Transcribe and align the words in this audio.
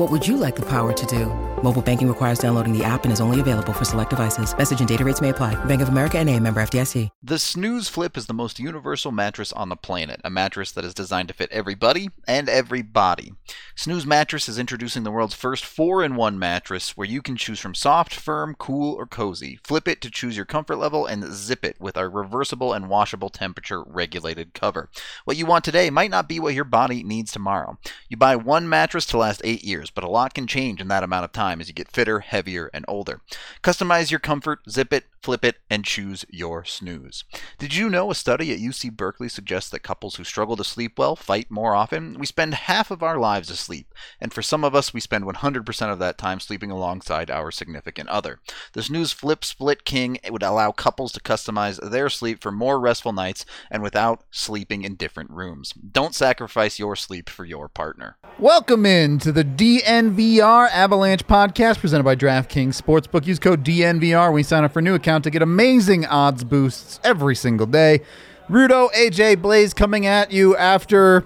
What 0.00 0.10
would 0.10 0.26
you 0.26 0.38
like 0.38 0.56
the 0.56 0.64
power 0.64 0.94
to 0.94 1.06
do? 1.06 1.26
Mobile 1.62 1.82
banking 1.82 2.08
requires 2.08 2.38
downloading 2.38 2.72
the 2.72 2.82
app 2.82 3.04
and 3.04 3.12
is 3.12 3.20
only 3.20 3.38
available 3.38 3.74
for 3.74 3.84
select 3.84 4.08
devices. 4.08 4.56
Message 4.56 4.78
and 4.78 4.88
data 4.88 5.04
rates 5.04 5.20
may 5.20 5.28
apply. 5.28 5.62
Bank 5.66 5.82
of 5.82 5.90
America 5.90 6.16
and 6.16 6.26
a 6.30 6.40
member 6.40 6.62
FDIC. 6.62 7.10
The 7.22 7.38
Snooze 7.38 7.86
Flip 7.86 8.16
is 8.16 8.24
the 8.24 8.32
most 8.32 8.58
universal 8.58 9.12
mattress 9.12 9.52
on 9.52 9.68
the 9.68 9.76
planet, 9.76 10.18
a 10.24 10.30
mattress 10.30 10.72
that 10.72 10.86
is 10.86 10.94
designed 10.94 11.28
to 11.28 11.34
fit 11.34 11.52
everybody 11.52 12.08
and 12.26 12.48
every 12.48 12.80
body. 12.80 13.34
Snooze 13.76 14.06
Mattress 14.06 14.48
is 14.48 14.58
introducing 14.58 15.04
the 15.04 15.10
world's 15.10 15.34
first 15.34 15.64
4-in-1 15.64 16.36
mattress 16.36 16.96
where 16.96 17.06
you 17.06 17.20
can 17.20 17.36
choose 17.36 17.60
from 17.60 17.74
soft, 17.74 18.14
firm, 18.14 18.54
cool, 18.58 18.94
or 18.94 19.06
cozy. 19.06 19.58
Flip 19.64 19.86
it 19.86 20.00
to 20.00 20.10
choose 20.10 20.36
your 20.36 20.46
comfort 20.46 20.76
level 20.76 21.04
and 21.04 21.32
zip 21.32 21.64
it 21.64 21.76
with 21.78 21.98
our 21.98 22.08
reversible 22.08 22.72
and 22.72 22.88
washable 22.88 23.28
temperature 23.28 23.82
regulated 23.82 24.54
cover. 24.54 24.88
What 25.24 25.36
you 25.36 25.44
want 25.44 25.64
today 25.64 25.90
might 25.90 26.10
not 26.10 26.28
be 26.28 26.40
what 26.40 26.54
your 26.54 26.64
body 26.64 27.02
needs 27.02 27.32
tomorrow. 27.32 27.78
You 28.08 28.16
buy 28.16 28.36
one 28.36 28.66
mattress 28.66 29.04
to 29.06 29.18
last 29.18 29.42
8 29.44 29.62
years, 29.62 29.89
but 29.94 30.04
a 30.04 30.08
lot 30.08 30.34
can 30.34 30.46
change 30.46 30.80
in 30.80 30.88
that 30.88 31.02
amount 31.02 31.24
of 31.24 31.32
time 31.32 31.60
as 31.60 31.68
you 31.68 31.74
get 31.74 31.90
fitter, 31.90 32.20
heavier, 32.20 32.70
and 32.72 32.84
older. 32.88 33.20
Customize 33.62 34.10
your 34.10 34.20
comfort, 34.20 34.60
zip 34.68 34.92
it, 34.92 35.04
flip 35.22 35.44
it, 35.44 35.56
and 35.68 35.84
choose 35.84 36.24
your 36.30 36.64
snooze. 36.64 37.24
Did 37.58 37.74
you 37.74 37.90
know 37.90 38.10
a 38.10 38.14
study 38.14 38.52
at 38.52 38.58
UC 38.58 38.96
Berkeley 38.96 39.28
suggests 39.28 39.70
that 39.70 39.82
couples 39.82 40.16
who 40.16 40.24
struggle 40.24 40.56
to 40.56 40.64
sleep 40.64 40.98
well 40.98 41.14
fight 41.14 41.50
more 41.50 41.74
often? 41.74 42.16
We 42.18 42.26
spend 42.26 42.54
half 42.54 42.90
of 42.90 43.02
our 43.02 43.18
lives 43.18 43.50
asleep, 43.50 43.92
and 44.20 44.32
for 44.32 44.42
some 44.42 44.64
of 44.64 44.74
us, 44.74 44.94
we 44.94 45.00
spend 45.00 45.24
100% 45.24 45.92
of 45.92 45.98
that 45.98 46.18
time 46.18 46.40
sleeping 46.40 46.70
alongside 46.70 47.30
our 47.30 47.50
significant 47.50 48.08
other. 48.08 48.40
The 48.72 48.82
Snooze 48.82 49.12
Flip 49.12 49.44
Split 49.44 49.84
King 49.84 50.18
would 50.30 50.42
allow 50.42 50.72
couples 50.72 51.12
to 51.12 51.20
customize 51.20 51.78
their 51.90 52.08
sleep 52.08 52.40
for 52.40 52.50
more 52.50 52.80
restful 52.80 53.12
nights 53.12 53.44
and 53.70 53.82
without 53.82 54.24
sleeping 54.30 54.82
in 54.82 54.94
different 54.94 55.30
rooms. 55.30 55.72
Don't 55.72 56.14
sacrifice 56.14 56.78
your 56.78 56.96
sleep 56.96 57.28
for 57.28 57.44
your 57.44 57.68
partner. 57.68 58.16
Welcome 58.38 58.86
in 58.86 59.18
to 59.18 59.32
the 59.32 59.44
DNVR 59.44 60.70
Avalanche 60.70 61.26
podcast 61.26 61.78
presented 61.78 62.04
by 62.04 62.16
DraftKings 62.16 62.80
Sportsbook. 62.80 63.26
Use 63.26 63.38
code 63.38 63.64
DNVR 63.64 64.32
when 64.32 64.38
you 64.38 64.44
sign 64.44 64.64
up 64.64 64.72
for 64.72 64.80
new 64.80 64.94
account 64.94 65.09
to 65.18 65.30
get 65.30 65.42
amazing 65.42 66.06
odds 66.06 66.44
boosts 66.44 67.00
every 67.04 67.34
single 67.34 67.66
day. 67.66 68.00
Rudo, 68.48 68.92
AJ, 68.92 69.36
Blais 69.36 69.74
coming 69.74 70.06
at 70.06 70.32
you 70.32 70.56
after. 70.56 71.24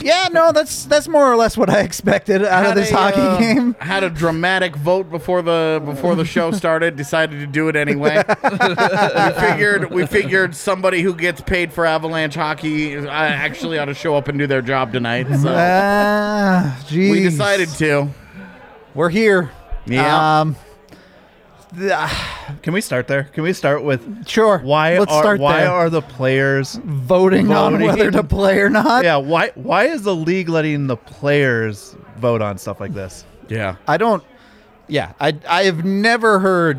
Yeah, 0.00 0.28
no, 0.32 0.50
that's 0.50 0.86
that's 0.86 1.06
more 1.06 1.30
or 1.32 1.36
less 1.36 1.56
what 1.56 1.70
I 1.70 1.82
expected 1.82 2.44
out 2.44 2.66
of 2.66 2.74
this 2.74 2.90
a, 2.90 2.96
hockey 2.96 3.20
uh, 3.20 3.38
game. 3.38 3.74
Had 3.74 4.02
a 4.02 4.10
dramatic 4.10 4.74
vote 4.74 5.08
before 5.08 5.40
the 5.40 5.80
before 5.84 6.16
the 6.16 6.24
show 6.24 6.50
started. 6.50 6.96
Decided 6.96 7.38
to 7.38 7.46
do 7.46 7.68
it 7.68 7.76
anyway. 7.76 8.24
we 8.26 9.30
figured 9.40 9.92
we 9.92 10.04
figured 10.06 10.56
somebody 10.56 11.00
who 11.00 11.14
gets 11.14 11.40
paid 11.40 11.72
for 11.72 11.86
Avalanche 11.86 12.34
hockey 12.34 12.96
uh, 12.96 13.08
actually 13.08 13.78
ought 13.78 13.84
to 13.84 13.94
show 13.94 14.16
up 14.16 14.26
and 14.26 14.36
do 14.36 14.48
their 14.48 14.62
job 14.62 14.92
tonight. 14.92 15.28
So 15.28 15.54
Ah, 15.56 16.84
we 16.90 17.22
decided 17.22 17.68
to. 17.70 18.08
We're 18.94 19.10
here. 19.10 19.52
Yeah. 19.86 20.40
Um, 20.40 20.56
Can 22.62 22.72
we 22.72 22.80
start 22.80 23.08
there? 23.08 23.24
Can 23.24 23.42
we 23.42 23.52
start 23.52 23.82
with 23.84 24.28
sure. 24.28 24.58
why 24.58 24.98
Let's 24.98 25.12
are 25.12 25.22
start 25.22 25.40
why 25.40 25.60
there. 25.62 25.70
are 25.70 25.90
the 25.90 26.02
players 26.02 26.74
voting, 26.84 27.50
on 27.52 27.80
whether 27.82 28.10
to 28.10 28.22
play 28.22 28.58
or 28.60 28.68
not? 28.70 29.04
yeah 29.04 29.16
why 29.16 29.50
why 29.54 29.84
is 29.84 30.02
the 30.02 30.14
league 30.14 30.48
letting 30.48 30.86
the 30.86 30.96
players 30.96 31.96
vote 32.18 32.42
on 32.42 32.58
stuff 32.58 32.80
like 32.80 32.94
this? 32.94 33.24
Yeah. 33.48 33.76
I 33.88 33.96
don't. 33.96 34.22
Yeah, 34.86 35.12
I 35.20 35.36
I 35.48 35.64
have 35.64 35.84
never 35.84 36.38
heard 36.40 36.78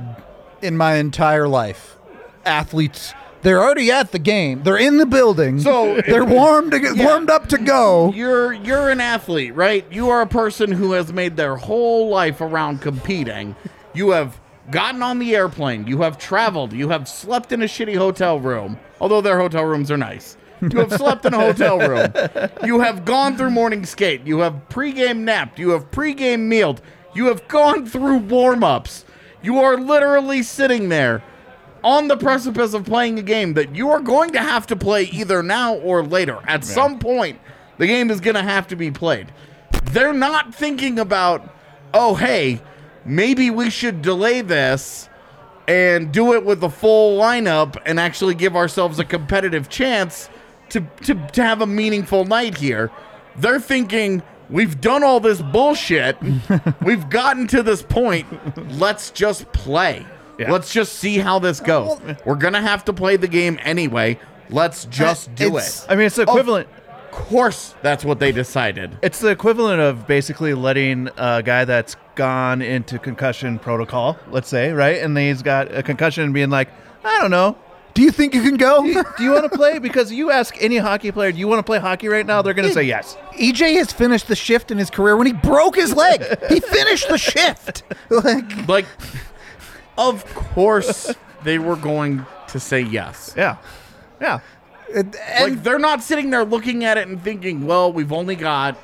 in 0.61 0.78
my 0.78 0.95
entire 0.95 1.47
life 1.47 1.97
athletes. 2.45 3.13
They're 3.41 3.61
already 3.61 3.91
at 3.91 4.11
the 4.11 4.17
game. 4.19 4.63
They're 4.63 4.78
in 4.78 4.97
the 4.97 5.05
building. 5.05 5.59
So- 5.59 6.01
they're 6.07 6.25
warmed 6.25 6.72
to 6.72 6.79
get, 6.79 6.95
Yeah. 6.95 7.05
warmed 7.05 7.29
up 7.29 7.47
to 7.50 7.57
go. 7.57 8.11
You're 8.16 8.53
you're 8.53 8.89
an 8.89 9.01
athlete, 9.01 9.53
right? 9.55 9.85
You 9.91 10.09
are 10.09 10.22
a 10.22 10.28
person 10.28 10.72
who 10.72 10.94
has 10.94 11.11
made 11.13 11.35
their 11.38 11.55
whole 11.55 12.09
life 12.09 12.41
around 12.41 12.81
competing. 12.81 13.55
You 13.94 14.11
have 14.11 14.39
gotten 14.72 15.02
on 15.03 15.20
the 15.20 15.36
airplane, 15.36 15.88
you 15.88 16.02
have 16.02 16.18
traveled, 16.18 16.74
you 16.74 16.90
have 16.90 17.08
slept 17.08 17.52
in 17.52 17.62
a 17.62 17.66
shitty 17.66 17.96
hotel 17.96 18.40
room, 18.40 18.80
although 19.00 19.22
their 19.22 19.40
hotel 19.40 19.64
rooms 19.64 19.92
are 19.92 19.98
nice. 19.98 20.38
You 20.62 20.80
have 20.80 20.94
slept 20.94 21.26
in 21.26 21.34
a 21.34 21.40
hotel 21.40 21.78
room. 21.80 22.12
You 22.64 22.80
have 22.80 23.06
gone 23.06 23.38
through 23.38 23.52
morning 23.52 23.86
skate. 23.86 24.26
You 24.26 24.40
have 24.40 24.53
pregame 24.70 25.20
napped. 25.20 25.59
You 25.59 25.72
have 25.72 25.92
pregame 25.92 26.48
mealed. 26.48 26.81
You 27.14 27.28
have 27.28 27.48
gone 27.48 27.86
through 27.86 28.20
warm-ups. 28.20 29.06
You 29.44 29.59
are 29.59 29.78
literally 29.78 30.42
sitting 30.44 30.90
there 30.90 31.22
on 31.84 32.08
the 32.08 32.18
precipice 32.18 32.74
of 32.74 32.86
playing 32.86 33.20
a 33.20 33.22
game 33.22 33.53
that 33.56 33.76
you 33.76 33.90
are 33.92 34.00
going 34.00 34.32
to 34.32 34.40
have 34.40 34.66
to 34.68 34.76
play 34.76 35.03
either 35.03 35.44
now 35.44 35.76
or 35.76 36.03
later. 36.03 36.40
At 36.47 36.64
some 36.64 36.97
point, 36.97 37.40
the 37.78 37.86
game 37.86 38.09
is 38.09 38.20
going 38.20 38.36
to 38.36 38.42
have 38.42 38.68
to 38.70 38.76
be 38.76 38.90
played. 38.90 39.32
They're 39.92 40.14
not 40.14 40.56
thinking 40.56 40.97
about, 40.97 41.47
oh, 41.94 42.16
hey, 42.16 42.62
maybe 43.05 43.49
we 43.49 43.69
should 43.69 44.01
delay 44.01 44.41
this 44.41 45.09
and 45.67 46.11
do 46.11 46.33
it 46.33 46.45
with 46.45 46.59
the 46.59 46.69
full 46.69 47.19
lineup 47.19 47.77
and 47.85 47.99
actually 47.99 48.35
give 48.35 48.55
ourselves 48.55 48.99
a 48.99 49.05
competitive 49.05 49.69
chance 49.69 50.29
to, 50.69 50.81
to, 51.03 51.16
to 51.33 51.43
have 51.43 51.61
a 51.61 51.67
meaningful 51.67 52.25
night 52.25 52.57
here. 52.57 52.91
They're 53.38 53.59
thinking, 53.59 54.23
we've 54.49 54.79
done 54.79 55.03
all 55.03 55.19
this 55.19 55.41
bullshit. 55.41 56.17
we've 56.81 57.09
gotten 57.09 57.47
to 57.47 57.63
this 57.63 57.81
point. 57.81 58.27
Let's 58.77 59.11
just 59.11 59.51
play. 59.53 60.05
Yeah. 60.37 60.51
Let's 60.51 60.73
just 60.73 60.93
see 60.93 61.17
how 61.17 61.39
this 61.39 61.59
goes. 61.59 61.99
We're 62.25 62.35
going 62.35 62.53
to 62.53 62.61
have 62.61 62.85
to 62.85 62.93
play 62.93 63.16
the 63.16 63.27
game 63.27 63.57
anyway. 63.63 64.19
Let's 64.49 64.85
just 64.85 65.33
do 65.35 65.47
It's- 65.47 65.83
it. 65.83 65.91
I 65.91 65.95
mean, 65.95 66.07
it's 66.07 66.16
the 66.16 66.25
oh, 66.25 66.31
equivalent. 66.31 66.67
Of 67.16 67.22
course, 67.30 67.76
that's 67.81 68.03
what 68.03 68.20
they 68.20 68.31
decided. 68.31 68.98
It's 69.02 69.20
the 69.20 69.30
equivalent 69.30 69.80
of 69.81 70.06
basically 70.06 70.53
letting 70.53 71.09
a 71.18 71.42
guy 71.42 71.64
that's 71.64 71.96
gone 72.16 72.62
into 72.62 73.00
concussion 73.00 73.58
protocol, 73.58 74.18
let's 74.31 74.50
say, 74.50 74.72
right, 74.74 75.02
and 75.02 75.18
he's 75.18 75.42
got 75.42 75.74
a 75.74 75.81
concussion, 75.81 76.26
and 76.26 76.34
being 76.34 76.50
like, 76.50 76.70
I 77.03 77.20
don't 77.22 77.31
know. 77.31 77.58
Do 77.94 78.02
you 78.02 78.12
think 78.12 78.34
you 78.36 78.42
can 78.42 78.58
go? 78.58 78.84
Do 78.84 79.24
you 79.24 79.31
want 79.31 79.50
to 79.50 79.58
play? 79.58 79.80
Because 79.80 80.12
you 80.12 80.30
ask 80.30 80.62
any 80.62 80.76
hockey 80.78 81.12
player, 81.14 81.31
do 81.31 81.40
you 81.40 81.48
want 81.48 81.59
to 81.59 81.64
play 81.64 81.80
hockey 81.80 82.09
right 82.09 82.26
now? 82.26 82.42
They're 82.42 82.53
going 82.53 82.68
to 82.68 82.74
say 82.74 82.84
yes. 82.84 83.16
EJ 83.40 83.76
has 83.78 83.94
finished 83.94 84.28
the 84.28 84.36
shift 84.36 84.70
in 84.70 84.78
his 84.78 84.90
career 84.90 85.16
when 85.16 85.26
he 85.28 85.32
broke 85.34 85.78
his 85.78 85.96
leg. 85.96 86.22
he 86.50 86.59
finished 86.59 87.08
the 87.08 87.18
shift. 87.18 87.84
Like, 88.09 88.68
Like, 88.68 88.86
of 89.97 90.26
course, 90.36 91.16
they 91.46 91.58
were 91.59 91.78
going 91.78 92.26
to 92.50 92.59
say 92.59 92.82
yes. 92.82 93.34
Yeah. 93.38 93.56
Yeah. 94.20 94.40
And, 94.93 95.16
like 95.41 95.64
they're 95.64 95.79
not 95.79 96.03
sitting 96.03 96.29
there 96.29 96.46
looking 96.46 96.84
at 96.84 96.97
it 96.97 97.08
and 97.08 97.22
thinking, 97.23 97.66
well, 97.66 97.91
we've 97.91 98.11
only 98.11 98.35
got 98.35 98.76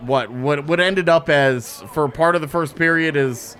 what 0.00 0.30
what 0.30 0.66
what 0.66 0.80
ended 0.80 1.08
up 1.08 1.28
as 1.28 1.82
for 1.92 2.08
part 2.08 2.34
of 2.34 2.40
the 2.40 2.48
first 2.48 2.76
period 2.76 3.16
is 3.16 3.56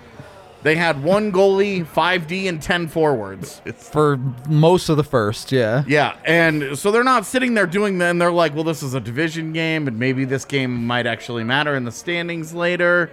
they 0.63 0.75
had 0.75 1.03
one 1.03 1.31
goalie, 1.31 1.85
five 1.85 2.25
D, 2.27 2.47
and 2.47 2.59
ten 2.61 2.87
forwards. 2.87 3.61
for 3.75 4.17
most 4.49 4.89
of 4.89 4.97
the 4.97 5.03
first, 5.03 5.51
yeah. 5.51 5.83
Yeah, 5.87 6.17
and 6.25 6.75
so 6.77 6.89
they're 6.91 7.03
not 7.03 7.25
sitting 7.27 7.53
there 7.53 7.67
doing 7.67 7.99
that, 7.99 8.09
and 8.09 8.19
they're 8.19 8.31
like, 8.31 8.55
well, 8.55 8.63
this 8.63 8.81
is 8.81 8.95
a 8.95 8.99
division 8.99 9.53
game, 9.53 9.87
and 9.87 9.99
maybe 9.99 10.25
this 10.25 10.43
game 10.43 10.87
might 10.87 11.05
actually 11.05 11.43
matter 11.43 11.75
in 11.75 11.83
the 11.85 11.91
standings 11.91 12.51
later. 12.53 13.11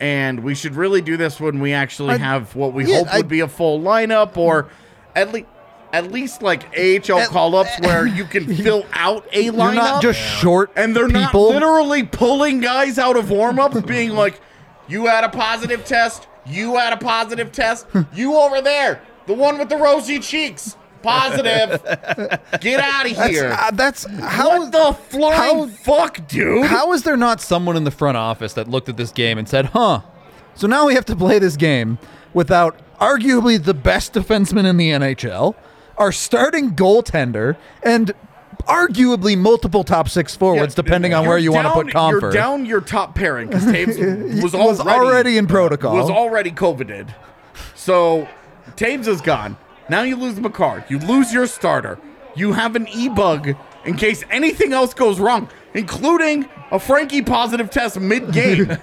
And 0.00 0.44
we 0.44 0.54
should 0.54 0.74
really 0.76 1.00
do 1.00 1.16
this 1.16 1.40
when 1.40 1.58
we 1.60 1.72
actually 1.72 2.14
I- 2.14 2.18
have 2.18 2.54
what 2.56 2.72
we 2.72 2.84
yeah, 2.86 2.98
hope 2.98 3.14
I- 3.14 3.16
would 3.18 3.28
be 3.28 3.40
a 3.40 3.48
full 3.48 3.80
lineup, 3.80 4.36
or 4.36 4.68
at 5.14 5.32
least 5.32 5.46
at 5.92 6.12
least 6.12 6.42
like 6.42 6.64
AHL 6.78 7.26
call 7.28 7.54
ups 7.54 7.78
where 7.80 8.06
you 8.06 8.24
can 8.24 8.54
fill 8.62 8.84
out 8.92 9.26
a 9.32 9.46
lineup. 9.50 9.64
You're 9.64 9.74
not 9.74 10.02
just 10.02 10.20
short 10.20 10.70
and 10.76 10.94
they're 10.94 11.08
not 11.08 11.34
literally 11.34 12.02
pulling 12.02 12.60
guys 12.60 12.98
out 12.98 13.16
of 13.16 13.30
warm 13.30 13.58
ups, 13.58 13.80
being 13.82 14.10
like, 14.10 14.40
"You 14.88 15.06
had 15.06 15.24
a 15.24 15.28
positive 15.28 15.84
test. 15.84 16.26
You 16.46 16.76
had 16.76 16.92
a 16.92 16.96
positive 16.96 17.52
test. 17.52 17.86
You 18.14 18.36
over 18.36 18.60
there, 18.60 19.02
the 19.26 19.34
one 19.34 19.58
with 19.58 19.68
the 19.68 19.76
rosy 19.76 20.18
cheeks. 20.18 20.76
Positive. 21.00 21.80
Get 22.60 22.80
out 22.80 23.06
of 23.08 23.16
That's, 23.16 23.28
here. 23.30 23.56
uh, 23.56 23.70
that's 23.70 24.04
how. 24.20 24.58
what 24.58 24.72
the 24.72 24.92
flying 25.10 25.58
how- 25.58 25.66
fuck, 25.68 26.26
dude? 26.26 26.66
How 26.66 26.92
is 26.92 27.04
there 27.04 27.16
not 27.16 27.40
someone 27.40 27.76
in 27.76 27.84
the 27.84 27.90
front 27.92 28.16
office 28.16 28.54
that 28.54 28.66
looked 28.68 28.88
at 28.88 28.96
this 28.96 29.12
game 29.12 29.38
and 29.38 29.48
said, 29.48 29.66
"Huh, 29.66 30.00
so 30.54 30.66
now 30.66 30.86
we 30.86 30.94
have 30.94 31.04
to 31.06 31.14
play 31.16 31.38
this 31.38 31.56
game 31.56 31.98
without 32.34 32.76
arguably 32.98 33.62
the 33.62 33.74
best 33.74 34.12
defenseman 34.12 34.66
in 34.68 34.76
the 34.76 34.90
NHL, 34.90 35.54
our 35.98 36.12
starting 36.12 36.72
goaltender, 36.74 37.56
and 37.82 38.12
arguably 38.66 39.36
multiple 39.36 39.84
top 39.84 40.08
six 40.08 40.36
forwards, 40.36 40.74
Yeah, 40.74 40.82
depending 40.82 41.14
on 41.14 41.26
where 41.26 41.38
you 41.38 41.52
want 41.52 41.66
to 41.66 41.72
put 41.72 41.86
Compher." 41.88 42.20
You're 42.20 42.32
down 42.32 42.66
your 42.66 42.80
top 42.80 43.14
pairing 43.14 43.48
because 43.48 43.64
Toews 43.64 44.42
was 44.42 44.54
already, 44.54 44.68
was 44.68 44.80
already 44.80 45.38
in 45.38 45.46
protocol. 45.46 45.94
Was 45.94 46.10
already 46.10 46.50
COVIDed. 46.50 47.14
So 47.74 48.28
Toews 48.76 49.06
is 49.06 49.20
gone. 49.20 49.56
Now 49.88 50.02
you 50.02 50.16
lose 50.16 50.38
Makar. 50.38 50.84
You 50.88 50.98
lose 50.98 51.32
your 51.32 51.46
starter. 51.46 51.98
You 52.36 52.52
have 52.52 52.76
an 52.76 52.86
e 52.88 53.08
bug 53.08 53.54
in 53.84 53.96
case 53.96 54.22
anything 54.30 54.72
else 54.72 54.92
goes 54.92 55.18
wrong, 55.18 55.48
including 55.74 56.48
a 56.70 56.78
Frankie 56.78 57.22
positive 57.22 57.70
test 57.70 57.98
mid 57.98 58.32
game. 58.32 58.68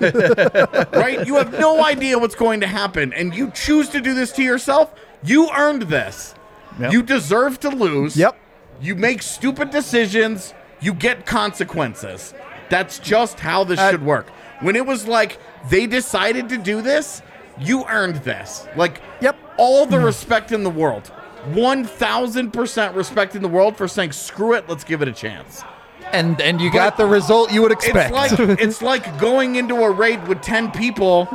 right? 0.93 1.25
You 1.25 1.35
have 1.35 1.51
no 1.59 1.83
idea 1.85 2.17
what's 2.17 2.35
going 2.35 2.61
to 2.61 2.67
happen, 2.67 3.13
and 3.13 3.35
you 3.35 3.51
choose 3.51 3.89
to 3.89 4.01
do 4.01 4.13
this 4.15 4.31
to 4.33 4.43
yourself. 4.43 4.93
You 5.23 5.49
earned 5.51 5.83
this. 5.83 6.33
Yep. 6.79 6.91
You 6.93 7.03
deserve 7.03 7.59
to 7.61 7.69
lose. 7.69 8.17
Yep. 8.17 8.37
You 8.81 8.95
make 8.95 9.21
stupid 9.21 9.69
decisions, 9.69 10.53
you 10.81 10.93
get 10.93 11.25
consequences. 11.25 12.33
That's 12.69 12.99
just 12.99 13.39
how 13.39 13.63
this 13.63 13.79
Uh, 13.79 13.91
should 13.91 14.05
work. 14.05 14.27
When 14.61 14.75
it 14.75 14.85
was 14.85 15.07
like 15.07 15.37
they 15.69 15.85
decided 15.87 16.49
to 16.49 16.57
do 16.57 16.81
this, 16.81 17.21
you 17.59 17.85
earned 17.87 18.17
this. 18.17 18.67
Like, 18.75 19.01
Yep. 19.21 19.37
all 19.57 19.85
the 19.85 19.99
respect 19.99 20.51
in 20.51 20.63
the 20.63 20.69
world. 20.69 21.11
1000% 21.53 22.95
respect 22.95 23.35
in 23.35 23.41
the 23.41 23.47
world 23.47 23.77
for 23.77 23.87
saying, 23.87 24.11
screw 24.11 24.53
it, 24.53 24.67
let's 24.67 24.83
give 24.83 25.01
it 25.01 25.07
a 25.07 25.11
chance. 25.13 25.63
and 26.11 26.39
and 26.39 26.61
you 26.61 26.71
got 26.71 26.97
the 26.97 27.05
result 27.05 27.51
you 27.51 27.61
would 27.63 27.71
expect. 27.71 28.13
It's 28.13 28.39
like 28.39 28.59
it's 28.61 28.81
like 28.81 29.19
going 29.19 29.55
into 29.55 29.75
a 29.75 29.89
raid 29.89 30.27
with 30.27 30.39
10 30.41 30.71
people 30.71 31.25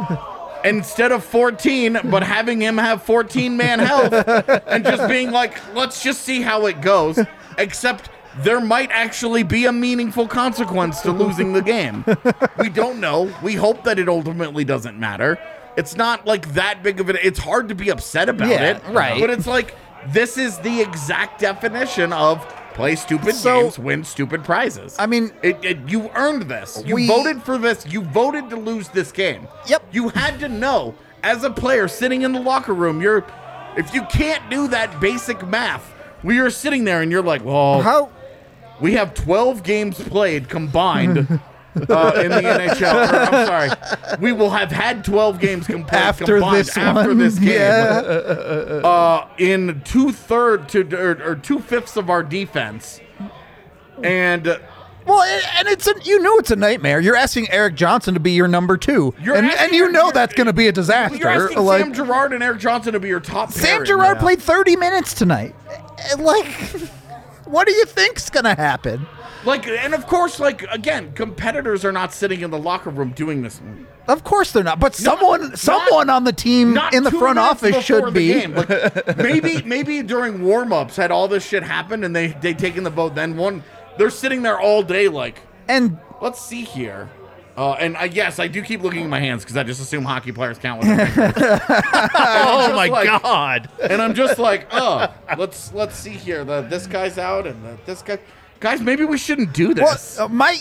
instead 0.65 1.13
of 1.13 1.25
14, 1.25 1.99
but 2.05 2.23
having 2.23 2.61
him 2.61 2.79
have 2.79 3.03
14 3.03 3.57
man 3.57 3.79
health 3.79 4.13
and 4.67 4.85
just 4.85 5.09
being 5.09 5.31
like, 5.31 5.59
let's 5.75 6.03
just 6.03 6.23
see 6.23 6.41
how 6.43 6.67
it 6.67 6.81
goes. 6.81 7.19
Except 7.59 8.11
there 8.39 8.61
might 8.61 8.91
actually 8.93 9.43
be 9.43 9.67
a 9.67 9.73
meaningful 9.73 10.29
consequence 10.29 11.01
to 11.03 11.11
losing 11.13 11.53
the 11.53 11.63
game. 11.63 12.05
We 12.59 12.69
don't 12.69 13.01
know. 13.01 13.35
We 13.43 13.55
hope 13.55 13.85
that 13.85 13.99
it 13.99 14.09
ultimately 14.09 14.65
doesn't 14.65 14.99
matter. 14.99 15.39
It's 15.77 15.97
not 15.97 16.27
like 16.27 16.53
that 16.55 16.83
big 16.83 17.01
of 17.01 17.09
an 17.09 17.19
it's 17.23 17.39
hard 17.39 17.69
to 17.69 17.75
be 17.75 17.91
upset 17.91 18.29
about 18.29 18.49
Yeah, 18.49 18.77
it. 18.77 18.83
right. 18.93 19.21
But 19.21 19.31
it's 19.31 19.47
like 19.47 19.75
this 20.09 20.37
is 20.39 20.59
the 20.59 20.81
exact 20.81 21.41
definition 21.41 22.13
of 22.13 22.39
play 22.75 22.97
stupid 22.97 23.35
So- 23.35 23.63
games, 23.63 23.79
win 23.79 24.05
stupid 24.05 24.45
prizes. 24.45 24.97
I 24.99 25.07
mean- 25.07 25.33
it, 25.43 25.59
it, 25.65 25.79
you 25.89 26.11
earned 26.15 26.43
this. 26.43 26.83
You 26.85 26.95
We- 26.95 27.07
voted 27.07 27.43
for 27.43 27.59
this. 27.59 27.87
You 27.89 28.03
voted 28.03 28.51
to 28.51 28.57
lose 28.57 28.89
this 28.89 29.13
game. 29.13 29.47
Yep. 29.67 29.83
You 29.93 30.09
had 30.11 30.39
to 30.41 30.49
know 30.49 30.95
as 31.23 31.45
a 31.45 31.51
player 31.51 31.89
sitting 31.89 32.23
in 32.23 32.33
the 32.33 32.41
locker 32.41 32.73
room. 32.75 33.01
You're, 33.01 33.25
if 33.77 33.93
you 33.95 34.03
can't 34.05 34.49
do 34.51 34.69
that 34.69 35.01
basic 35.01 35.47
math, 35.47 35.93
we 36.23 36.39
are 36.39 36.51
sitting 36.51 36.85
there 36.85 37.03
and 37.03 37.11
you're 37.13 37.23
like, 37.23 37.45
well, 37.45 37.81
how 37.83 38.11
we 38.81 38.95
have 38.95 39.15
12 39.15 39.63
games 39.63 40.01
played 40.01 40.49
combined 40.49 41.41
uh, 41.89 42.13
in 42.25 42.31
the 42.31 42.41
NHL. 42.41 42.95
Or, 42.95 43.17
I'm 43.17 43.47
sorry, 43.47 44.19
we 44.21 44.33
will 44.33 44.51
have 44.51 44.71
had 44.73 45.05
12 45.05 45.39
games 45.41 45.67
com- 45.67 45.85
played 45.85 46.01
after 46.01 46.25
combined 46.39 46.57
this 46.57 46.77
after 46.77 47.09
one, 47.09 47.19
this 47.19 47.39
game 47.39 47.49
yeah. 47.49 48.81
uh, 48.85 49.29
in 49.39 49.81
two 49.85 50.11
third 50.13 50.69
to 50.71 50.81
or, 50.97 51.31
or 51.31 51.37
two 51.37 51.61
fifths 51.61 51.97
of 51.97 52.11
our 52.11 52.23
defense, 52.25 53.01
and 54.03 54.49
uh, 54.49 54.59
Well, 55.07 55.23
and- 55.23 55.45
and 55.59 55.69
it's 55.69 55.87
a, 55.87 55.95
you 56.03 56.19
know 56.21 56.39
it's 56.39 56.51
a 56.51 56.57
nightmare. 56.57 57.01
You're 57.01 57.17
asking 57.17 57.51
Erik 57.51 57.75
Johnson 57.75 58.15
to 58.15 58.21
be 58.21 58.33
your 58.33 58.49
number 58.49 58.77
2 58.77 59.15
You're 59.21 59.37
and, 59.37 59.47
asking 59.47 59.65
and 59.65 59.73
you 59.73 59.91
know 59.93 60.05
you're- 60.07 60.13
that's 60.13 60.35
going 60.35 60.47
to 60.49 60.53
be 60.53 60.67
a 60.69 60.73
disaster. 60.73 61.17
you're 61.17 61.29
asking 61.29 61.59
like, 61.65 61.83
Sam 61.83 61.93
Girard 61.95 62.33
and 62.33 62.43
Erik 62.43 62.59
Johnson 62.61 62.93
to 62.95 63.01
be 63.01 63.09
your 63.09 63.21
top. 63.21 63.53
Sam 63.53 63.63
pairing. 63.63 63.87
Girard 63.87 64.19
played 64.19 64.43
30 64.43 64.77
minutes 64.77 65.15
tonight. 65.15 65.55
Like, 66.19 66.47
what 67.51 67.67
do 67.67 67.73
you 67.73 67.85
think's 67.85 68.31
going 68.31 68.45
to 68.45 68.55
happen? 68.55 69.07
like, 69.45 69.67
and 69.67 69.95
of 69.95 70.07
course, 70.07 70.39
like 70.39 70.63
again, 70.71 71.13
competitors 71.15 71.85
are 71.85 71.93
not 71.93 72.13
sitting 72.13 72.41
in 72.43 72.51
the 72.51 72.59
locker 72.59 72.91
room 72.91 73.13
doing 73.13 73.43
this. 73.43 73.61
Of 74.09 74.25
course 74.25 74.53
they're 74.53 74.65
not, 74.65 74.81
but 74.81 74.95
someone 74.95 75.51
not- 75.51 75.59
someone 75.59 76.11
on 76.11 76.25
the 76.25 76.33
team 76.33 76.77
in 76.93 77.05
the 77.05 77.11
front 77.11 77.39
office 77.39 77.85
should 77.85 78.13
be. 78.13 78.47
Like, 78.47 79.17
maybe 79.17 79.63
maybe 79.63 80.03
during 80.03 80.43
warm-ups 80.43 80.97
had 80.97 81.11
all 81.11 81.29
this 81.29 81.47
shit 81.47 81.63
happened 81.63 82.05
and 82.05 82.15
they 82.15 82.29
they 82.29 82.55
taken 82.55 82.85
the 82.85 82.91
vote. 82.91 83.15
Then 83.15 83.37
one, 83.37 83.63
they're 83.99 84.11
sitting 84.11 84.43
there 84.43 84.59
all 84.59 84.83
day 84.83 85.09
like, 85.09 85.41
And 85.69 85.99
let's 86.21 86.41
see 86.41 86.65
here. 86.65 87.09
Uh, 87.61 87.73
and 87.75 87.95
I 87.95 88.05
yes, 88.05 88.39
I 88.39 88.49
do 88.49 88.63
keep 88.63 88.81
looking 88.81 89.03
at 89.03 89.11
my 89.11 89.21
hands 89.21 89.43
because 89.45 89.55
I 89.59 89.65
just 89.65 89.83
assume 89.83 90.03
hockey 90.03 90.33
players 90.33 90.57
count 90.59 90.81
with 90.81 90.97
their 90.97 91.07
fingers. 91.07 91.61
Oh 92.15 92.73
my 92.75 92.87
like- 92.87 93.23
god! 93.23 93.69
and 93.83 94.01
I'm 94.01 94.15
just 94.15 94.39
like, 94.39 94.67
oh, 94.73 95.13
let's 95.37 95.71
let's 95.75 95.95
see 95.95 96.11
here. 96.11 96.43
The 96.43 96.63
this 96.63 96.87
guy's 96.87 97.19
out 97.19 97.47
and 97.47 97.63
the, 97.63 97.77
this 97.85 98.01
guy, 98.01 98.19
guys, 98.61 98.81
maybe 98.81 99.05
we 99.05 99.19
shouldn't 99.19 99.53
do 99.53 99.75
well, 99.75 99.93
this. 99.93 100.19
uh, 100.19 100.27
my 100.29 100.59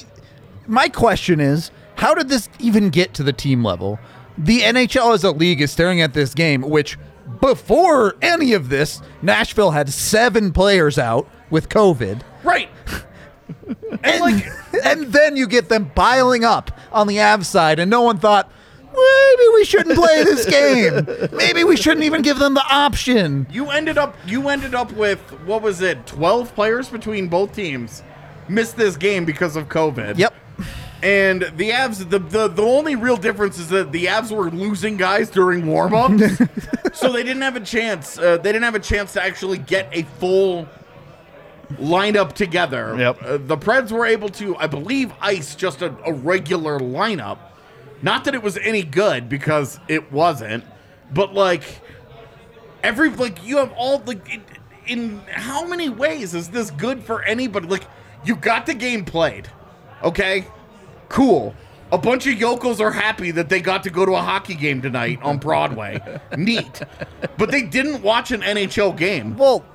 my 0.67 0.89
question 0.89 1.39
is, 1.39 1.71
how 1.95 2.13
did 2.13 2.27
this 2.27 2.49
even 2.59 2.89
get 2.89 3.13
to 3.13 3.23
the 3.23 3.33
team 3.33 3.63
level? 3.63 3.97
The 4.37 4.59
NHL 4.59 5.13
as 5.13 5.23
a 5.23 5.31
league 5.31 5.61
is 5.61 5.71
staring 5.71 6.01
at 6.01 6.13
this 6.13 6.33
game, 6.33 6.61
which 6.63 6.97
before 7.39 8.15
any 8.21 8.51
of 8.53 8.67
this, 8.67 9.01
Nashville 9.21 9.71
had 9.71 9.89
seven 9.89 10.51
players 10.51 10.97
out 10.99 11.29
with 11.49 11.69
COVID. 11.69 12.21
right. 12.43 12.69
And, 14.03 14.21
like, 14.21 14.45
and 14.85 15.13
then 15.13 15.35
you 15.35 15.47
get 15.47 15.69
them 15.69 15.89
piling 15.91 16.43
up 16.43 16.71
on 16.91 17.07
the 17.07 17.17
Avs 17.17 17.45
side, 17.45 17.79
and 17.79 17.89
no 17.89 18.01
one 18.01 18.17
thought, 18.17 18.51
maybe 18.83 19.49
we 19.53 19.65
shouldn't 19.65 19.95
play 19.95 20.23
this 20.23 20.45
game. 20.45 21.07
Maybe 21.35 21.63
we 21.63 21.77
shouldn't 21.77 22.03
even 22.05 22.21
give 22.21 22.39
them 22.39 22.53
the 22.53 22.65
option. 22.69 23.47
You 23.51 23.69
ended 23.69 23.97
up 23.97 24.15
you 24.25 24.49
ended 24.49 24.75
up 24.75 24.91
with 24.93 25.19
what 25.45 25.61
was 25.61 25.81
it? 25.81 26.05
Twelve 26.05 26.53
players 26.55 26.89
between 26.89 27.27
both 27.27 27.53
teams 27.53 28.03
missed 28.47 28.77
this 28.77 28.97
game 28.97 29.25
because 29.25 29.55
of 29.55 29.69
COVID. 29.69 30.17
Yep. 30.17 30.33
And 31.01 31.43
the 31.55 31.69
Avs, 31.69 32.09
the, 32.09 32.19
the 32.19 32.49
the 32.49 32.61
only 32.61 32.95
real 32.95 33.15
difference 33.15 33.57
is 33.57 33.69
that 33.69 33.93
the 33.93 34.07
Avs 34.07 34.35
were 34.35 34.51
losing 34.51 34.97
guys 34.97 35.29
during 35.29 35.65
warm-ups, 35.65 36.41
so 36.93 37.11
they 37.13 37.23
didn't 37.23 37.41
have 37.41 37.55
a 37.55 37.61
chance. 37.61 38.17
Uh, 38.17 38.35
they 38.37 38.51
didn't 38.51 38.63
have 38.63 38.75
a 38.75 38.81
chance 38.81 39.13
to 39.13 39.23
actually 39.23 39.59
get 39.59 39.87
a 39.93 40.03
full 40.19 40.67
lineup 41.73 42.33
together. 42.33 42.95
Yep. 42.97 43.21
Uh, 43.21 43.37
the 43.37 43.57
Preds 43.57 43.91
were 43.91 44.05
able 44.05 44.29
to, 44.29 44.55
I 44.57 44.67
believe, 44.67 45.13
ice 45.21 45.55
just 45.55 45.81
a, 45.81 45.95
a 46.05 46.13
regular 46.13 46.79
lineup. 46.79 47.37
Not 48.01 48.23
that 48.25 48.33
it 48.33 48.41
was 48.41 48.57
any 48.57 48.83
good 48.83 49.29
because 49.29 49.79
it 49.87 50.11
wasn't, 50.11 50.63
but 51.13 51.33
like 51.33 51.63
every 52.83 53.09
like 53.09 53.45
you 53.45 53.57
have 53.57 53.73
all 53.73 54.01
like 54.05 54.33
in, 54.33 54.43
in 54.87 55.19
how 55.27 55.65
many 55.65 55.89
ways 55.89 56.33
is 56.33 56.49
this 56.49 56.71
good 56.71 57.03
for 57.03 57.21
anybody? 57.23 57.67
Like 57.67 57.83
you 58.23 58.35
got 58.35 58.65
the 58.65 58.73
game 58.73 59.03
played, 59.03 59.49
okay, 60.03 60.45
cool. 61.09 61.53
A 61.91 61.97
bunch 61.97 62.27
of 62.27 62.39
yokels 62.39 62.79
are 62.79 62.91
happy 62.91 63.31
that 63.31 63.49
they 63.49 63.59
got 63.61 63.81
to 63.83 63.89
go 63.89 64.05
to 64.05 64.11
a 64.13 64.21
hockey 64.21 64.53
game 64.53 64.79
tonight 64.79 65.19
on 65.23 65.39
Broadway. 65.39 65.99
Neat. 66.37 66.83
But 67.37 67.49
they 67.49 67.63
didn't 67.63 68.03
watch 68.03 68.29
an 68.31 68.41
NHL 68.41 68.95
game. 68.95 69.35
Well, 69.35 69.65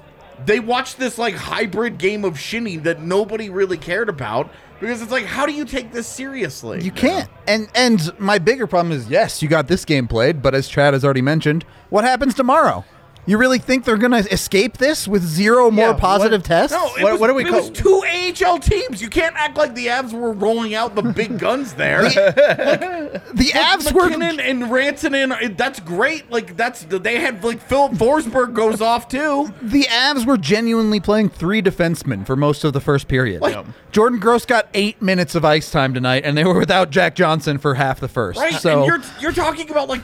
They 0.44 0.60
watched 0.60 0.98
this 0.98 1.18
like 1.18 1.34
hybrid 1.34 1.98
game 1.98 2.24
of 2.24 2.38
shinny 2.38 2.76
that 2.78 3.00
nobody 3.00 3.50
really 3.50 3.78
cared 3.78 4.08
about 4.08 4.50
because 4.80 5.00
it's 5.00 5.12
like, 5.12 5.24
how 5.24 5.46
do 5.46 5.52
you 5.52 5.64
take 5.64 5.92
this 5.92 6.06
seriously? 6.06 6.82
You 6.82 6.90
can't. 6.90 7.30
And 7.46 7.68
and 7.74 8.18
my 8.18 8.38
bigger 8.38 8.66
problem 8.66 8.92
is 8.92 9.08
yes, 9.08 9.42
you 9.42 9.48
got 9.48 9.68
this 9.68 9.84
game 9.84 10.08
played, 10.08 10.42
but 10.42 10.54
as 10.54 10.68
Chad 10.68 10.94
has 10.94 11.04
already 11.04 11.22
mentioned, 11.22 11.64
what 11.90 12.04
happens 12.04 12.34
tomorrow? 12.34 12.84
You 13.26 13.38
really 13.38 13.58
think 13.58 13.84
they're 13.84 13.96
going 13.96 14.12
to 14.12 14.30
escape 14.32 14.76
this 14.78 15.08
with 15.08 15.22
zero 15.22 15.70
more 15.70 15.88
Yeah, 15.88 15.92
positive 15.94 16.42
what- 16.42 16.46
tests? 16.46 16.76
No, 16.76 16.94
it, 16.96 17.02
What- 17.02 17.12
was, 17.12 17.20
what 17.20 17.26
do 17.28 17.34
we 17.34 17.44
it 17.44 17.48
call- 17.48 17.60
was 17.60 17.70
two 17.70 18.02
AHL 18.04 18.58
teams. 18.58 19.00
You 19.00 19.08
can't 19.08 19.34
act 19.36 19.56
like 19.56 19.74
the 19.74 19.86
Avs 19.86 20.12
were 20.12 20.32
rolling 20.32 20.74
out 20.74 20.94
the 20.94 21.02
big 21.02 21.38
guns 21.38 21.74
there. 21.74 22.02
the 22.02 23.50
Avs 23.54 23.92
were 23.92 24.04
MacKinnon 24.08 24.40
and 24.40 24.62
Rantanen, 24.64 25.56
that's 25.56 25.80
great. 25.80 26.30
Like 26.30 26.56
that's 26.56 26.84
they 26.84 27.18
had 27.20 27.42
like 27.44 27.60
Filip 27.60 27.92
Forsberg 27.92 28.52
goes 28.54 28.80
off 28.80 29.08
too. 29.08 29.52
the 29.62 29.84
Avs 29.84 30.26
were 30.26 30.36
genuinely 30.36 31.00
playing 31.00 31.28
three 31.30 31.62
defensemen 31.62 32.26
for 32.26 32.36
most 32.36 32.64
of 32.64 32.72
the 32.72 32.80
first 32.80 33.08
period. 33.08 33.40
Like- 33.40 33.64
Jordan 33.92 34.18
Gross 34.18 34.44
got 34.44 34.68
eight 34.74 35.00
minutes 35.00 35.34
of 35.34 35.44
ice 35.44 35.70
time 35.70 35.94
tonight, 35.94 36.24
and 36.24 36.36
they 36.36 36.44
were 36.44 36.58
without 36.58 36.90
Jack 36.90 37.14
Johnson 37.14 37.58
for 37.58 37.74
half 37.74 38.00
the 38.00 38.08
first. 38.08 38.38
Right, 38.40 38.54
So 38.54 38.78
and 38.82 38.86
you're 38.86 39.00
you're 39.20 39.32
talking 39.32 39.70
about 39.70 39.88
like 39.88 40.02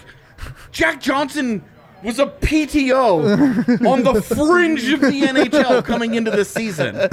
Jack 0.72 1.00
Johnson 1.00 1.62
was 2.02 2.18
a 2.18 2.26
PTO 2.26 3.86
on 3.86 4.02
the 4.02 4.22
fringe 4.22 4.88
of 4.92 5.00
the 5.00 5.22
NHL 5.22 5.84
coming 5.84 6.14
into 6.14 6.30
this 6.30 6.50
season. 6.50 7.08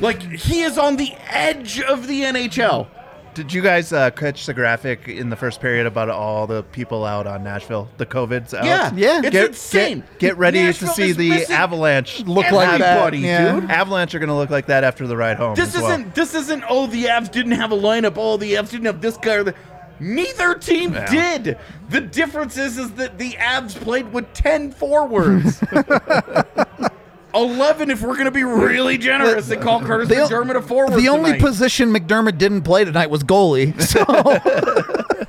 Like 0.00 0.20
he 0.22 0.62
is 0.62 0.78
on 0.78 0.96
the 0.96 1.12
edge 1.28 1.80
of 1.80 2.06
the 2.08 2.22
NHL. 2.22 2.88
Did 3.34 3.52
you 3.52 3.62
guys 3.62 3.92
uh, 3.92 4.10
catch 4.10 4.46
the 4.46 4.54
graphic 4.54 5.06
in 5.06 5.30
the 5.30 5.36
first 5.36 5.60
period 5.60 5.86
about 5.86 6.10
all 6.10 6.48
the 6.48 6.64
people 6.64 7.04
out 7.04 7.28
on 7.28 7.44
Nashville? 7.44 7.88
The 7.96 8.04
COVID's 8.06 8.52
out. 8.52 8.64
Yeah, 8.64 8.92
Yeah. 8.96 9.20
it's 9.20 9.30
Get, 9.30 9.46
insane. 9.50 10.00
Get, 10.00 10.18
get 10.18 10.38
ready 10.38 10.58
Nashville 10.60 10.88
to 10.88 10.94
see 10.94 11.12
the 11.12 11.44
Avalanche 11.52 12.20
Look 12.26 12.50
like 12.50 12.80
that, 12.80 13.14
yeah. 13.14 13.60
dude. 13.60 13.70
Avalanche 13.70 14.12
are 14.16 14.18
going 14.18 14.28
to 14.28 14.34
look 14.34 14.50
like 14.50 14.66
that 14.66 14.82
after 14.82 15.06
the 15.06 15.16
ride 15.16 15.36
home. 15.36 15.54
This 15.54 15.76
as 15.76 15.82
isn't. 15.84 16.16
This 16.16 16.34
isn't. 16.34 16.64
Oh, 16.68 16.88
the 16.88 17.04
Avs 17.04 17.30
didn't 17.30 17.52
have 17.52 17.70
a 17.70 17.76
lineup. 17.76 18.14
Oh, 18.16 18.36
the 18.38 18.54
Avs 18.54 18.70
didn't 18.70 18.86
have 18.86 19.00
this 19.00 19.16
guy 19.16 19.34
or 19.34 19.44
the. 19.44 19.54
Neither 20.00 20.54
team 20.54 20.94
Yeah. 20.94 21.10
did. 21.10 21.58
The 21.90 22.00
difference 22.00 22.56
is, 22.56 22.78
is 22.78 22.92
that 22.92 23.18
the 23.18 23.32
Avs 23.32 23.74
played 23.74 24.12
with 24.12 24.32
ten 24.32 24.70
forwards. 24.70 25.60
Eleven, 27.34 27.90
if 27.90 28.00
we're 28.02 28.16
gonna 28.16 28.30
be 28.30 28.42
really 28.44 28.96
generous, 28.96 29.50
and 29.50 29.60
call 29.60 29.80
Kurtis 29.80 30.08
The 30.08 30.14
MacDermid 30.14 30.56
a 30.56 30.62
forward. 30.62 30.94
The 30.98 31.08
only 31.08 31.32
tonight. 31.32 31.40
position 31.42 31.92
MacDermid 31.92 32.38
didn't 32.38 32.62
play 32.62 32.84
tonight 32.84 33.10
was 33.10 33.22
goalie. 33.22 33.78
So 33.82 34.04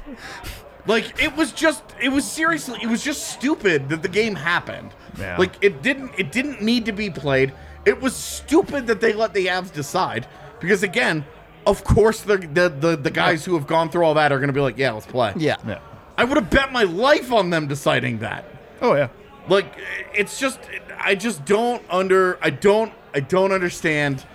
Like 0.87 1.21
it 1.21 1.35
was 1.35 1.51
just 1.51 1.83
it 2.01 2.09
was 2.09 2.25
seriously 2.29 2.79
it 2.81 2.87
was 2.87 3.03
just 3.03 3.27
stupid 3.29 3.89
that 3.89 4.01
the 4.01 4.07
game 4.07 4.33
happened. 4.33 4.91
Yeah. 5.19 5.37
Like 5.37 5.53
it 5.61 5.81
didn't 5.83 6.11
it 6.17 6.31
didn't 6.31 6.61
need 6.61 6.85
to 6.85 6.91
be 6.93 7.09
played. 7.09 7.53
It 7.85 8.01
was 8.01 8.15
stupid 8.15 8.87
that 8.87 9.01
they 9.01 9.13
let 9.13 9.33
the 9.33 9.47
Avs 9.47 9.71
decide 9.71 10.25
because 10.59 10.81
again, 10.83 11.25
of 11.69 11.83
course 11.83 12.21
the 12.21 12.37
the 12.37 12.69
the, 12.69 12.95
the 12.97 13.11
guys 13.11 13.45
who 13.45 13.53
have 13.55 13.67
gone 13.67 13.89
through 13.89 14.03
all 14.03 14.13
that 14.15 14.31
are 14.31 14.37
going 14.39 14.47
to 14.47 14.53
be 14.53 14.61
like, 14.61 14.77
yeah, 14.77 14.91
let's 14.91 15.05
play. 15.05 15.33
yeah. 15.37 15.57
Yeah. 15.67 15.79
I 16.17 16.25
would 16.25 16.35
have 16.37 16.49
bet 16.49 16.71
my 16.71 16.83
life 16.83 17.31
on 17.31 17.49
them 17.49 17.67
deciding 17.67 18.19
that. 18.19 18.43
Oh 18.81 18.95
yeah. 18.95 19.09
Like 19.47 19.73
it's 20.13 20.39
just 20.39 20.59
I 20.97 21.15
just 21.15 21.45
don't 21.45 21.81
under 21.89 22.37
I 22.41 22.49
don't 22.49 22.91
I 23.13 23.21
don't 23.21 23.51
understand 23.51 24.25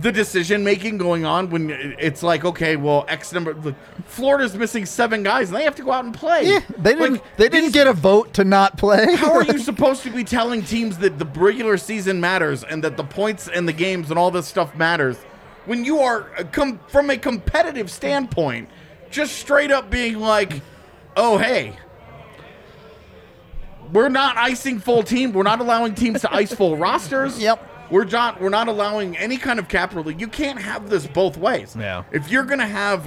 the 0.00 0.10
decision 0.10 0.64
making 0.64 0.98
going 0.98 1.24
on 1.24 1.50
when 1.50 1.70
it's 2.00 2.22
like 2.22 2.44
okay 2.44 2.74
well 2.74 3.04
X 3.06 3.32
number 3.32 3.54
like, 3.54 3.76
Florida's 4.06 4.56
missing 4.56 4.86
seven 4.86 5.22
guys 5.22 5.50
and 5.50 5.56
they 5.56 5.62
have 5.64 5.76
to 5.76 5.84
go 5.84 5.92
out 5.92 6.04
and 6.04 6.12
play. 6.14 6.46
Yeah, 6.48 6.60
they 6.78 6.94
didn't. 6.94 7.12
Like, 7.12 7.36
they 7.36 7.48
didn't 7.48 7.66
these- 7.66 7.72
get 7.74 7.86
a 7.86 7.92
vote 7.92 8.34
to 8.34 8.44
not 8.44 8.76
play. 8.76 9.14
How 9.14 9.32
are 9.34 9.44
you 9.44 9.58
supposed 9.70 10.02
to 10.04 10.10
be 10.10 10.24
telling 10.24 10.62
teams 10.62 10.98
that 10.98 11.18
the 11.18 11.26
regular 11.26 11.76
season 11.76 12.20
matters 12.20 12.64
and 12.64 12.82
that 12.82 12.96
the 12.96 13.04
points 13.04 13.46
and 13.46 13.68
the 13.68 13.72
games 13.72 14.10
and 14.10 14.18
all 14.18 14.30
this 14.32 14.48
stuff 14.48 14.74
matters 14.74 15.16
when 15.66 15.84
you 15.84 16.00
are 16.00 16.30
uh, 16.38 16.44
com- 16.52 16.80
from 16.88 17.10
a 17.10 17.16
competitive 17.16 17.90
standpoint 17.90 18.68
just 19.10 19.36
straight 19.36 19.70
up 19.70 19.90
being 19.90 20.18
like, 20.18 20.62
"Oh, 21.16 21.38
hey, 21.38 21.76
we're 23.92 24.08
not 24.08 24.36
icing 24.36 24.78
full 24.80 25.02
team. 25.02 25.32
We're 25.32 25.42
not 25.44 25.60
allowing 25.60 25.94
teams 25.94 26.20
to 26.22 26.34
ice 26.34 26.52
full 26.52 26.76
rosters. 26.76 27.38
Yep. 27.38 27.70
We're 27.90 28.04
not 28.04 28.40
we're 28.40 28.48
not 28.48 28.68
allowing 28.68 29.16
any 29.16 29.36
kind 29.36 29.58
of 29.58 29.68
cap 29.68 29.94
relief. 29.94 30.20
You 30.20 30.26
can't 30.28 30.60
have 30.60 30.90
this 30.90 31.06
both 31.06 31.36
ways. 31.36 31.76
Yeah. 31.78 32.04
If 32.12 32.30
you're 32.30 32.44
gonna 32.44 32.66
have 32.66 33.06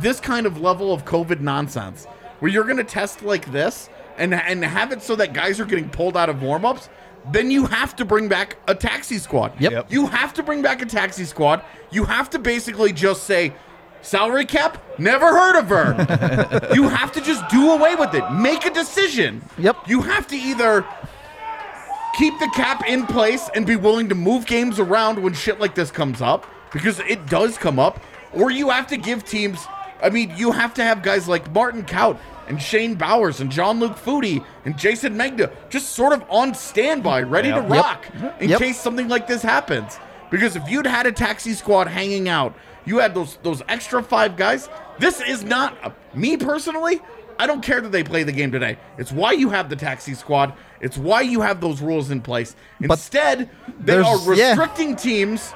this 0.00 0.20
kind 0.20 0.46
of 0.46 0.60
level 0.60 0.92
of 0.92 1.04
COVID 1.04 1.40
nonsense, 1.40 2.04
where 2.38 2.50
you're 2.50 2.64
gonna 2.64 2.84
test 2.84 3.22
like 3.22 3.50
this 3.50 3.88
and 4.16 4.34
and 4.34 4.64
have 4.64 4.92
it 4.92 5.02
so 5.02 5.16
that 5.16 5.32
guys 5.32 5.58
are 5.60 5.64
getting 5.64 5.88
pulled 5.88 6.16
out 6.16 6.28
of 6.28 6.36
warmups, 6.36 6.88
then 7.32 7.50
you 7.50 7.66
have 7.66 7.96
to 7.96 8.04
bring 8.04 8.28
back 8.28 8.56
a 8.68 8.74
taxi 8.74 9.18
squad. 9.18 9.52
Yep. 9.60 9.72
Yep. 9.72 9.92
You 9.92 10.06
have 10.06 10.34
to 10.34 10.42
bring 10.42 10.62
back 10.62 10.82
a 10.82 10.86
taxi 10.86 11.24
squad. 11.24 11.62
You 11.90 12.04
have 12.04 12.30
to 12.30 12.38
basically 12.38 12.92
just 12.92 13.24
say, 13.24 13.52
salary 14.02 14.44
cap, 14.44 14.82
never 14.98 15.26
heard 15.26 15.58
of 15.58 15.68
her. 15.68 16.70
you 16.74 16.88
have 16.88 17.12
to 17.12 17.20
just 17.20 17.48
do 17.48 17.72
away 17.72 17.94
with 17.94 18.14
it. 18.14 18.30
Make 18.32 18.64
a 18.64 18.70
decision. 18.70 19.42
Yep. 19.58 19.88
You 19.88 20.02
have 20.02 20.26
to 20.28 20.36
either 20.36 20.86
keep 22.16 22.38
the 22.40 22.50
cap 22.54 22.82
in 22.88 23.06
place 23.06 23.48
and 23.54 23.66
be 23.66 23.76
willing 23.76 24.08
to 24.08 24.14
move 24.14 24.46
games 24.46 24.80
around 24.80 25.22
when 25.22 25.32
shit 25.32 25.60
like 25.60 25.74
this 25.74 25.90
comes 25.90 26.20
up 26.20 26.46
because 26.72 26.98
it 27.00 27.26
does 27.26 27.56
come 27.56 27.78
up 27.78 28.02
or 28.32 28.50
you 28.50 28.70
have 28.70 28.86
to 28.88 28.96
give 28.96 29.24
teams 29.24 29.64
I 30.02 30.10
mean 30.10 30.32
you 30.36 30.50
have 30.50 30.74
to 30.74 30.82
have 30.82 31.02
guys 31.02 31.28
like 31.28 31.52
Martin 31.52 31.84
Kaut 31.84 32.18
and 32.48 32.60
Shane 32.60 32.94
Bowers 32.94 33.40
and 33.40 33.50
Jean-Luc 33.50 33.96
Foudy 33.96 34.44
and 34.64 34.76
Jayson 34.76 35.14
Megna 35.16 35.50
just 35.68 35.90
sort 35.90 36.12
of 36.12 36.24
on 36.30 36.54
standby 36.54 37.22
ready 37.22 37.50
to 37.50 37.56
Yep. 37.56 37.68
rock 37.70 38.06
in 38.40 38.48
Yep. 38.50 38.58
case 38.58 38.80
something 38.80 39.08
like 39.08 39.26
this 39.26 39.42
happens 39.42 39.98
because 40.30 40.56
if 40.56 40.68
you'd 40.68 40.86
had 40.86 41.06
a 41.06 41.12
taxi 41.12 41.52
squad 41.52 41.86
hanging 41.88 42.28
out 42.28 42.54
you 42.84 42.98
had 42.98 43.14
those 43.14 43.38
those 43.42 43.62
extra 43.68 44.02
five 44.02 44.36
guys 44.36 44.68
this 44.98 45.20
is 45.20 45.44
not 45.44 45.76
uh, 45.84 45.90
me 46.14 46.36
personally 46.36 47.00
I 47.40 47.46
don't 47.46 47.62
care 47.62 47.80
that 47.80 47.92
they 47.92 48.02
play 48.02 48.24
the 48.24 48.32
game 48.32 48.50
today. 48.50 48.78
It's 48.98 49.12
why 49.12 49.30
you 49.30 49.50
have 49.50 49.68
the 49.70 49.76
taxi 49.76 50.14
squad. 50.14 50.54
It's 50.80 50.98
why 50.98 51.20
you 51.20 51.40
have 51.40 51.60
those 51.60 51.80
rules 51.80 52.10
in 52.10 52.20
place. 52.20 52.56
Instead, 52.82 53.48
they 53.78 53.96
are 53.96 54.18
yeah. 54.34 54.48
restricting 54.50 54.96
teams, 54.96 55.54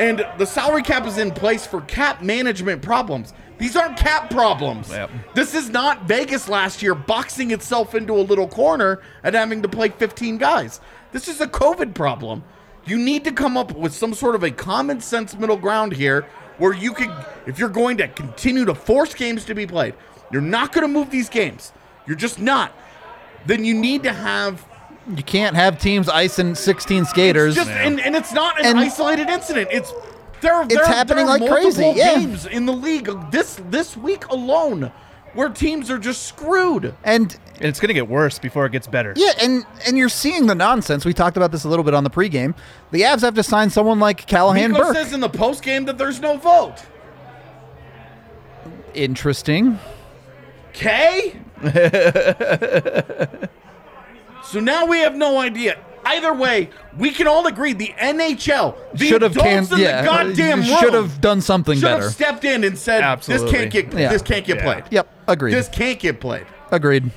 and 0.00 0.26
the 0.38 0.44
salary 0.44 0.82
cap 0.82 1.06
is 1.06 1.18
in 1.18 1.30
place 1.30 1.64
for 1.64 1.80
cap 1.82 2.22
management 2.22 2.82
problems. 2.82 3.34
These 3.62 3.76
aren't 3.76 3.96
cap 3.96 4.28
problems. 4.28 4.90
Yep. 4.90 5.08
This 5.34 5.54
is 5.54 5.70
not 5.70 6.08
Vegas 6.08 6.48
last 6.48 6.82
year 6.82 6.96
boxing 6.96 7.52
itself 7.52 7.94
into 7.94 8.12
a 8.12 8.20
little 8.20 8.48
corner 8.48 9.00
and 9.22 9.36
having 9.36 9.62
to 9.62 9.68
play 9.68 9.88
15 9.88 10.36
guys. 10.36 10.80
This 11.12 11.28
is 11.28 11.40
a 11.40 11.46
COVID 11.46 11.94
problem. 11.94 12.42
You 12.86 12.98
need 12.98 13.22
to 13.22 13.30
come 13.30 13.56
up 13.56 13.70
with 13.76 13.94
some 13.94 14.14
sort 14.14 14.34
of 14.34 14.42
a 14.42 14.50
common 14.50 15.00
sense 15.00 15.36
middle 15.36 15.56
ground 15.56 15.92
here 15.92 16.26
where 16.58 16.72
you 16.72 16.92
could, 16.92 17.12
if 17.46 17.60
you're 17.60 17.68
going 17.68 17.98
to 17.98 18.08
continue 18.08 18.64
to 18.64 18.74
force 18.74 19.14
games 19.14 19.44
to 19.44 19.54
be 19.54 19.64
played, 19.64 19.94
you're 20.32 20.42
not 20.42 20.72
going 20.72 20.82
to 20.82 20.92
move 20.92 21.10
these 21.12 21.28
games. 21.28 21.72
You're 22.04 22.16
just 22.16 22.40
not. 22.40 22.72
Then 23.46 23.64
you 23.64 23.74
need 23.74 24.02
to 24.02 24.12
have 24.12 24.66
You 25.16 25.22
can't 25.22 25.54
have 25.54 25.78
teams 25.78 26.08
icing 26.08 26.56
16 26.56 27.04
skaters. 27.04 27.54
just 27.54 27.70
and, 27.70 28.00
and 28.00 28.16
it's 28.16 28.32
not 28.32 28.58
an 28.58 28.66
And- 28.66 28.78
isolated 28.80 29.28
incident. 29.30 29.68
It's 29.70 29.92
there. 30.42 30.66
there 30.66 30.84
happening 30.84 31.26
there 31.26 31.36
are 31.36 31.38
like 31.38 31.50
crazy, 31.50 31.80
multiple 31.82 31.94
yeah. 31.96 32.18
Games 32.18 32.46
in 32.46 32.66
the 32.66 32.72
league 32.72 33.08
this 33.30 33.60
this 33.70 33.96
week 33.96 34.26
alone 34.26 34.92
where 35.34 35.48
teams 35.48 35.90
are 35.90 35.98
just 35.98 36.24
screwed. 36.26 36.94
and 37.04 37.36
And 37.56 37.64
it's 37.64 37.80
going 37.80 37.88
to 37.88 37.94
get 37.94 38.08
worse 38.08 38.38
before 38.38 38.66
it 38.66 38.72
gets 38.72 38.86
better. 38.86 39.14
yeah, 39.16 39.32
and 39.40 39.64
and 39.86 39.96
you're 39.96 40.08
seeing 40.10 40.46
the 40.46 40.54
nonsense. 40.54 41.04
We 41.04 41.14
talked 41.14 41.36
about 41.36 41.52
this 41.52 41.64
a 41.64 41.68
little 41.68 41.84
bit 41.84 41.94
on 41.94 42.04
the 42.04 42.10
pregame. 42.10 42.54
The 42.90 43.02
Avs 43.02 43.22
have 43.22 43.34
to 43.34 43.42
sign 43.42 43.70
someone 43.70 43.98
like 43.98 44.26
Callahan 44.26 44.72
Nico 44.72 44.84
Burke. 44.84 44.96
says 44.96 45.12
in 45.12 45.20
the 45.20 45.30
postgame 45.30 45.86
that 45.86 45.96
there's 45.96 46.20
no 46.20 46.36
vote. 46.36 46.84
Interesting. 48.94 49.78
Okay. 50.70 51.40
so 54.44 54.60
now 54.60 54.86
we 54.86 54.98
have 54.98 55.14
no 55.14 55.38
idea. 55.38 55.78
Either 56.16 56.32
way, 56.34 56.68
we 56.96 57.10
can 57.10 57.26
all 57.26 57.46
agree 57.46 57.72
the 57.72 57.92
NHL, 57.98 58.76
the 58.94 59.06
Should 59.08 59.22
have 59.22 59.32
adults 59.32 59.68
can 59.70 59.78
in 59.78 59.84
yeah. 59.84 60.02
the 60.02 60.06
goddamn 60.08 60.60
room, 60.60 60.78
Should 60.78 60.94
have 60.94 61.20
done 61.20 61.40
something 61.40 61.74
should 61.76 61.82
better. 61.84 62.02
have 62.04 62.12
stepped 62.12 62.44
in 62.44 62.64
and 62.64 62.78
said, 62.78 63.02
Absolutely. 63.02 63.46
"This 63.50 63.54
can't 63.58 63.70
get 63.72 63.92
Yeah. 64.00 64.08
this 64.12 64.22
can't 64.22 64.44
get 64.44 64.56
Yeah. 64.58 64.62
played. 64.64 64.84
Yep, 64.90 65.08
agreed. 65.28 65.54
This 65.54 65.68
can't 65.68 65.98
get 65.98 66.20
played." 66.20 66.46
Agreed. 66.70 67.10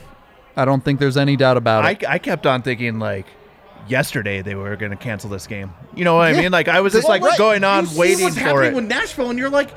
I 0.58 0.66
don't 0.66 0.84
think 0.84 1.00
there's 1.00 1.18
any 1.18 1.36
doubt 1.36 1.58
about 1.58 1.84
it. 1.86 2.06
I 2.10 2.18
kept 2.18 2.46
on 2.46 2.62
thinking 2.62 3.00
like 3.00 3.26
yesterday 3.88 4.42
they 4.42 4.56
were 4.56 4.76
going 4.76 4.92
to 4.92 4.98
cancel 4.98 5.30
this 5.30 5.48
game. 5.48 5.74
You 5.94 6.06
know 6.06 6.16
what 6.16 6.32
Yeah. 6.32 6.40
I 6.40 6.42
mean? 6.44 6.52
Like 6.52 6.68
I 6.68 6.80
was 6.82 6.94
just 6.94 7.08
Well, 7.08 7.20
like 7.20 7.30
right. 7.30 7.38
going 7.38 7.64
on 7.64 7.84
You 7.84 7.90
see 7.90 8.00
waiting 8.00 8.24
what's 8.24 8.36
for 8.38 8.42
happening 8.44 8.72
it. 8.72 8.76
with 8.76 8.86
Nashville, 8.86 9.30
and 9.30 9.38
you're 9.40 9.50
like, 9.50 9.70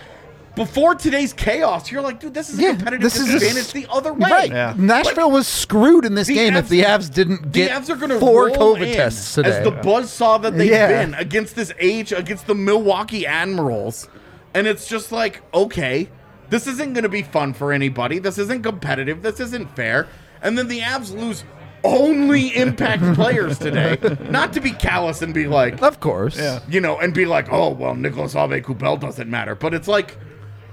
before 0.58 0.94
today's 0.94 1.32
chaos, 1.32 1.90
you're 1.90 2.02
like, 2.02 2.20
dude, 2.20 2.34
this 2.34 2.50
is 2.50 2.58
a 2.58 2.62
Yeah, 2.62 2.68
competitive 2.74 3.00
this 3.02 3.16
is 3.16 3.28
a 3.30 3.32
disadvantage 3.38 3.64
s- 3.68 3.72
the 3.72 3.86
other 3.90 4.12
way. 4.12 4.28
Right. 4.30 4.50
Yeah. 4.50 4.74
Nashville 4.76 5.30
was 5.30 5.46
screwed 5.48 6.04
in 6.04 6.14
this 6.14 6.26
the 6.28 6.34
game 6.34 6.54
if 6.56 6.68
the 6.68 6.82
Avs 6.82 7.10
didn't 7.12 7.50
get 7.50 7.52
The 7.52 7.60
get 7.68 7.70
Avs 7.82 7.88
are 7.88 7.96
going 7.96 8.10
to 8.10 8.20
four 8.20 8.48
roll 8.48 8.76
COVID 8.76 8.86
in 8.88 8.94
tests 8.94 9.34
today. 9.34 9.48
as 9.58 9.64
the 9.64 9.70
buzz 9.70 10.12
saw 10.12 10.36
that 10.38 10.58
they've 10.58 10.70
Yeah. 10.70 10.88
been 10.88 11.14
against 11.14 11.56
this 11.56 11.72
age 11.78 12.12
against 12.12 12.46
the 12.46 12.54
Milwaukee 12.54 13.26
Admirals, 13.26 14.08
and 14.52 14.66
it's 14.66 14.86
just 14.86 15.12
like, 15.12 15.40
okay, 15.54 16.08
this 16.50 16.66
isn't 16.66 16.92
going 16.92 17.04
to 17.04 17.08
be 17.08 17.22
fun 17.22 17.52
for 17.54 17.72
anybody. 17.72 18.18
This 18.18 18.36
isn't 18.38 18.62
competitive. 18.62 19.22
This 19.22 19.40
isn't 19.40 19.74
fair. 19.76 20.06
And 20.42 20.56
then 20.58 20.68
the 20.68 20.80
Avs 20.80 21.12
lose 21.18 21.44
only 21.84 22.48
impact 22.56 23.02
players 23.14 23.58
today. 23.58 23.98
Not 24.30 24.52
to 24.54 24.60
be 24.60 24.72
callous 24.72 25.22
and 25.22 25.32
be 25.32 25.46
like, 25.46 25.80
of 25.82 26.00
course. 26.00 26.36
Yeah. 26.38 26.60
you 26.68 26.80
know, 26.80 26.98
and 26.98 27.12
be 27.14 27.24
like, 27.26 27.52
oh 27.52 27.70
well, 27.70 27.94
Nicolas 27.94 28.34
Aube-Kubel 28.34 28.96
doesn't 28.98 29.28
matter. 29.30 29.54
But 29.54 29.74
it's 29.74 29.86
like, 29.88 30.16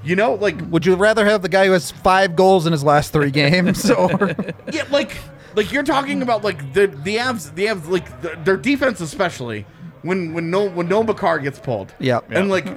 you 0.05 0.15
know, 0.15 0.35
like 0.35 0.55
Would 0.69 0.85
you 0.85 0.95
rather 0.95 1.25
have 1.25 1.41
the 1.41 1.49
guy 1.49 1.65
who 1.65 1.71
has 1.71 1.91
five 1.91 2.35
goals 2.35 2.65
in 2.65 2.71
his 2.71 2.83
last 2.83 3.11
three 3.11 3.31
games, 3.43 3.89
or 3.89 4.35
yeah, 4.71 4.85
like 4.91 5.17
like 5.55 5.71
you're 5.71 5.83
talking 5.83 6.21
about 6.21 6.43
like 6.43 6.73
the 6.73 6.87
the 6.87 7.17
Avs, 7.17 7.53
the 7.55 7.65
Avs, 7.65 7.87
like 7.89 8.21
the, 8.21 8.39
their 8.43 8.57
defense 8.57 9.01
especially 9.01 9.65
when 10.01 10.33
when 10.33 10.49
no 10.51 10.69
when 10.69 10.87
no 10.87 11.03
Makar 11.03 11.39
gets 11.39 11.59
pulled. 11.59 11.93
Yep. 11.99 12.31
and 12.31 12.49
like 12.49 12.67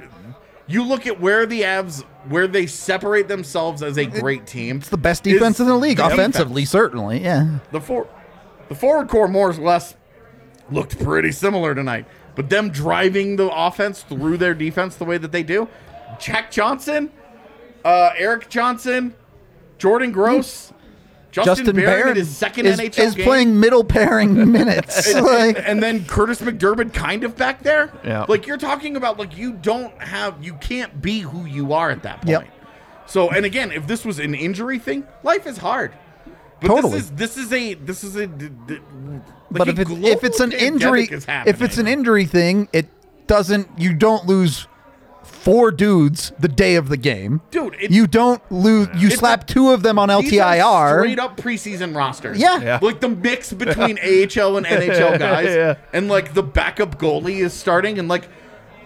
you 0.67 0.83
look 0.83 1.07
at 1.07 1.19
where 1.19 1.45
the 1.45 1.61
Avs 1.61 2.03
where 2.27 2.47
they 2.47 2.67
separate 2.67 3.27
themselves 3.27 3.81
as 3.81 3.97
a 3.97 4.05
great 4.05 4.45
team. 4.45 4.77
it's 4.77 4.89
the 4.89 4.97
best 4.97 5.23
defense 5.23 5.59
in 5.59 5.67
the 5.67 5.75
league, 5.75 5.97
the 5.97 6.05
offensively, 6.05 6.61
defense. 6.63 6.71
certainly. 6.71 7.21
Yeah. 7.23 7.59
The 7.71 7.81
for 7.81 8.07
the 8.67 8.75
forward 8.75 9.09
core 9.09 9.27
more 9.27 9.49
or 9.49 9.53
less 9.53 9.95
looked 10.71 11.01
pretty 11.03 11.31
similar 11.31 11.73
tonight. 11.73 12.05
But 12.35 12.49
them 12.49 12.69
driving 12.69 13.35
the 13.35 13.49
offense 13.49 14.03
through 14.03 14.37
their 14.37 14.53
defense 14.53 14.95
the 14.95 15.05
way 15.05 15.17
that 15.17 15.31
they 15.31 15.43
do, 15.43 15.67
Jack 16.19 16.51
Johnson, 16.51 17.11
uh, 17.85 18.11
Erik 18.17 18.49
Johnson, 18.49 19.13
Jordan 19.77 20.11
Gross, 20.11 20.73
Justin, 21.31 21.55
Justin 21.65 21.75
Barron 21.75 21.85
Barron 21.99 22.09
in 22.09 22.15
his 22.17 22.35
second 22.35 22.65
is, 22.65 22.79
NHL 22.79 22.99
is 22.99 23.15
game. 23.15 23.25
playing 23.25 23.59
middle 23.59 23.83
pairing 23.83 24.51
minutes. 24.51 25.13
and, 25.13 25.25
like, 25.25 25.61
and 25.63 25.81
then 25.81 26.01
Kurtis 26.01 26.41
MacDermid 26.41 26.93
kind 26.93 27.23
of 27.23 27.35
back 27.37 27.61
there. 27.61 27.93
Yeah. 28.03 28.25
Like 28.27 28.47
you're 28.47 28.57
talking 28.57 28.95
about 28.95 29.19
like 29.19 29.37
you 29.37 29.53
don't 29.53 29.99
have 30.01 30.43
you 30.43 30.55
can't 30.55 31.01
be 31.01 31.19
who 31.19 31.45
you 31.45 31.73
are 31.73 31.91
at 31.91 32.03
that 32.03 32.17
point. 32.21 32.29
Yep. 32.29 32.47
So, 33.05 33.29
and 33.29 33.45
again, 33.45 33.71
if 33.71 33.87
this 33.87 34.05
was 34.05 34.19
an 34.19 34.35
injury 34.35 34.77
thing, 34.79 35.07
life 35.23 35.47
is 35.47 35.57
hard. 35.57 35.93
But 36.61 36.67
Totally. 36.67 36.99
This 36.99 37.03
is, 37.03 37.11
this 37.11 37.37
is 37.37 37.53
a 37.53 37.73
this 37.75 38.03
is 38.03 38.15
a. 38.15 38.27
d- 38.27 38.49
d- 38.67 38.79
like 39.51 39.65
but 39.65 39.67
a 39.67 39.71
if 39.71 39.79
it's 39.79 39.91
if 39.91 40.23
it's 40.23 40.39
an 40.39 40.51
injury, 40.51 41.05
is 41.05 41.25
if 41.27 41.61
it's 41.61 41.77
an 41.77 41.87
injury 41.87 42.25
thing, 42.25 42.67
it 42.73 42.87
doesn't. 43.27 43.67
You 43.79 43.93
don't 43.93 44.25
lose 44.25 44.67
four 45.23 45.71
dudes 45.71 46.31
the 46.39 46.47
day 46.47 46.75
of 46.75 46.89
the 46.89 46.97
game, 46.97 47.41
Dude, 47.51 47.75
it- 47.79 47.91
you 47.91 48.07
don't 48.07 48.41
lose. 48.51 48.87
You 48.95 49.09
slap 49.09 49.45
two 49.47 49.69
of 49.71 49.83
them 49.83 49.97
on 49.99 50.09
These 50.09 50.33
are 50.39 50.55
LTIR. 50.55 50.99
straight 51.01 51.19
up 51.19 51.37
preseason 51.37 51.95
rosters. 51.95 52.37
Yeah. 52.39 52.59
Yeah. 52.61 52.79
like 52.81 52.99
the 52.99 53.09
mix 53.09 53.53
between 53.53 53.97
AHL 54.03 54.57
and 54.57 54.65
NHL 54.65 55.17
guys, 55.19 55.47
Yeah. 55.47 55.75
and 55.93 56.07
like 56.07 56.33
the 56.33 56.43
backup 56.43 56.97
goalie 56.99 57.39
is 57.39 57.53
starting, 57.53 57.99
and 57.99 58.07
like 58.07 58.27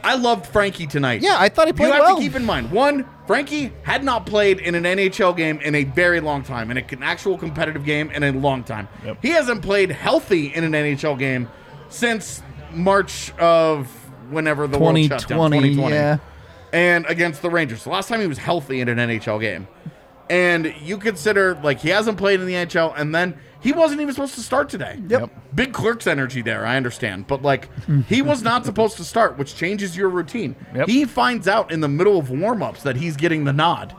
I 0.06 0.16
loved 0.16 0.46
Frankie 0.48 0.86
tonight. 0.86 1.22
Yeah, 1.22 1.38
I 1.40 1.48
thought 1.48 1.68
he 1.68 1.74
played 1.74 1.88
You 1.88 1.94
have 1.94 2.02
well. 2.02 2.16
to 2.18 2.22
keep 2.22 2.36
in 2.36 2.44
mind 2.44 2.72
one, 2.72 3.06
Frankie 3.25 3.72
had 3.84 4.04
not 4.04 4.25
played 4.25 4.60
in 4.60 4.75
an 4.75 4.84
NHL 4.84 5.36
game 5.38 5.60
in 5.62 5.75
a 5.75 5.86
very 5.86 6.20
long 6.20 6.44
time, 6.44 6.70
in 6.72 6.78
an 6.78 6.86
actual 7.02 7.38
competitive 7.38 7.86
game 7.86 8.12
in 8.12 8.22
a 8.24 8.32
long 8.34 8.63
time. 8.66 8.90
Yep. 9.06 9.18
He 9.22 9.30
hasn't 9.30 9.62
played 9.62 9.92
healthy 9.92 10.48
in 10.54 10.66
an 10.66 10.74
NHL 10.74 11.18
game 11.18 11.48
since 11.88 12.44
March 12.74 13.32
of 13.40 13.88
whenever 14.30 14.68
the 14.68 14.80
world 14.80 14.98
shut 15.00 15.27
down, 15.27 15.51
2020, 15.51 15.75
2020 15.75 15.96
yeah. 15.96 16.18
and 16.72 17.06
against 17.08 17.42
the 17.42 17.50
Rangers. 17.50 17.84
The 17.84 17.89
last 17.89 18.08
time 18.08 18.20
he 18.20 18.27
was 18.27 18.38
healthy 18.38 18.82
in 18.82 18.89
an 18.89 18.98
NHL 18.98 19.39
game. 19.39 19.68
And 20.30 20.74
you 20.82 20.98
consider 20.98 21.56
like 21.63 21.80
he 21.80 21.89
hasn't 21.89 22.18
played 22.18 22.39
in 22.39 22.48
the 22.48 22.53
NHL 22.53 22.94
and 22.98 23.13
then 23.13 23.38
he 23.60 23.72
wasn't 23.72 24.01
even 24.01 24.13
supposed 24.13 24.36
to 24.36 24.42
start 24.42 24.70
today. 24.70 25.01
Yep. 25.08 25.56
Big 25.56 25.74
clerks 25.74 26.06
energy 26.06 26.42
there, 26.42 26.65
I 26.65 26.75
understand. 26.75 27.27
But 27.27 27.42
like 27.42 27.70
he 28.08 28.22
was 28.22 28.42
not 28.42 28.65
supposed 28.65 28.98
to 28.98 29.03
start, 29.03 29.38
which 29.38 29.56
changes 29.56 29.96
your 29.96 30.10
routine. 30.10 30.56
Yep. 30.75 30.88
He 30.88 31.06
finds 31.06 31.48
out 31.48 31.72
in 31.72 31.80
the 31.80 31.88
middle 31.88 32.18
of 32.18 32.30
warm-ups 32.30 32.84
that 32.84 32.98
he's 32.98 33.15
getting 33.15 33.46
the 33.46 33.53
nod. 33.53 33.96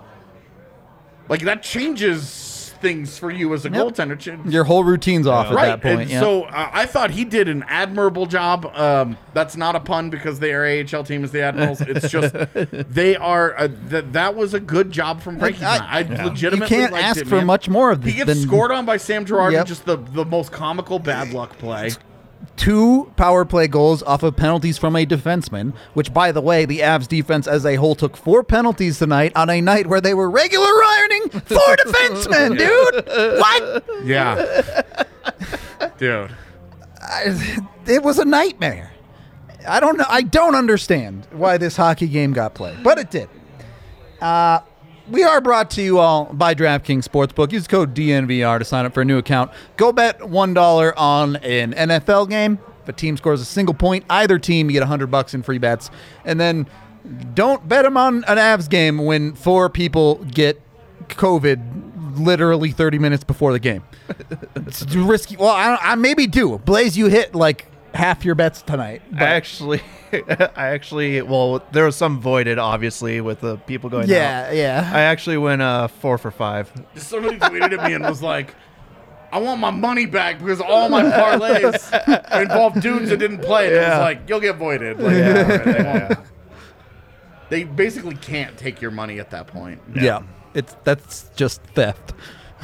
Like 1.29 1.41
that 1.43 1.63
changes 1.63 2.54
things 2.85 3.19
for 3.19 3.31
you 3.31 3.53
as 3.55 3.65
a 3.65 3.71
Yep. 3.71 3.81
goaltender. 3.95 4.53
Your 4.53 4.65
whole 4.65 4.85
routine's 4.85 5.27
off 5.27 5.47
at 5.47 5.55
right. 5.55 5.67
that 5.69 5.81
point. 5.81 6.03
and 6.03 6.11
yeah. 6.11 6.21
so 6.21 6.43
uh, 6.45 6.71
I 6.73 6.85
thought 6.85 7.11
he 7.11 7.25
did 7.25 7.49
an 7.49 7.65
admirable 7.67 8.27
job. 8.27 8.67
Um, 8.77 9.17
that's 9.33 9.57
not 9.57 9.75
a 9.75 9.81
pun 9.81 10.11
because 10.11 10.39
they 10.39 10.53
are 10.53 10.65
AHL 10.65 11.03
team 11.03 11.25
as 11.25 11.33
the 11.33 11.41
Admirals. 11.41 11.81
It's 11.81 12.11
just 12.11 12.35
they 12.93 13.17
are. 13.17 13.59
Uh, 13.59 13.69
th- 13.89 14.05
that 14.13 14.37
was 14.37 14.53
a 14.55 14.61
good 14.61 14.91
job 14.93 15.23
from 15.23 15.39
Frankie. 15.39 15.65
I- 15.65 16.03
tonight. 16.03 16.21
I, 16.21 16.23
you 16.25 16.29
legitimately 16.29 16.69
can't 16.77 16.93
liked 16.93 17.05
ask 17.05 17.21
it, 17.23 17.27
for 17.27 17.37
man. 17.37 17.47
much 17.47 17.69
more 17.69 17.91
of 17.91 18.05
He 18.05 18.11
this 18.11 18.17
gets 18.27 18.27
than 18.41 18.49
scored 18.49 18.71
on 18.71 18.85
by 18.85 18.99
Sam 18.99 19.25
Girard 19.25 19.55
Yep. 19.55 19.67
just 19.67 19.87
the 19.87 19.97
the 19.97 20.25
most 20.27 20.53
comical 20.53 20.99
bad 20.99 21.33
luck 21.33 21.57
play. 21.59 21.91
Two 22.57 23.13
power 23.17 23.45
play 23.45 23.67
goals 23.69 24.03
off 24.05 24.23
of 24.23 24.37
penalties 24.37 24.79
from 24.79 24.95
a 24.97 25.05
defenseman, 25.05 25.75
which, 25.95 26.13
by 26.15 26.33
the 26.33 26.41
way, 26.41 26.65
the 26.65 26.81
Avs 26.81 27.09
defense 27.09 27.47
as 27.47 27.65
a 27.67 27.75
whole 27.77 27.95
took 27.95 28.17
four 28.17 28.43
penalties 28.45 28.99
tonight 28.99 29.33
on 29.35 29.51
a 29.51 29.61
night 29.61 29.87
where 29.87 30.01
they 30.01 30.15
were 30.15 30.31
regular 30.31 30.67
ironing 30.67 31.29
four 31.31 31.77
defensemen, 31.85 32.57
dude. 32.59 33.07
What? 33.41 33.85
Yeah, 34.05 34.83
dude. 35.99 36.31
I- 37.01 37.59
It 37.87 38.03
was 38.03 38.19
a 38.19 38.25
nightmare. 38.25 38.93
I 39.69 39.81
don't 39.81 39.97
know. 39.99 40.05
I 40.09 40.23
don't 40.23 40.55
understand 40.55 41.27
why 41.33 41.57
this 41.59 41.77
hockey 41.77 42.07
game 42.07 42.33
got 42.33 42.55
played, 42.55 42.83
but 42.83 42.99
it 42.99 43.11
did. 43.11 43.29
Uh, 44.21 44.61
we 45.09 45.23
are 45.23 45.41
brought 45.41 45.71
to 45.73 45.83
you 45.83 45.99
all 45.99 46.27
by 46.27 46.55
DraftKings 46.55 47.07
Sportsbook. 47.07 47.53
Use 47.53 47.67
code 47.67 47.95
DNVR 47.95 48.59
to 48.59 48.65
sign 48.65 48.87
up 48.87 48.95
for 48.95 49.03
a 49.03 49.05
new 49.05 49.19
account. 49.19 49.51
Go 49.77 49.93
bet 49.93 50.19
$1 50.21 50.93
on 50.97 51.37
an 51.37 51.73
NFL 51.75 52.29
game. 52.31 52.59
If 52.83 52.89
a 52.89 52.93
team 52.93 53.17
scores 53.17 53.41
a 53.41 53.45
single 53.45 53.75
point, 53.75 54.05
either 54.11 54.39
team, 54.39 54.69
you 54.69 54.75
get 54.75 54.81
100 54.81 55.11
bucks 55.11 55.35
in 55.35 55.43
free 55.43 55.59
bets. 55.59 55.91
And 56.25 56.41
then 56.41 56.67
don't 57.35 57.67
bet 57.69 57.85
them 57.85 57.97
on 57.97 58.25
an 58.25 58.39
Avs 58.39 58.69
game 58.69 58.99
when 58.99 59.35
four 59.35 59.69
people 59.69 60.17
get 60.25 60.61
COVID 61.09 62.19
literally 62.19 62.71
30 62.71 62.99
minutes 62.99 63.25
before 63.25 63.53
the 63.53 63.59
game. 63.59 63.83
it's 64.57 64.85
risky. 64.95 65.37
Well, 65.37 65.49
I, 65.49 65.77
I 65.81 65.95
maybe 65.97 66.27
do. 66.27 66.59
Blais, 66.59 66.97
you 66.97 67.07
hit 67.07 67.35
like 67.35 67.67
half 67.95 68.25
your 68.25 68.35
bets 68.35 68.63
tonight. 68.63 69.03
I 69.17 69.25
actually, 69.25 69.81
I 70.13 70.69
actually, 70.69 71.23
well, 71.23 71.65
there 71.73 71.85
was 71.85 71.97
some 71.97 72.21
voided, 72.21 72.59
obviously, 72.59 73.21
with 73.21 73.41
the 73.41 73.57
people 73.57 73.89
going. 73.89 74.09
Yeah, 74.09 74.49
out. 74.49 74.57
yeah. 74.57 74.91
I 74.93 75.03
actually 75.03 75.39
went 75.39 75.63
uh, 75.63 75.89
four 75.89 76.19
for 76.19 76.31
five. 76.31 76.73
Somebody 76.97 77.39
tweeted 77.39 77.79
at 77.79 77.85
me 77.85 77.95
and 77.95 78.05
was 78.05 78.23
like, 78.23 78.55
I 79.33 79.39
want 79.39 79.61
my 79.61 79.71
money 79.71 80.07
back 80.07 80.39
because 80.39 80.61
all 80.61 80.89
my 80.89 81.03
parlays 81.03 82.41
involved 82.43 82.81
dudes 82.81 83.11
that 83.11 83.19
didn't 83.19 83.41
play. 83.41 83.67
And 83.67 83.77
it 83.77 83.89
was 83.89 83.99
like, 83.99 84.29
you'll 84.29 84.41
get 84.41 84.57
voided. 84.57 85.01
Like, 85.01 85.65
they, 85.65 85.83
won't. 85.83 86.19
They 87.49 87.65
basically 87.65 88.15
can't 88.15 88.57
take 88.57 88.81
your 88.81 88.91
money 88.91 89.19
at 89.19 89.31
that 89.31 89.49
point. 89.49 89.81
Yeah, 89.95 90.23
it's 90.55 90.77
that's 90.85 91.31
just 91.35 91.63
theft. 91.75 92.13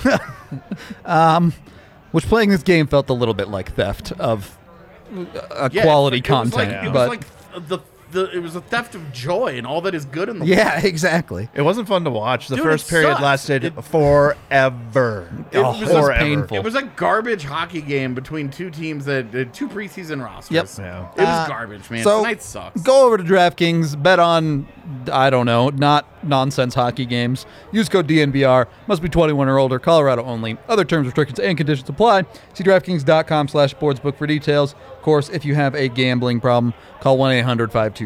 um, 1.05 1.53
which 2.13 2.25
playing 2.27 2.51
this 2.51 2.63
game 2.63 2.87
felt 2.87 3.11
a 3.11 3.15
little 3.15 3.35
bit 3.35 3.49
like 3.49 3.75
theft 3.75 4.13
of 4.13 4.57
uh, 5.13 5.69
Yeah, 5.73 5.83
quality 5.83 6.19
it 6.19 6.21
like- 6.21 6.25
content, 6.25 6.73
it 6.85 6.89
was 6.89 6.93
but 6.93 7.09
like 7.09 7.69
the, 7.69 7.79
the 8.13 8.31
it 8.35 8.41
was 8.41 8.55
a 8.57 8.61
theft 8.61 8.95
of 8.95 9.13
joy 9.13 9.57
and 9.57 9.67
all 9.67 9.81
that 9.83 9.95
is 9.95 10.05
good 10.05 10.29
in 10.29 10.39
the 10.39 10.47
yeah, 10.47 10.81
exactly. 10.85 11.49
It 11.55 11.63
wasn't 11.63 11.89
fun 11.89 12.05
to 12.05 12.11
watch. 12.11 12.49
The 12.49 12.57
Dude, 12.57 12.65
first 12.65 12.87
it 12.89 12.91
period 12.91 13.09
sucked. 13.11 13.23
lasted 13.23 13.65
It- 13.65 13.85
forever. 13.85 15.29
It 15.53 15.59
Oh, 15.59 15.71
was 15.73 15.83
it 15.83 15.95
was 15.95 16.09
a- 16.09 16.13
painful. 16.15 16.57
It 16.57 16.65
was 16.65 16.75
a 16.75 16.83
garbage 16.83 17.45
hockey 17.45 17.81
game 17.81 18.15
between 18.15 18.49
two 18.51 18.71
teams 18.71 19.05
that 19.07 19.35
uh, 19.35 19.45
two 19.53 19.69
preseason 19.69 20.25
rosters. 20.25 20.55
Yep. 20.55 20.69
Yeah. 20.79 21.07
It 21.17 21.19
was 21.21 21.29
Uh, 21.29 21.49
garbage, 21.49 21.91
man. 21.91 22.03
So 22.05 22.19
Tonight 22.19 22.43
sucks. 22.43 22.81
go 22.83 23.07
over 23.07 23.17
to 23.17 23.25
DraftKings, 23.25 24.01
bet 24.03 24.19
on 24.19 24.67
I 25.13 25.31
don't 25.31 25.47
know, 25.47 25.69
not 25.71 26.07
nonsense 26.25 26.75
hockey 26.75 27.07
games. 27.07 27.47
Use 27.73 27.89
code 27.89 28.07
DNVR. 28.09 28.67
Must 28.89 29.01
be 29.01 29.09
21 29.09 29.49
or 29.49 29.59
older. 29.59 29.79
Colorado 29.79 30.25
only. 30.25 30.57
Other 30.69 30.85
terms, 30.85 31.07
restrictions, 31.07 31.39
and 31.39 31.57
conditions 31.57 31.89
apply. 31.89 32.25
See 32.55 32.65
draftkings.com 32.65 33.49
slash 33.49 33.75
sportsbook 33.75 34.17
for 34.17 34.27
details. 34.27 34.75
Of 34.97 35.03
course, 35.03 35.29
if 35.29 35.45
you 35.45 35.55
have 35.55 35.75
a 35.75 35.89
gambling 35.89 36.41
problem, 36.41 36.75
call 37.01 37.17
1-800-522-4700. 37.19 38.00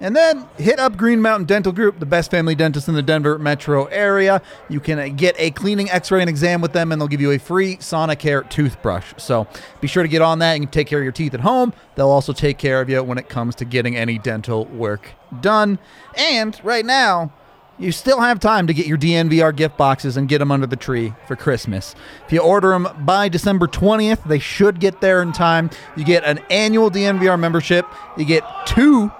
And 0.00 0.14
then 0.14 0.48
hit 0.56 0.78
up 0.78 0.96
Green 0.96 1.20
Mountain 1.20 1.46
Dental 1.46 1.72
Group, 1.72 1.98
the 1.98 2.06
best 2.06 2.30
family 2.30 2.54
dentist 2.54 2.86
in 2.86 2.94
the 2.94 3.02
Denver 3.02 3.36
metro 3.36 3.86
area. 3.86 4.40
You 4.68 4.78
can 4.78 4.98
uh, 4.98 5.08
get 5.08 5.34
a 5.38 5.50
cleaning, 5.50 5.90
x-ray, 5.90 6.20
and 6.20 6.30
exam 6.30 6.60
with 6.60 6.72
them, 6.72 6.92
and 6.92 7.00
they'll 7.00 7.08
give 7.08 7.20
you 7.20 7.32
a 7.32 7.38
free 7.38 7.78
Sonicare 7.78 8.48
toothbrush. 8.48 9.14
So 9.16 9.48
be 9.80 9.88
sure 9.88 10.04
to 10.04 10.08
get 10.08 10.22
on 10.22 10.38
that. 10.38 10.60
You 10.60 10.66
take 10.66 10.86
care 10.86 11.00
of 11.00 11.04
your 11.04 11.12
teeth 11.12 11.34
at 11.34 11.40
home. 11.40 11.72
They'll 11.96 12.10
also 12.10 12.32
take 12.32 12.58
care 12.58 12.80
of 12.80 12.88
you 12.88 13.02
when 13.02 13.18
it 13.18 13.28
comes 13.28 13.56
to 13.56 13.64
getting 13.64 13.96
any 13.96 14.18
dental 14.18 14.66
work 14.66 15.14
done. 15.40 15.80
And 16.16 16.58
right 16.62 16.86
now, 16.86 17.32
you 17.78 17.92
still 17.92 18.20
have 18.20 18.40
time 18.40 18.66
to 18.66 18.74
get 18.74 18.86
your 18.86 18.98
DNVR 18.98 19.54
gift 19.54 19.76
boxes 19.76 20.16
and 20.16 20.28
get 20.28 20.38
them 20.38 20.50
under 20.50 20.66
the 20.66 20.76
tree 20.76 21.14
for 21.26 21.36
Christmas. 21.36 21.94
If 22.26 22.32
you 22.32 22.40
order 22.40 22.70
them 22.70 22.88
by 23.00 23.28
December 23.28 23.66
20th, 23.66 24.24
they 24.24 24.38
should 24.38 24.80
get 24.80 25.00
there 25.00 25.22
in 25.22 25.32
time. 25.32 25.70
You 25.96 26.04
get 26.04 26.24
an 26.24 26.40
annual 26.50 26.90
DNVR 26.90 27.38
membership, 27.38 27.86
you 28.16 28.24
get 28.24 28.44
two 28.66 29.10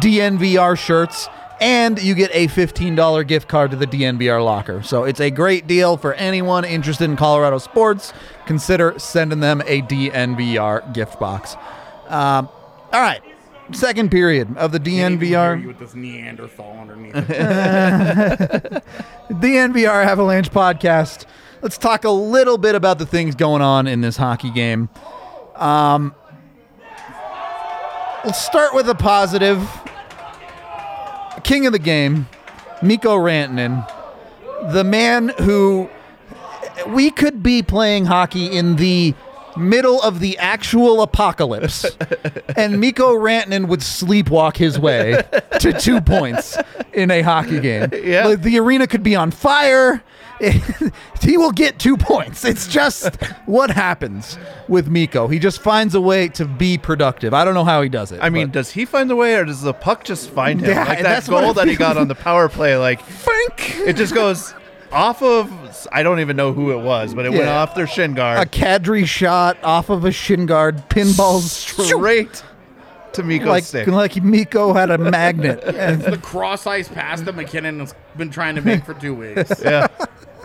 DNVR 0.00 0.76
shirts, 0.76 1.28
and 1.60 2.00
you 2.00 2.14
get 2.14 2.30
a 2.32 2.48
$15 2.48 3.26
gift 3.26 3.48
card 3.48 3.70
to 3.70 3.76
the 3.76 3.86
DNVR 3.86 4.44
locker. 4.44 4.82
So 4.82 5.04
it's 5.04 5.20
a 5.20 5.30
great 5.30 5.66
deal 5.66 5.96
for 5.96 6.14
anyone 6.14 6.64
interested 6.64 7.04
in 7.04 7.16
Colorado 7.16 7.58
sports. 7.58 8.12
Consider 8.46 8.98
sending 8.98 9.40
them 9.40 9.62
a 9.66 9.82
DNVR 9.82 10.92
gift 10.92 11.18
box. 11.18 11.56
Um, 12.06 12.48
all 12.92 13.00
right. 13.00 13.22
Second 13.72 14.10
period 14.10 14.56
of 14.56 14.72
the 14.72 14.78
Can't 14.80 15.14
even 15.14 15.20
hear 15.20 15.38
DNVR. 15.38 15.60
you 15.62 15.68
with 15.68 15.78
this 15.78 15.94
Neanderthal 15.94 16.78
underneath. 16.80 17.12
the 17.12 18.82
NVR 19.30 20.06
Avalanche 20.06 20.50
podcast. 20.50 21.26
Let's 21.60 21.76
talk 21.76 22.04
a 22.04 22.10
little 22.10 22.56
bit 22.56 22.74
about 22.74 22.98
the 22.98 23.06
things 23.06 23.34
going 23.34 23.60
on 23.62 23.86
in 23.86 24.00
this 24.00 24.16
hockey 24.16 24.50
game. 24.50 24.88
Um, 25.56 26.14
let's 28.24 28.42
start 28.44 28.74
with 28.74 28.88
a 28.88 28.94
positive. 28.94 29.68
King 31.44 31.66
of 31.66 31.72
the 31.72 31.78
game, 31.78 32.26
Mikko 32.82 33.16
Rantanen, 33.18 33.86
the 34.72 34.84
man 34.84 35.28
who 35.40 35.88
we 36.88 37.10
could 37.10 37.42
be 37.42 37.62
playing 37.62 38.04
hockey 38.06 38.46
in 38.46 38.76
the 38.76 39.14
middle 39.58 40.00
of 40.02 40.20
the 40.20 40.38
actual 40.38 41.02
apocalypse, 41.02 41.84
and 42.56 42.80
Mikko 42.80 43.14
Rantanen 43.14 43.68
would 43.68 43.80
sleepwalk 43.80 44.56
his 44.56 44.78
way 44.78 45.22
to 45.60 45.72
two 45.72 46.00
points 46.00 46.56
in 46.92 47.10
a 47.10 47.22
hockey 47.22 47.60
game. 47.60 47.90
Yeah. 47.92 48.26
Like, 48.26 48.42
the 48.42 48.58
arena 48.58 48.86
could 48.86 49.02
be 49.02 49.16
on 49.16 49.30
fire. 49.30 50.02
he 51.20 51.36
will 51.36 51.50
get 51.50 51.80
two 51.80 51.96
points. 51.96 52.44
It's 52.44 52.68
just 52.68 53.16
what 53.46 53.70
happens 53.70 54.38
with 54.68 54.88
Mikko. 54.88 55.26
He 55.26 55.40
just 55.40 55.60
finds 55.60 55.96
a 55.96 56.00
way 56.00 56.28
to 56.28 56.44
be 56.44 56.78
productive. 56.78 57.34
I 57.34 57.44
don't 57.44 57.54
know 57.54 57.64
how 57.64 57.82
he 57.82 57.88
does 57.88 58.12
it. 58.12 58.20
I 58.22 58.30
mean, 58.30 58.46
but- 58.46 58.52
does 58.54 58.70
he 58.70 58.84
find 58.84 59.10
the 59.10 59.16
way, 59.16 59.34
or 59.34 59.44
does 59.44 59.62
the 59.62 59.74
puck 59.74 60.04
just 60.04 60.30
find 60.30 60.60
him? 60.60 60.70
Yeah, 60.70 60.84
like 60.84 61.02
that 61.02 61.26
goal 61.26 61.54
that 61.54 61.66
he 61.66 61.74
got 61.74 61.96
on 61.96 62.06
the 62.06 62.14
power 62.14 62.48
play, 62.48 62.76
like 62.76 63.00
Frank. 63.02 63.78
it 63.80 63.96
just 63.96 64.14
goes 64.14 64.54
off 64.92 65.22
of. 65.22 65.52
I 65.92 66.02
don't 66.02 66.20
even 66.20 66.36
know 66.36 66.52
who 66.52 66.72
it 66.72 66.82
was, 66.82 67.14
but 67.14 67.24
it 67.26 67.30
went 67.30 67.44
Yeah. 67.44 67.58
off 67.60 67.74
their 67.74 67.86
shin 67.86 68.14
guard. 68.14 68.36
a 68.38 68.46
guard 68.46 68.50
Kadri 68.52 69.06
shot 69.06 69.56
off 69.62 69.90
of 69.90 70.04
a 70.04 70.12
shin 70.12 70.46
guard, 70.46 70.88
pinballs 70.88 71.42
straight 71.42 72.42
to 73.12 73.22
Mikko's 73.22 73.48
like 73.48 73.64
stick. 73.64 73.86
like 73.88 74.22
Mikko 74.22 74.72
had 74.74 74.90
a 74.90 74.98
magnet. 74.98 75.62
And 75.66 76.02
the 76.02 76.18
cross 76.18 76.66
ice 76.66 76.88
pass 76.88 77.20
that 77.22 77.34
MacKinnon 77.34 77.80
has 77.80 77.94
been 78.16 78.30
trying 78.30 78.54
to 78.56 78.60
make 78.60 78.84
for 78.84 78.94
two 78.94 79.14
weeks. 79.14 79.52
yeah. 79.64 79.86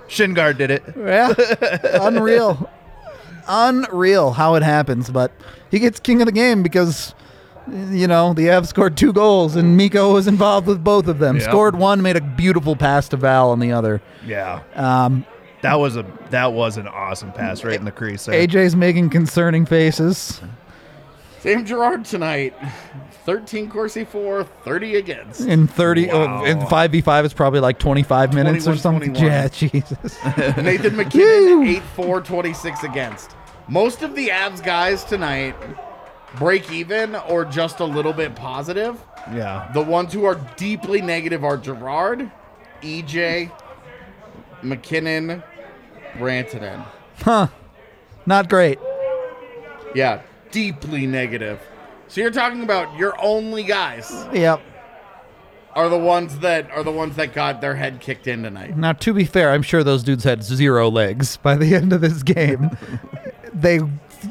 Shin 0.08 0.34
guard 0.34 0.58
did 0.58 0.70
it. 0.72 0.84
yeah, 0.98 1.34
unreal, 2.02 2.70
unreal 3.48 4.32
how 4.32 4.56
it 4.56 4.64
happens. 4.64 5.10
But 5.10 5.32
he 5.72 5.80
gets 5.80 6.00
king 6.00 6.22
of 6.22 6.26
the 6.26 6.32
game 6.32 6.64
because. 6.64 7.14
You 7.72 8.08
know, 8.08 8.34
the 8.34 8.48
Avs 8.48 8.68
scored 8.68 8.98
two 8.98 9.14
goals, 9.14 9.56
and 9.56 9.78
Mikko 9.78 10.14
was 10.14 10.28
involved 10.28 10.68
with 10.68 10.84
both 10.84 11.08
of 11.08 11.20
them. 11.20 11.38
Yep. 11.38 11.50
Scored 11.50 11.76
one, 11.78 12.02
made 12.02 12.16
a 12.18 12.22
beautiful 12.22 12.76
pass 12.76 13.08
to 13.10 13.18
Val 13.18 13.52
on 13.52 13.60
the 13.60 13.72
other. 13.72 14.02
Yeah. 14.26 14.62
Um, 14.76 15.26
That 15.62 15.76
was 15.76 15.96
a 15.96 16.06
that 16.30 16.52
was 16.52 16.76
an 16.78 16.88
awesome 16.90 17.32
pass 17.32 17.64
right 17.64 17.80
in 17.80 17.86
the 17.86 17.92
crease. 17.92 18.26
There. 18.26 18.36
AJ's 18.48 18.76
making 18.76 19.12
concerning 19.12 19.66
faces. 19.66 20.42
Sam 21.40 21.66
Girard 21.66 22.06
tonight, 22.06 22.54
13 23.26 23.70
Corsi 23.70 24.06
for, 24.06 24.46
30 24.64 24.96
against. 24.96 25.42
In 25.42 25.68
30, 25.68 26.08
Wow. 26.08 26.42
oh, 26.42 26.46
in 26.46 26.60
5v5, 26.60 27.26
it's 27.26 27.34
probably 27.34 27.60
like 27.60 27.80
25 27.80 28.34
minutes 28.34 28.66
or 28.66 28.78
something. 28.78 29.14
21. 29.14 29.32
Yeah, 29.32 29.48
Jesus. 29.50 30.18
Nathan 30.58 30.96
MacKinnon, 30.96 31.68
8 31.68 31.82
4, 31.96 32.22
26 32.22 32.84
against. 32.84 33.36
Most 33.68 34.04
of 34.04 34.16
the 34.16 34.30
Avs 34.30 34.64
guys 34.64 35.04
tonight 35.04 35.56
break 36.38 36.72
even 36.72 37.16
or 37.16 37.46
just 37.46 37.80
a 37.80 37.86
little 37.86 38.14
bit 38.14 38.36
positive. 38.36 39.00
Yeah. 39.34 39.70
The 39.74 39.82
ones 39.82 40.14
who 40.14 40.26
are 40.26 40.36
deeply 40.58 41.02
negative 41.02 41.44
are 41.44 41.58
Girard, 41.58 42.30
EJ, 42.82 43.52
MacKinnon, 44.62 45.44
Rantanen. 46.18 46.86
huh. 47.22 47.48
Not 48.26 48.50
great. 48.50 48.80
Yeah, 49.96 50.22
deeply 50.52 51.06
negative. 51.06 51.60
So 52.08 52.22
you're 52.22 52.32
talking 52.32 52.64
about 52.64 52.98
your 52.98 53.16
only 53.22 53.64
guys 53.64 54.12
Yep. 54.34 54.62
are 55.76 55.90
the 55.90 55.98
ones 55.98 56.40
that 56.40 56.70
are 56.72 56.84
the 56.84 56.92
ones 56.92 57.16
that 57.18 57.34
got 57.34 57.60
their 57.62 57.76
head 57.76 58.00
kicked 58.00 58.28
in 58.28 58.44
tonight. 58.44 58.78
Now, 58.78 58.94
to 58.94 59.14
be 59.14 59.26
fair, 59.26 59.52
I'm 59.52 59.62
sure 59.64 59.84
those 59.84 60.04
dudes 60.04 60.24
had 60.24 60.44
zero 60.44 60.90
legs 60.90 61.38
by 61.38 61.56
the 61.56 61.76
end 61.76 61.92
of 61.92 62.02
this 62.02 62.24
game. 62.24 62.70
they, 63.54 63.80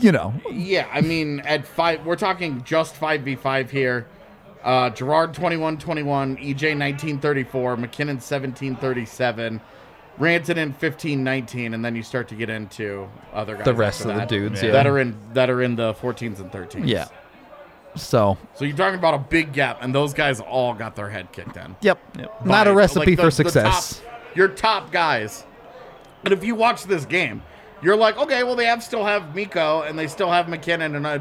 you 0.01 0.13
know, 0.13 0.33
Yeah, 0.51 0.89
I 0.93 1.01
mean 1.01 1.41
at 1.41 1.67
five 1.67 2.05
we're 2.07 2.17
talking 2.17 2.63
just 2.65 2.95
5v5 2.99 3.71
here. 3.71 4.07
Uh 4.63 4.91
Girard 4.91 5.35
21 5.35 5.79
21, 5.79 6.37
EJ 6.37 6.77
19 6.77 7.19
34, 7.19 7.77
MacKinnon 7.77 8.21
17 8.21 8.77
37, 8.77 9.61
Rantanen 10.21 10.75
15 10.77 11.25
19, 11.25 11.75
and 11.75 11.85
then 11.85 11.97
you 11.97 12.03
start 12.03 12.29
to 12.29 12.35
get 12.35 12.49
into 12.51 13.09
other 13.33 13.57
guys. 13.57 13.65
the 13.65 13.75
rest 13.75 14.01
of 14.05 14.15
the 14.15 14.25
dudes. 14.25 14.61
Yeah. 14.63 14.69
Yeah. 14.69 14.73
that 14.75 14.87
are 14.87 14.99
in 14.99 15.17
that 15.33 15.51
are 15.51 15.63
in 15.63 15.75
the 15.77 15.95
14s 15.95 16.39
and 16.41 16.51
13s. 16.53 16.87
yeah. 16.87 17.07
So, 17.95 18.39
So 18.55 18.65
you're 18.65 18.77
talking 18.77 18.99
about 18.99 19.13
a 19.15 19.19
big 19.19 19.53
gap, 19.53 19.79
and 19.83 19.95
those 19.95 20.15
guys 20.15 20.41
all 20.41 20.73
got 20.73 20.97
their 20.97 21.11
head 21.11 21.31
kicked 21.33 21.57
in. 21.59 21.77
yep. 21.83 21.99
Yep. 22.19 22.47
Not 22.47 22.67
a 22.67 22.73
recipe 22.73 23.01
like, 23.01 23.17
the- 23.17 23.23
for 23.25 23.31
success. 23.31 24.01
top- 24.01 24.37
your 24.37 24.49
top 24.49 24.91
guys. 24.93 25.45
And 26.25 26.33
if 26.33 26.43
you 26.45 26.55
watch 26.55 26.85
this 26.85 27.05
game, 27.05 27.43
you're 27.83 27.97
like, 27.97 28.17
okay, 28.17 28.45
well, 28.45 28.57
they 28.57 28.67
have 28.67 28.83
still 28.83 29.05
have 29.05 29.35
Mikko 29.35 29.83
and 29.83 29.99
they 29.99 30.07
still 30.07 30.31
have 30.31 30.49
MacKinnon 30.49 30.95
and 30.95 31.07
I, 31.07 31.19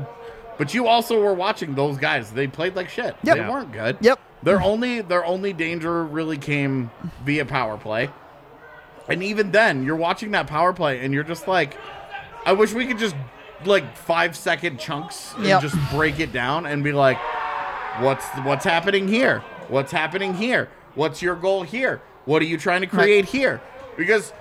but 0.58 0.74
you 0.74 0.88
also 0.88 1.20
were 1.22 1.34
watching 1.34 1.74
those 1.76 1.98
guys. 1.98 2.32
They 2.32 2.48
played 2.48 2.76
like 2.76 2.90
shit. 2.90 3.16
Yep. 3.24 3.38
They 3.38 3.42
weren't 3.50 3.72
good. 3.72 3.98
Yep. 4.02 4.20
Their 4.44 4.62
only 4.62 5.02
their 5.02 5.24
only 5.26 5.54
danger 5.54 6.04
really 6.04 6.38
came 6.38 6.90
via 7.24 7.46
power 7.46 7.78
play. 7.78 8.10
And 9.08 9.24
even 9.24 9.52
then, 9.52 9.84
you're 9.84 9.96
watching 9.96 10.32
that 10.32 10.48
power 10.48 10.74
play 10.74 11.04
and 11.04 11.14
you're 11.14 11.24
just 11.24 11.48
like, 11.48 11.78
I 12.46 12.54
wish 12.54 12.74
we 12.74 12.86
could 12.86 12.98
just 13.00 13.16
like 13.66 13.96
five 13.96 14.36
second 14.36 14.80
chunks 14.80 15.34
and 15.36 15.46
Yep. 15.46 15.62
just 15.62 15.76
break 15.92 16.20
it 16.20 16.32
down 16.32 16.66
and 16.66 16.84
be 16.84 16.92
like, 16.92 17.18
what's 18.00 18.26
what's 18.44 18.66
happening 18.66 19.08
here? 19.08 19.40
What's 19.68 19.92
happening 19.92 20.34
here? 20.34 20.70
What's 20.96 21.22
your 21.22 21.36
goal 21.36 21.64
here? 21.64 22.02
What 22.26 22.42
are 22.42 22.46
you 22.46 22.58
trying 22.58 22.82
to 22.82 22.88
create 22.88 23.26
here? 23.26 23.62
Because 23.98 24.34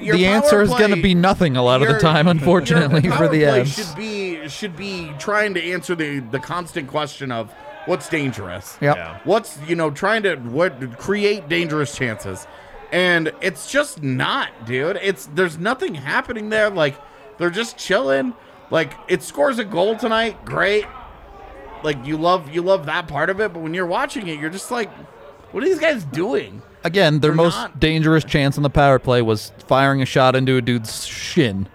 the 0.00 0.26
answer 0.26 0.62
is 0.62 0.70
going 0.70 0.90
to 0.90 1.02
be 1.02 1.14
nothing 1.14 1.56
a 1.56 1.62
lot 1.62 1.82
of 1.82 1.88
the 1.88 1.98
time, 1.98 2.28
unfortunately, 2.28 3.02
your 3.02 3.12
for 3.14 3.28
the 3.28 3.44
play 3.44 3.62
Avs. 3.62 3.88
Should 3.88 3.96
be 3.96 4.48
should 4.48 4.76
be 4.76 5.12
trying 5.18 5.54
to 5.54 5.62
answer 5.62 5.94
the 5.94 6.20
the 6.20 6.38
constant 6.38 6.88
question 6.88 7.32
of 7.32 7.52
what's 7.86 8.08
dangerous. 8.08 8.76
Yep. 8.80 8.96
Yeah. 8.96 9.18
What's 9.24 9.58
you 9.66 9.76
know 9.76 9.90
trying 9.90 10.22
to 10.24 10.36
what 10.36 10.98
create 10.98 11.48
dangerous 11.48 11.96
chances, 11.96 12.46
and 12.92 13.32
it's 13.40 13.70
just 13.70 14.02
not, 14.02 14.50
dude. 14.66 14.98
It's 15.02 15.26
there's 15.26 15.58
nothing 15.58 15.94
happening 15.94 16.48
there. 16.48 16.70
Like 16.70 16.96
they're 17.38 17.50
just 17.50 17.76
chilling. 17.76 18.34
Like 18.70 18.92
it 19.08 19.22
scores 19.22 19.58
a 19.58 19.64
goal 19.64 19.96
tonight, 19.96 20.44
great. 20.44 20.84
Like 21.82 22.04
you 22.04 22.16
love 22.16 22.54
you 22.54 22.62
love 22.62 22.86
that 22.86 23.08
part 23.08 23.30
of 23.30 23.40
it, 23.40 23.52
but 23.52 23.60
when 23.60 23.74
you're 23.74 23.86
watching 23.86 24.28
it, 24.28 24.38
you're 24.38 24.50
just 24.50 24.70
like, 24.70 24.90
what 25.52 25.62
are 25.62 25.66
these 25.66 25.78
guys 25.78 26.04
doing? 26.04 26.62
Again, 26.84 27.20
their 27.20 27.30
They're 27.30 27.36
most 27.36 27.56
not- 27.56 27.80
dangerous 27.80 28.24
chance 28.24 28.56
on 28.56 28.62
the 28.62 28.70
power 28.70 28.98
play 28.98 29.20
was 29.22 29.52
firing 29.66 30.00
a 30.02 30.06
shot 30.06 30.36
into 30.36 30.56
a 30.56 30.60
dude's 30.62 31.06
shin, 31.06 31.68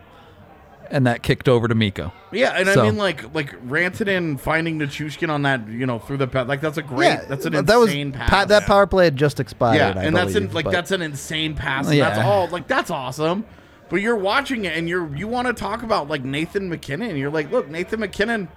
and 0.89 1.05
that 1.07 1.23
kicked 1.23 1.49
over 1.49 1.67
to 1.67 1.75
Mikko. 1.75 2.12
Yeah, 2.31 2.53
and 2.57 2.67
So- 2.69 2.81
I 2.81 2.86
mean 2.86 2.97
like 2.97 3.33
like 3.36 3.51
Rantanen 3.67 4.39
finding 4.39 4.79
Nichushkin 4.79 5.29
on 5.29 5.41
that, 5.43 5.67
you 5.67 5.86
know, 5.86 5.99
through 5.99 6.17
the 6.17 6.27
path. 6.27 6.47
Like 6.47 6.62
that's 6.62 6.77
a 6.77 6.81
great 6.81 7.19
that's 7.27 7.45
an 7.45 7.53
that 7.65 7.75
was 7.77 7.89
insane 7.89 8.12
pass. 8.13 8.29
pa- 8.29 8.45
that 8.45 8.63
power 8.65 8.88
play 8.88 9.05
had 9.05 9.15
just 9.17 9.39
expired. 9.39 9.75
yeah, 9.77 10.01
I 10.01 10.05
and 10.05 10.15
that's 10.15 10.36
in, 10.36 10.43
believe, 10.43 10.53
like 10.55 10.65
but- 10.65 10.71
that's 10.71 10.91
an 10.91 11.01
insane 11.01 11.53
pass. 11.55 11.88
And 11.88 11.95
Yeah. 11.97 12.09
That's 12.09 12.25
all 12.25 12.47
like 12.47 12.67
that's 12.67 12.89
awesome. 12.89 13.45
But 13.89 13.97
you're 14.01 14.15
watching 14.15 14.65
it 14.65 14.75
and 14.75 14.88
you're 14.89 15.13
you 15.15 15.27
want 15.27 15.47
to 15.47 15.53
talk 15.53 15.83
about 15.83 16.07
like 16.09 16.23
Nathan 16.23 16.69
MacKinnon. 16.69 17.15
You're 17.17 17.29
like, 17.29 17.51
look, 17.51 17.69
Nathan 17.69 17.99
MacKinnon 17.99 18.47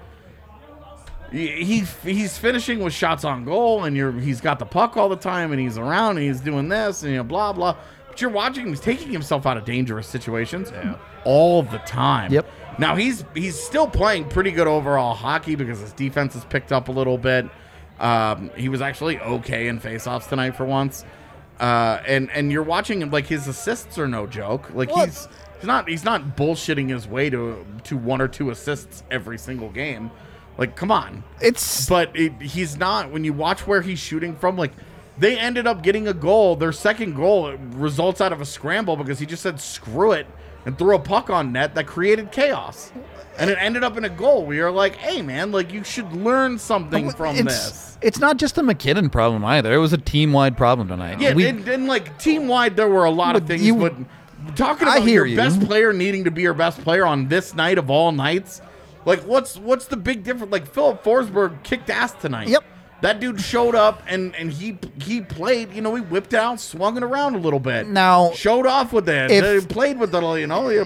he, 1.33 1.65
he 1.65 1.81
he's 2.05 2.39
finishing 2.39 2.81
with 2.81 2.93
shots 2.93 3.25
on 3.25 3.45
goal 3.45 3.85
and 3.85 3.97
you're 3.97 4.13
he's 4.13 4.41
got 4.41 4.59
the 4.59 4.67
puck 4.67 4.97
all 4.97 5.09
the 5.09 5.17
time 5.17 5.53
and 5.53 5.61
he's 5.61 5.77
around 5.79 6.17
and 6.19 6.27
he's 6.27 6.41
doing 6.41 6.69
this 6.69 7.03
and 7.03 7.11
you 7.13 7.19
know 7.19 7.25
blah 7.25 7.53
blah. 7.53 7.77
But 8.09 8.21
you're 8.21 8.31
watching 8.31 8.65
him, 8.65 8.71
he's 8.71 8.81
taking 8.81 9.11
himself 9.11 9.45
out 9.47 9.57
of 9.57 9.65
dangerous 9.65 10.07
situations 10.07 10.73
all 11.25 11.63
the 11.63 11.79
time. 11.79 12.33
Yep. 12.33 12.47
Now 12.79 12.97
he's 12.97 13.25
he's 13.35 13.59
still 13.59 13.87
playing 13.89 14.29
pretty 14.29 14.51
good 14.53 14.67
overall 14.67 15.15
hockey 15.15 15.55
because 15.55 15.81
his 15.81 15.93
defense 15.93 16.35
has 16.35 16.45
picked 16.45 16.73
up 16.73 16.89
a 16.89 16.93
little 16.93 17.19
bit. 17.19 17.47
Um, 17.99 18.51
he 18.57 18.69
was 18.69 18.81
actually 18.83 19.19
okay 19.19 19.69
in 19.69 19.81
faceoffs 19.81 20.29
tonight 20.29 20.57
for 20.57 20.65
once. 20.67 21.05
Uh, 21.59 22.03
and 22.07 22.31
and 22.33 22.53
you're 22.53 22.63
watching 22.63 23.01
him 23.01 23.11
like 23.11 23.27
his 23.27 23.49
assists 23.49 23.99
are 23.99 24.07
no 24.07 24.27
joke. 24.27 24.71
Like 24.75 24.91
What? 24.91 25.07
he's 25.09 25.29
he's 25.57 25.67
not 25.67 25.89
he's 25.89 26.05
not 26.05 26.37
bullshitting 26.37 26.91
his 26.91 27.09
way 27.09 27.31
to 27.31 27.65
to 27.85 27.97
one 27.97 28.21
or 28.21 28.29
two 28.29 28.51
assists 28.51 29.03
every 29.11 29.39
single 29.39 29.71
game. 29.71 30.11
Like 30.59 30.77
come 30.77 30.91
on. 30.91 31.23
it's 31.41 31.89
But 31.89 32.17
it, 32.17 32.41
he's 32.41 32.77
not 32.77 33.11
when 33.11 33.25
you 33.25 33.33
watch 33.33 33.67
where 33.67 33.83
he's 33.83 33.99
shooting 33.99 34.37
from 34.37 34.57
like 34.57 34.73
they 35.19 35.39
ended 35.39 35.67
up 35.67 35.83
getting 35.83 36.09
a 36.09 36.15
goal. 36.15 36.57
Their 36.57 36.73
second 36.73 37.15
goal 37.15 37.53
results 37.53 38.21
out 38.21 38.33
of 38.33 38.41
a 38.41 38.45
scramble 38.45 38.97
because 38.97 39.19
he 39.19 39.27
just 39.27 39.43
said 39.43 39.61
screw 39.61 40.13
it 40.13 40.27
and 40.67 40.77
threw 40.77 40.95
a 40.95 40.99
puck 40.99 41.31
on 41.31 41.53
net 41.53 41.75
that 41.75 41.87
created 41.87 42.33
chaos. 42.33 42.93
And 43.39 43.51
it 43.51 43.59
ended 43.61 43.85
up 43.85 43.97
in 43.99 44.05
a 44.05 44.09
goal. 44.09 44.45
We 44.47 44.61
are 44.61 44.71
like, 44.71 44.97
hey 44.97 45.23
man, 45.23 45.53
like 45.53 45.73
you 45.73 45.85
should 45.85 46.11
learn 46.13 46.59
something 46.59 47.11
from 47.13 47.37
it's, 47.37 47.45
this. 47.45 47.99
It's 48.03 48.19
not 48.19 48.37
just 48.39 48.57
a 48.59 48.63
MacKinnon 48.63 49.11
problem 49.11 49.45
either. 49.45 49.73
It 49.73 49.79
was 49.79 49.93
a 49.93 49.99
team 49.99 50.33
wide 50.33 50.57
problem 50.57 50.89
tonight. 50.89 51.21
Yeah, 51.21 51.35
We- 51.35 51.47
and, 51.47 51.67
and 51.69 51.87
like 51.87 52.19
team 52.19 52.49
wide, 52.49 52.77
there 52.77 52.89
were 52.89 53.05
a 53.05 53.11
lot 53.11 53.37
of 53.37 53.47
things. 53.47 53.63
you- 53.63 53.77
but 53.77 53.95
talking 54.55 54.89
about 54.89 55.05
your 55.07 55.27
you. 55.27 55.37
best 55.37 55.61
player 55.67 55.93
needing 55.93 56.25
to 56.25 56.31
be 56.31 56.43
your 56.43 56.55
best 56.55 56.81
player 56.83 57.05
on 57.07 57.29
this 57.29 57.55
night 57.55 57.79
of 57.79 57.91
all 57.91 58.13
nights, 58.13 58.61
like 59.07 59.21
what's 59.23 59.57
what's 59.57 59.87
the 59.87 59.97
big 59.97 60.23
difference? 60.25 60.53
Like 60.53 60.67
Filip 60.71 61.03
Forsberg 61.03 61.63
kicked 61.63 61.89
ass 61.89 62.13
tonight. 62.13 62.49
Yep. 62.49 62.65
That 63.03 63.21
dude 63.21 63.41
showed 63.41 63.75
up 63.75 64.03
and 64.07 64.35
and 64.37 64.53
he 64.53 64.79
he 65.01 65.21
played. 65.23 65.73
You 65.73 65.81
know, 65.83 65.95
he 65.95 66.03
whipped 66.03 66.35
out, 66.35 66.61
swung 66.61 66.97
it 66.97 67.03
around 67.03 67.35
a 67.35 67.39
little 67.39 67.61
bit. 67.61 67.87
Now, 67.87 68.33
showed 68.33 68.67
off 68.67 68.93
with 68.93 69.09
it. 69.09 69.31
if- 69.31 69.63
He 69.63 69.67
played 69.67 69.99
with 69.99 70.15
it. 70.15 70.23
You 70.41 70.47
know, 70.47 70.69
he 70.69 70.81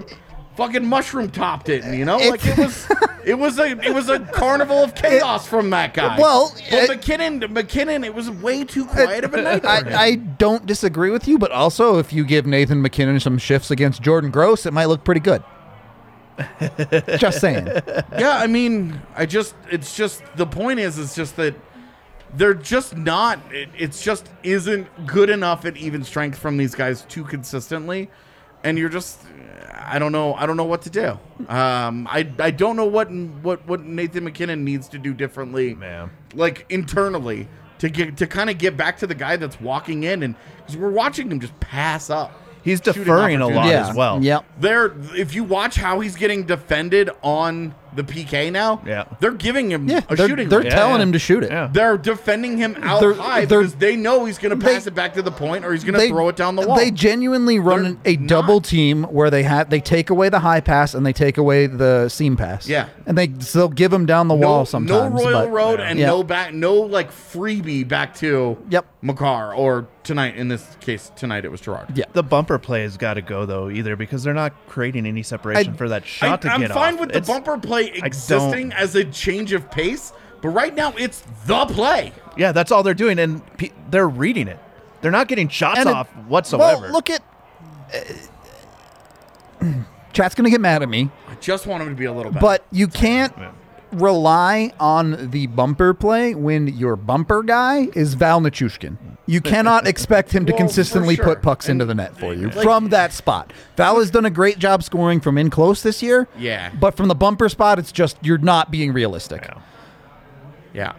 fucking 0.57 0.85
mushroom 0.85 1.29
topped 1.31 1.69
it. 1.69 1.83
You 1.85 2.03
know, 2.05 2.19
If- 2.19 2.29
like 2.31 2.45
it 2.45 2.57
was. 2.57 2.87
It 3.23 3.37
was 3.37 3.59
a 3.59 3.65
it 3.85 3.93
was 3.93 4.09
a 4.09 4.17
carnival 4.19 4.83
of 4.83 4.95
chaos 4.95 5.45
from 5.45 5.69
that 5.69 5.93
guy. 5.93 6.17
Well, 6.19 6.51
but 6.71 6.73
it- 6.73 6.89
MacKinnon 6.89 7.53
MacKinnon 7.53 8.03
it 8.03 8.15
was 8.15 8.31
way 8.31 8.63
too 8.63 8.83
quiet 8.87 9.23
of 9.23 9.35
a 9.35 9.41
night. 9.43 9.63
I, 9.63 10.05
I 10.05 10.15
don't 10.15 10.65
disagree 10.65 11.11
with 11.11 11.27
you, 11.27 11.37
but 11.37 11.51
also 11.51 11.99
if 11.99 12.11
you 12.11 12.25
give 12.25 12.47
Nathan 12.47 12.81
MacKinnon 12.81 13.19
some 13.19 13.37
shifts 13.37 13.69
against 13.69 14.01
Jordan 14.01 14.31
Gross, 14.31 14.65
it 14.65 14.73
might 14.73 14.85
look 14.85 15.03
pretty 15.03 15.21
good. 15.21 15.43
Just 17.17 17.39
saying. 17.41 17.67
yeah, 18.17 18.37
I 18.37 18.47
mean, 18.47 19.01
I 19.15 19.25
just 19.25 19.55
it's 19.69 19.95
just 19.95 20.23
the 20.35 20.45
point 20.45 20.79
is 20.79 20.97
it's 20.97 21.15
just 21.15 21.35
that 21.37 21.55
they're 22.33 22.53
just 22.53 22.95
not 22.95 23.39
it, 23.51 23.69
it's 23.77 24.03
just 24.03 24.29
isn't 24.43 24.87
good 25.05 25.29
enough 25.29 25.65
at 25.65 25.77
even 25.77 26.03
strength 26.03 26.37
from 26.37 26.57
these 26.57 26.75
guys 26.75 27.03
too 27.03 27.23
consistently 27.23 28.09
and 28.63 28.77
you're 28.77 28.89
just 28.89 29.19
I 29.73 29.99
don't 29.99 30.11
know 30.11 30.33
I 30.35 30.45
don't 30.45 30.57
know 30.57 30.65
what 30.65 30.83
to 30.83 30.89
do. 30.89 31.19
Um 31.47 32.07
I 32.09 32.29
I 32.39 32.51
don't 32.51 32.75
know 32.75 32.85
what 32.85 33.11
what 33.41 33.67
what 33.67 33.81
Nathan 33.81 34.23
MacKinnon 34.23 34.63
needs 34.63 34.87
to 34.89 34.97
do 34.97 35.13
differently 35.13 35.73
Man. 35.75 36.09
like 36.33 36.65
internally 36.69 37.47
to 37.79 37.89
get 37.89 38.17
to 38.17 38.27
kind 38.27 38.49
of 38.49 38.57
get 38.57 38.77
back 38.77 38.97
to 38.99 39.07
the 39.07 39.15
guy 39.15 39.35
that's 39.35 39.59
walking 39.59 40.03
in 40.03 40.23
and 40.23 40.35
cuz 40.67 40.77
we're 40.77 40.91
watching 40.91 41.29
him 41.31 41.39
just 41.39 41.59
pass 41.59 42.09
up. 42.09 42.31
He's 42.63 42.79
shooting 42.79 43.03
deferring 43.03 43.41
a 43.41 43.47
lot 43.47 43.57
opportunities. 43.57 43.71
yeah. 43.71 43.89
as 43.89 43.95
well. 43.95 44.23
Yep. 44.23 44.45
There, 44.59 44.93
if 45.15 45.33
you 45.33 45.43
watch 45.43 45.75
how 45.75 45.99
he's 45.99 46.15
getting 46.15 46.45
defended 46.45 47.09
on 47.21 47.75
the 47.95 48.03
PK 48.03 48.51
now. 48.51 48.81
Yeah. 48.85 49.05
they're 49.19 49.31
giving 49.31 49.71
him 49.71 49.87
Yeah, 49.89 50.01
a 50.09 50.15
they're, 50.15 50.27
shooting. 50.27 50.49
they're 50.49 50.59
range. 50.61 50.71
telling 50.73 50.97
yeah. 50.97 51.03
him 51.03 51.11
to 51.13 51.19
shoot 51.19 51.43
it. 51.43 51.51
Yeah. 51.51 51.69
They're 51.71 51.97
defending 51.97 52.57
him 52.57 52.75
out 52.81 53.01
They're- 53.01 53.13
high 53.13 53.45
they're- 53.45 53.59
because 53.61 53.75
they 53.75 53.95
know 53.95 54.25
he's 54.25 54.37
going 54.37 54.57
to 54.57 54.65
they- 54.65 54.73
pass 54.73 54.87
it 54.87 54.95
back 54.95 55.13
to 55.15 55.21
the 55.21 55.31
point 55.31 55.65
or 55.65 55.71
he's 55.73 55.83
going 55.83 55.99
to 55.99 56.07
throw 56.07 56.29
it 56.29 56.35
down 56.35 56.55
the 56.55 56.65
wall. 56.65 56.77
They 56.77 56.91
genuinely 56.91 57.59
run 57.59 57.99
They're 58.03 58.13
a 58.13 58.15
double 58.15 58.55
not- 58.55 58.65
team 58.65 59.03
where 59.03 59.29
they 59.29 59.43
have 59.43 59.69
they 59.69 59.79
take 59.81 60.09
away 60.09 60.29
the 60.29 60.39
high 60.39 60.61
pass 60.61 60.93
and 60.93 61.05
they 61.05 61.13
take 61.13 61.37
away 61.37 61.67
the 61.67 62.07
seam 62.09 62.37
pass. 62.37 62.67
Yeah. 62.67 62.87
and 63.05 63.17
they 63.17 63.31
still 63.39 63.67
give 63.69 63.91
him 63.91 64.05
down 64.05 64.27
the 64.27 64.35
no, 64.35 64.47
wall 64.47 64.65
sometimes. 64.65 65.13
no 65.13 65.23
Royal 65.23 65.45
but- 65.45 65.51
Road 65.51 65.79
and 65.79 65.99
Yeah. 65.99 66.07
no 66.07 66.23
back, 66.23 66.53
no 66.53 66.75
like 66.75 67.11
freebie 67.11 67.87
back 67.87 68.15
to 68.17 68.57
Yep. 68.69 68.85
Makar 69.01 69.53
or 69.55 69.87
tonight. 70.03 70.35
In 70.35 70.47
this 70.47 70.77
case, 70.79 71.11
tonight 71.15 71.43
it 71.45 71.51
was 71.51 71.59
Girard. 71.61 71.87
Yeah. 71.95 72.05
The 72.13 72.23
bumper 72.23 72.57
play 72.59 72.83
has 72.83 72.97
got 72.97 73.15
to 73.15 73.21
go 73.21 73.45
though, 73.45 73.69
either 73.69 73.95
because 73.95 74.23
they're 74.23 74.33
not 74.33 74.53
creating 74.67 75.05
any 75.05 75.23
separation 75.23 75.73
I- 75.73 75.77
for 75.77 75.89
that 75.89 76.03
I, 76.03 76.05
shot 76.05 76.41
to 76.43 76.49
I'm 76.51 76.61
get 76.61 76.71
fine 76.71 76.95
off. 76.95 76.99
with 77.01 77.11
the 77.13 77.21
bumper 77.21 77.57
play 77.57 77.80
don't- 77.89 78.05
existing 78.05 78.73
as 78.73 78.95
a 78.95 79.03
change 79.05 79.53
of 79.53 79.69
pace, 79.71 80.13
but 80.41 80.49
right 80.49 80.73
now 80.75 80.93
it's 80.97 81.23
the 81.45 81.65
play. 81.67 82.11
Yeah, 82.37 82.51
that's 82.51 82.71
all 82.71 82.83
they're 82.83 82.93
doing, 82.93 83.19
and 83.19 83.45
pe- 83.57 83.71
they're 83.89 84.07
reading 84.09 84.47
it. 84.47 84.59
They're 85.01 85.11
not 85.11 85.27
getting 85.27 85.49
shots 85.49 85.79
And 85.79 85.89
it- 85.89 85.95
off 85.95 86.07
whatsoever. 86.27 86.83
Well, 86.83 86.91
look 86.91 87.09
at. 87.09 87.21
uh, 89.61 89.65
chat's 90.13 90.35
gonna 90.35 90.49
get 90.49 90.61
mad 90.61 90.81
at 90.83 90.89
me, 90.89 91.09
I 91.29 91.35
just 91.35 91.67
want 91.67 91.83
him 91.83 91.89
to 91.89 91.95
be 91.95 92.05
a 92.05 92.13
little 92.13 92.31
better. 92.31 92.41
but 92.41 92.65
you 92.71 92.87
can't 92.87 93.33
rely 93.91 94.71
on 94.79 95.31
the 95.31 95.47
bumper 95.47 95.93
play 95.93 96.33
when 96.35 96.67
your 96.67 96.95
bumper 96.95 97.43
guy 97.43 97.89
is 97.93 98.13
Val 98.13 98.39
Nichushkin. 98.41 98.97
You 99.27 99.39
cannot 99.41 99.87
expect 99.87 100.31
him 100.31 100.45
to 100.45 100.51
Well, 100.51 100.57
consistently 100.57 101.15
sure. 101.15 101.25
put 101.25 101.41
pucks 101.41 101.69
into 101.69 101.85
the 101.85 101.93
net 101.95 102.17
for 102.17 102.33
you 102.33 102.49
like- 102.49 102.63
from 102.63 102.89
that 102.89 103.13
spot. 103.13 103.53
Val 103.77 103.99
has 103.99 104.09
done 104.09 104.25
a 104.25 104.29
great 104.29 104.59
job 104.59 104.83
scoring 104.83 105.19
from 105.21 105.37
in 105.37 105.49
close 105.49 105.83
this 105.83 106.01
year. 106.03 106.27
Yeah. 106.37 106.71
But 106.79 106.95
from 106.97 107.07
the 107.07 107.15
bumper 107.15 107.47
spot, 107.49 107.79
it's 107.79 107.91
just 107.91 108.17
you're 108.21 108.37
not 108.37 108.71
being 108.71 108.91
realistic. 108.93 109.47
yeah, 110.73 110.93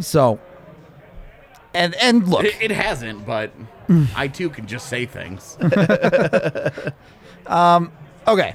So 0.00 0.38
and 1.74 1.94
and 1.96 2.26
look, 2.28 2.44
it, 2.44 2.56
it 2.60 2.70
hasn't. 2.70 3.24
But 3.26 3.52
I 4.16 4.28
too 4.28 4.50
can 4.50 4.66
just 4.66 4.88
say 4.88 5.06
things. 5.06 5.56
um 7.46 7.92
Okay. 8.26 8.54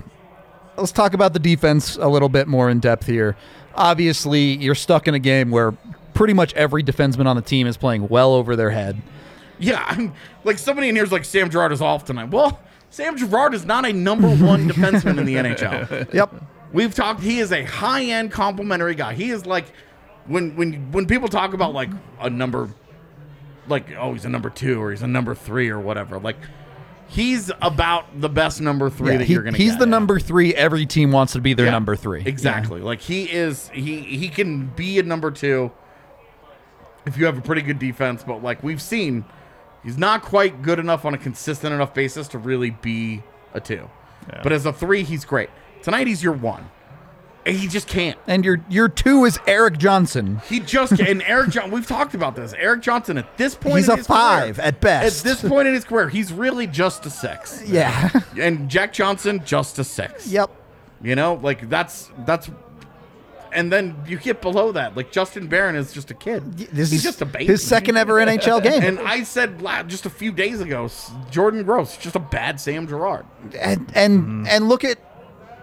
Let's 0.77 0.91
talk 0.91 1.13
about 1.13 1.33
the 1.33 1.39
defense 1.39 1.97
a 1.97 2.07
little 2.07 2.29
bit 2.29 2.47
more 2.47 2.69
in 2.69 2.79
depth 2.79 3.05
here. 3.05 3.35
Obviously, 3.75 4.55
you're 4.57 4.75
stuck 4.75 5.07
in 5.07 5.13
a 5.13 5.19
game 5.19 5.51
where 5.51 5.73
pretty 6.13 6.33
much 6.33 6.53
every 6.53 6.83
defenseman 6.83 7.25
on 7.25 7.35
the 7.35 7.41
team 7.41 7.67
is 7.67 7.77
playing 7.77 8.07
well 8.07 8.33
over 8.33 8.55
their 8.55 8.69
head. 8.69 9.01
Yeah, 9.59 9.83
I'm 9.87 10.13
like 10.43 10.57
somebody 10.57 10.89
in 10.89 10.95
here's 10.95 11.11
like 11.11 11.25
Sam 11.25 11.49
Girard 11.49 11.71
is 11.71 11.81
off 11.81 12.05
tonight. 12.05 12.29
Well, 12.29 12.59
Sam 12.89 13.17
Girard 13.17 13.53
is 13.53 13.65
not 13.65 13.85
a 13.85 13.93
number 13.93 14.27
one 14.27 14.69
defenseman 14.69 15.17
in 15.19 15.25
the 15.25 15.35
NHL. 15.35 16.13
Yep. 16.13 16.33
We've 16.73 16.93
talked. 16.93 17.21
He 17.21 17.39
is 17.39 17.51
a 17.51 17.63
high 17.63 18.03
end 18.05 18.31
complimentary 18.31 18.95
guy. 18.95 19.13
He 19.13 19.29
is 19.29 19.45
like 19.45 19.65
when 20.25 20.55
when 20.55 20.91
when 20.91 21.05
people 21.05 21.27
talk 21.27 21.53
about 21.53 21.73
like 21.73 21.89
a 22.19 22.29
number, 22.29 22.69
like 23.67 23.91
oh 23.97 24.13
he's 24.13 24.25
a 24.25 24.29
number 24.29 24.49
two 24.49 24.81
or 24.81 24.91
he's 24.91 25.01
a 25.03 25.07
number 25.07 25.35
three 25.35 25.69
or 25.69 25.79
whatever. 25.79 26.19
Like 26.19 26.37
he's 27.07 27.51
about 27.61 28.19
the 28.21 28.29
best 28.29 28.61
number 28.61 28.89
three 28.89 29.11
Yeah, 29.13 29.17
that 29.19 29.25
he- 29.25 29.33
you're 29.33 29.43
gonna. 29.43 29.57
he's 29.57 29.71
get. 29.73 29.79
the 29.79 29.85
number 29.85 30.19
three 30.19 30.53
every 30.55 30.85
team 30.85 31.11
wants 31.11 31.33
to 31.33 31.41
be 31.41 31.53
their 31.53 31.65
Yeah, 31.67 31.71
number 31.71 31.95
three. 31.95 32.23
Exactly. 32.25 32.81
Like 32.81 33.01
he 33.01 33.23
is. 33.25 33.69
He 33.73 33.99
he 34.01 34.29
can 34.29 34.67
be 34.75 34.99
a 34.99 35.03
number 35.03 35.31
two 35.31 35.71
if 37.05 37.17
you 37.17 37.25
have 37.25 37.37
a 37.37 37.41
pretty 37.41 37.61
good 37.61 37.79
defense. 37.79 38.23
But 38.25 38.41
like 38.43 38.63
we've 38.63 38.81
seen, 38.81 39.25
he's 39.83 39.97
not 39.97 40.21
quite 40.21 40.61
good 40.61 40.79
enough 40.79 41.05
on 41.05 41.13
a 41.13 41.17
consistent 41.17 41.73
enough 41.73 41.93
basis 41.93 42.27
to 42.29 42.37
really 42.37 42.71
be 42.71 43.23
a 43.53 43.59
two. 43.59 43.89
But 44.41 44.51
as 44.53 44.65
a 44.65 44.71
three, 44.73 45.03
he's 45.03 45.25
great. 45.25 45.49
Tonight 45.81 46.07
he's 46.07 46.23
your 46.23 46.33
one. 46.33 46.69
He 47.45 47.67
just 47.67 47.87
can't. 47.89 48.17
And 48.27 48.45
your 48.45 48.61
your 48.69 48.87
two 48.87 49.25
is 49.25 49.37
Erik 49.47 49.77
Johnson. 49.77 50.41
He 50.47 50.59
just 50.61 50.93
and 50.99 51.21
Erik 51.23 51.49
John. 51.49 51.71
We've 51.71 51.85
talked 51.85 52.13
about 52.13 52.35
this. 52.35 52.53
Erik 52.53 52.81
Johnson 52.81 53.17
at 53.17 53.37
this 53.37 53.53
point, 53.55 53.77
He's 53.77 53.89
a 53.89 53.97
five 53.97 54.55
career- 54.55 54.65
at 54.67 54.79
best. 54.79 55.19
At 55.19 55.29
this 55.29 55.41
point 55.49 55.67
in 55.67 55.73
his 55.73 55.83
career, 55.83 56.07
he's 56.09 56.31
really 56.31 56.67
just 56.67 57.05
a 57.05 57.09
six. 57.09 57.61
Yeah. 57.65 58.09
And 58.39 58.69
Jack 58.69 58.93
Johnson 58.93 59.41
just 59.45 59.77
a 59.79 59.83
six. 59.83 60.27
yep. 60.27 60.49
You 61.01 61.15
know, 61.15 61.33
like 61.35 61.69
that's 61.69 62.09
that's, 62.25 62.49
and 63.51 63.71
then 63.71 63.95
you 64.07 64.17
get 64.17 64.41
below 64.41 64.71
that. 64.71 64.95
Like 64.95 65.11
Justin 65.11 65.47
Barron 65.47 65.75
is 65.75 65.91
just 65.93 66.09
a 66.11 66.13
kid. 66.13 66.57
This 66.57 66.91
He's 66.91 66.93
is 66.93 67.03
just 67.03 67.21
a 67.21 67.25
baby. 67.25 67.45
His 67.45 67.61
second 67.61 67.97
ever 67.97 68.13
NHL 68.15 68.63
game. 68.63 68.81
And 68.81 68.99
I 68.99 69.23
said 69.23 69.59
just 69.87 70.05
a 70.05 70.09
few 70.09 70.31
days 70.31 70.61
ago, 70.61 70.89
Jordan 71.29 71.63
Gross, 71.63 71.97
just 71.97 72.15
a 72.15 72.19
bad 72.19 72.59
Sam 72.59 72.87
Girard. 72.87 73.25
and 73.59 73.91
and, 73.93 74.21
Mm-hmm. 74.23 74.45
and 74.47 74.69
look 74.69 74.83
at 74.83 74.97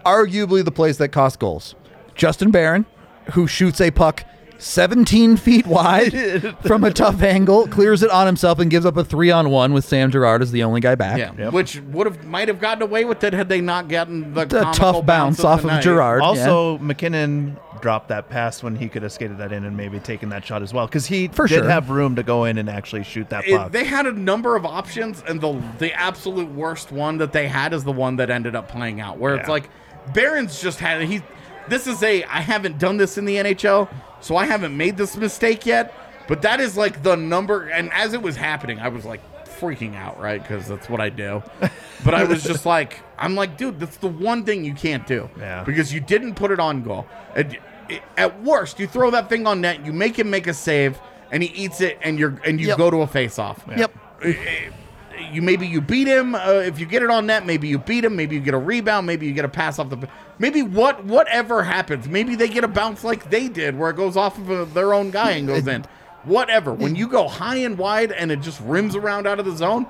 arguably 0.04 0.64
the 0.64 0.70
plays 0.72 0.98
that 0.98 1.08
cost 1.08 1.38
goals. 1.38 1.74
Justin 2.14 2.50
Barron, 2.50 2.86
who 3.32 3.46
shoots 3.46 3.80
a 3.80 3.90
puck 3.90 4.24
17 4.58 5.38
feet 5.38 5.66
wide 5.66 6.12
from 6.66 6.84
a 6.84 6.90
tough 6.92 7.22
angle, 7.22 7.66
clears 7.68 8.02
it 8.02 8.10
on 8.10 8.26
himself 8.26 8.58
and 8.58 8.70
gives 8.70 8.84
up 8.84 8.96
a 8.98 9.04
three 9.04 9.30
on 9.30 9.48
one 9.50 9.72
with 9.72 9.84
Sam 9.86 10.10
Girard 10.10 10.42
as 10.42 10.52
the 10.52 10.62
only 10.64 10.80
guy 10.82 10.94
back. 10.96 11.18
Yeah, 11.18 11.48
which 11.48 11.80
would 11.80 12.06
have 12.06 12.24
might 12.26 12.48
have 12.48 12.60
gotten 12.60 12.82
away 12.82 13.04
with 13.06 13.24
it 13.24 13.32
had 13.32 13.48
they 13.48 13.60
not 13.62 13.88
gotten 13.88 14.34
the, 14.34 14.44
The 14.44 14.60
tough 14.72 15.06
bounce 15.06 15.42
off 15.42 15.62
the 15.62 15.68
of 15.68 15.74
night. 15.74 15.82
Girard. 15.82 16.20
Also, 16.20 16.76
MacKinnon 16.78 17.56
dropped 17.80 18.08
that 18.08 18.28
pass 18.28 18.62
when 18.62 18.76
he 18.76 18.90
could 18.90 19.02
have 19.02 19.10
skated 19.12 19.38
that 19.38 19.50
in 19.52 19.64
and 19.64 19.74
maybe 19.74 19.98
taken 19.98 20.28
that 20.28 20.44
shot 20.44 20.60
as 20.60 20.74
well 20.74 20.86
because 20.86 21.06
he 21.06 21.28
For 21.28 21.46
did 21.46 21.60
sure. 21.60 21.68
have 21.70 21.88
room 21.88 22.14
to 22.16 22.22
go 22.22 22.44
in 22.44 22.58
and 22.58 22.68
actually 22.68 23.04
shoot 23.04 23.30
that 23.30 23.48
It- 23.48 23.56
puck. 23.56 23.72
they 23.72 23.84
had 23.84 24.04
a 24.04 24.12
number 24.12 24.54
of 24.56 24.66
options, 24.66 25.24
and 25.26 25.40
the 25.40 25.58
the 25.78 25.90
absolute 25.94 26.52
worst 26.52 26.92
one 26.92 27.16
that 27.16 27.32
they 27.32 27.48
had 27.48 27.72
is 27.72 27.84
the 27.84 27.92
one 27.92 28.16
that 28.16 28.28
ended 28.28 28.54
up 28.54 28.68
playing 28.68 29.00
out, 29.00 29.16
where 29.16 29.36
it's 29.36 29.48
like 29.48 29.70
Barron's 30.14 30.60
just 30.60 30.78
had 30.80 31.02
he. 31.02 31.22
This 31.68 31.86
is 31.86 32.02
a 32.02 32.24
I 32.24 32.40
haven't 32.40 32.78
done 32.78 32.96
this 32.96 33.18
in 33.18 33.24
the 33.24 33.36
NHL, 33.36 33.88
so 34.20 34.36
I 34.36 34.44
haven't 34.46 34.76
made 34.76 34.96
this 34.96 35.16
mistake 35.16 35.66
yet. 35.66 35.94
But 36.28 36.42
that 36.42 36.60
is 36.60 36.76
like 36.76 37.02
the 37.02 37.16
number, 37.16 37.68
and 37.68 37.92
as 37.92 38.14
it 38.14 38.22
was 38.22 38.36
happening, 38.36 38.78
I 38.78 38.88
was 38.88 39.04
like 39.04 39.20
freaking 39.60 39.94
out, 39.96 40.18
right? 40.20 40.40
Because 40.40 40.66
that's 40.68 40.88
what 40.88 41.00
I 41.00 41.08
do. 41.10 41.42
But 42.02 42.14
I 42.14 42.24
was 42.24 42.42
just 42.42 42.64
like, 42.64 43.00
I'm 43.18 43.34
like, 43.34 43.58
dude, 43.58 43.78
that's 43.78 43.98
the 43.98 44.08
one 44.08 44.46
thing 44.46 44.64
you 44.64 44.72
can't 44.72 45.06
do, 45.06 45.28
Yeah. 45.38 45.64
because 45.64 45.92
you 45.92 46.00
didn't 46.00 46.34
put 46.34 46.50
it 46.50 46.58
on 46.58 46.82
goal. 46.82 47.06
At, 47.36 47.58
at 48.16 48.42
worst, 48.42 48.80
you 48.80 48.86
throw 48.86 49.10
that 49.10 49.28
thing 49.28 49.46
on 49.46 49.60
net, 49.60 49.84
you 49.84 49.92
make 49.92 50.18
him 50.18 50.30
make 50.30 50.46
a 50.46 50.54
save, 50.54 50.98
and 51.30 51.42
he 51.42 51.50
eats 51.50 51.82
it, 51.82 51.98
and 52.00 52.18
you're 52.18 52.40
and 52.46 52.58
you 52.58 52.68
Yep. 52.68 52.78
go 52.78 52.90
to 52.90 53.02
a 53.02 53.06
face 53.06 53.38
off. 53.38 53.62
Yep. 53.76 53.92
You 55.32 55.42
maybe 55.42 55.66
you 55.66 55.80
beat 55.80 56.08
him 56.08 56.34
uh, 56.34 56.62
if 56.64 56.78
you 56.78 56.86
get 56.86 57.02
it 57.02 57.10
on 57.10 57.26
net. 57.26 57.46
Maybe 57.46 57.68
you 57.68 57.78
beat 57.78 58.04
him. 58.04 58.16
Maybe 58.16 58.36
you 58.36 58.40
get 58.40 58.54
a 58.54 58.58
rebound. 58.58 59.06
Maybe 59.06 59.26
you 59.26 59.32
get 59.32 59.44
a 59.44 59.48
pass 59.48 59.78
off 59.78 59.90
the. 59.90 60.08
Maybe 60.38 60.62
what 60.62 61.04
whatever 61.04 61.62
happens. 61.62 62.08
Maybe 62.08 62.34
they 62.34 62.48
get 62.48 62.64
a 62.64 62.68
bounce 62.68 63.04
like 63.04 63.30
they 63.30 63.48
did, 63.48 63.78
where 63.78 63.90
it 63.90 63.96
goes 63.96 64.16
off 64.16 64.38
of 64.38 64.50
uh 64.50 64.64
their 64.66 64.94
own 64.94 65.10
guy 65.10 65.32
and 65.32 65.46
goes 65.46 65.66
in. 65.74 65.84
Whatever. 66.24 66.72
When 66.74 66.96
you 66.96 67.08
go 67.08 67.28
high 67.28 67.56
and 67.56 67.78
wide 67.78 68.12
and 68.12 68.30
it 68.30 68.40
just 68.40 68.60
rims 68.60 68.94
around 68.94 69.26
out 69.26 69.38
of 69.38 69.46
the 69.46 69.56
zone, 69.56 69.86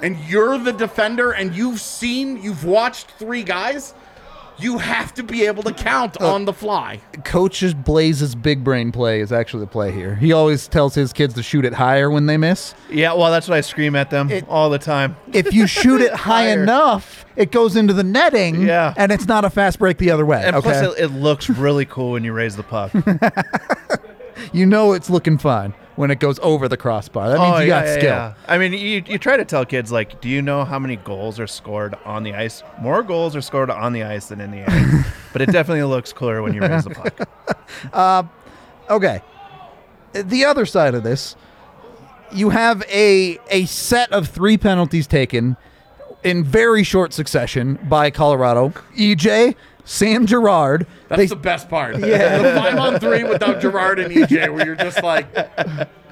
and 0.00 0.16
you're 0.28 0.58
the 0.58 0.72
defender 0.72 1.32
and 1.32 1.54
you've 1.54 1.80
seen, 1.80 2.42
you've 2.42 2.64
watched 2.64 3.10
three 3.18 3.42
guys, 3.42 3.94
you 4.62 4.78
have 4.78 5.12
to 5.14 5.22
be 5.22 5.44
able 5.46 5.62
to 5.64 5.72
count 5.72 6.20
on 6.20 6.44
the 6.44 6.52
fly. 6.52 7.00
Coach's 7.24 7.74
Blais's 7.74 8.34
big 8.34 8.62
brain 8.62 8.92
play 8.92 9.20
is 9.20 9.32
actually 9.32 9.60
the 9.60 9.66
play 9.70 9.90
here. 9.92 10.14
He 10.14 10.32
always 10.32 10.68
tells 10.68 10.94
his 10.94 11.12
kids 11.12 11.34
to 11.34 11.42
shoot 11.42 11.64
it 11.64 11.72
higher 11.74 12.10
when 12.10 12.26
they 12.26 12.36
miss. 12.36 12.74
yeah, 12.90 13.12
well, 13.14 13.30
that's 13.30 13.48
what 13.48 13.56
I 13.56 13.60
scream 13.60 13.96
at 13.96 14.10
them 14.10 14.30
It- 14.30 14.46
all 14.48 14.70
the 14.70 14.78
time. 14.78 15.16
If 15.32 15.52
you 15.52 15.66
shoot 15.66 16.00
it 16.00 16.12
high 16.14 16.44
Higher. 16.44 16.62
enough, 16.62 17.24
it 17.36 17.50
goes 17.52 17.76
into 17.76 17.92
the 17.92 18.04
netting, 18.04 18.62
Yeah. 18.62 18.94
and 18.96 19.10
it's 19.12 19.26
not 19.26 19.44
a 19.44 19.50
fast 19.50 19.78
break 19.78 19.98
the 19.98 20.10
other 20.10 20.24
way. 20.26 20.42
And 20.44 20.54
okay, 20.56 20.62
plus, 20.70 20.96
it, 20.98 21.04
it 21.04 21.08
looks 21.08 21.48
really 21.50 21.84
cool 21.84 22.12
when 22.12 22.24
you 22.24 22.32
raise 22.32 22.56
the 22.56 22.62
puck. 22.62 22.92
you 24.52 24.66
know 24.66 24.92
it's 24.92 25.08
looking 25.10 25.38
fine 25.38 25.72
when 25.96 26.10
it 26.10 26.18
goes 26.20 26.38
over 26.42 26.68
the 26.68 26.76
crossbar. 26.76 27.28
That 27.28 27.38
means 27.38 27.54
Oh, 27.56 27.58
you 27.60 27.66
got 27.68 27.84
yeah, 27.84 27.90
yeah, 27.92 27.98
skill. 27.98 28.08
yeah. 28.10 28.34
I 28.48 28.58
mean, 28.58 28.72
you, 28.72 29.02
you 29.06 29.18
try 29.18 29.36
to 29.36 29.44
tell 29.44 29.64
kids, 29.66 29.92
like, 29.92 30.20
do 30.20 30.28
you 30.28 30.40
know 30.40 30.64
how 30.64 30.78
many 30.78 30.96
goals 30.96 31.38
are 31.38 31.46
scored 31.46 31.94
on 32.04 32.22
the 32.22 32.34
ice? 32.34 32.62
More 32.80 33.02
goals 33.02 33.36
are 33.36 33.42
scored 33.42 33.70
on 33.70 33.92
the 33.92 34.02
ice 34.02 34.26
than 34.26 34.40
in 34.40 34.50
the 34.50 34.58
air. 34.58 35.04
but 35.32 35.42
it 35.42 35.50
definitely 35.52 35.82
looks 35.84 36.12
cooler 36.12 36.40
when 36.42 36.54
you 36.54 36.60
raise 36.62 36.84
the 36.84 36.90
puck. 36.90 37.28
Uh, 37.92 38.22
okay. 38.90 39.20
The 40.12 40.44
other 40.44 40.66
side 40.66 40.94
of 40.94 41.02
this, 41.02 41.36
you 42.32 42.50
have 42.50 42.82
a 42.90 43.38
a 43.50 43.64
set 43.64 44.12
of 44.12 44.28
three 44.28 44.56
penalties 44.58 45.06
taken 45.06 45.56
in 46.24 46.44
very 46.44 46.82
short 46.82 47.12
succession 47.12 47.78
by 47.88 48.10
Colorado. 48.10 48.70
EJ, 48.96 49.54
Sam 49.84 50.26
Girard. 50.26 50.86
That's 51.08 51.18
They, 51.20 51.26
the 51.26 51.36
best 51.36 51.68
part. 51.68 51.98
Yeah. 51.98 52.38
The 52.38 52.60
five 52.60 52.78
on 52.78 53.00
three 53.00 53.24
without 53.24 53.60
Girard 53.60 53.98
and 53.98 54.14
EJ, 54.14 54.52
where 54.54 54.64
you're 54.66 54.74
just 54.76 55.02
like, 55.02 55.32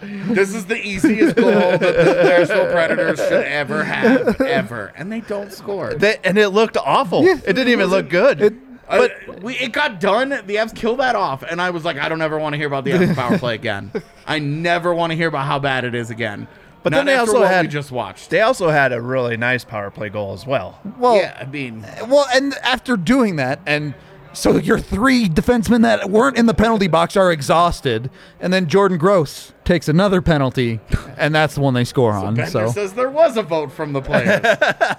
this 0.02 0.54
is 0.54 0.66
the 0.66 0.76
easiest 0.76 1.36
goal 1.36 1.50
that 1.50 1.78
the 1.80 2.22
Nashville 2.24 2.72
Predators 2.72 3.18
should 3.18 3.44
ever 3.44 3.84
have, 3.84 4.40
ever. 4.40 4.92
And 4.96 5.10
they 5.12 5.20
don't 5.20 5.52
score. 5.52 5.94
They, 5.94 6.18
and 6.24 6.36
it 6.38 6.48
looked 6.48 6.76
awful. 6.76 7.22
Yeah. 7.24 7.34
it 7.46 7.52
didn't 7.52 7.68
even 7.68 7.88
look 7.88 8.08
good. 8.08 8.60
Uh, 8.88 9.06
but 9.26 9.42
we, 9.42 9.54
it 9.56 9.70
got 9.72 10.00
done. 10.00 10.30
The 10.30 10.56
Avs 10.56 10.74
killed 10.74 10.98
that 10.98 11.14
off. 11.14 11.44
And 11.44 11.62
I 11.62 11.70
was 11.70 11.84
like, 11.84 11.96
I 11.96 12.08
don't 12.08 12.22
ever 12.22 12.40
want 12.40 12.54
to 12.54 12.56
hear 12.56 12.66
about 12.66 12.82
the 12.84 12.90
Avs 12.90 13.14
power 13.14 13.38
play 13.38 13.54
again. 13.54 13.92
I 14.26 14.40
never 14.40 14.92
want 14.92 15.12
to 15.12 15.16
hear 15.16 15.28
about 15.28 15.46
how 15.46 15.60
bad 15.60 15.84
it 15.84 15.94
is 15.94 16.10
again. 16.10 16.48
But 16.82 16.92
Not 16.92 16.98
then 16.98 17.06
they 17.06 17.16
also 17.16 17.42
had- 17.44 17.66
we 17.66 17.68
just 17.68 17.92
watched. 17.92 18.30
they 18.30 18.40
also 18.40 18.70
had 18.70 18.92
a 18.92 19.00
really 19.02 19.36
nice 19.36 19.64
power 19.64 19.90
play 19.90 20.08
goal 20.08 20.32
as 20.32 20.46
well. 20.46 20.78
well, 20.98 21.16
yeah, 21.16 21.36
I 21.38 21.44
mean, 21.44 21.84
uh, 21.84 22.06
well, 22.08 22.26
and 22.34 22.54
after 22.62 22.96
doing 22.96 23.36
that, 23.36 23.60
and 23.66 23.94
So 24.32 24.58
your 24.58 24.78
three 24.78 25.28
defensemen 25.28 25.82
that 25.82 26.08
weren't 26.08 26.38
in 26.38 26.46
the 26.46 26.54
penalty 26.54 26.86
box 26.86 27.16
are 27.16 27.32
exhausted, 27.32 28.10
and 28.38 28.52
then 28.52 28.68
Jordan 28.68 28.96
Gross 28.96 29.52
takes 29.64 29.88
another 29.88 30.22
penalty, 30.22 30.78
and 31.18 31.34
that's 31.34 31.56
the 31.56 31.60
one 31.60 31.74
they 31.74 31.82
score 31.84 32.12
on. 32.12 32.36
Bednar 32.36 32.48
So 32.48 32.68
says 32.70 32.92
there 32.92 33.10
was 33.10 33.36
a 33.36 33.42
vote 33.42 33.72
from 33.72 33.92
the 33.92 34.00
players. 34.00 34.40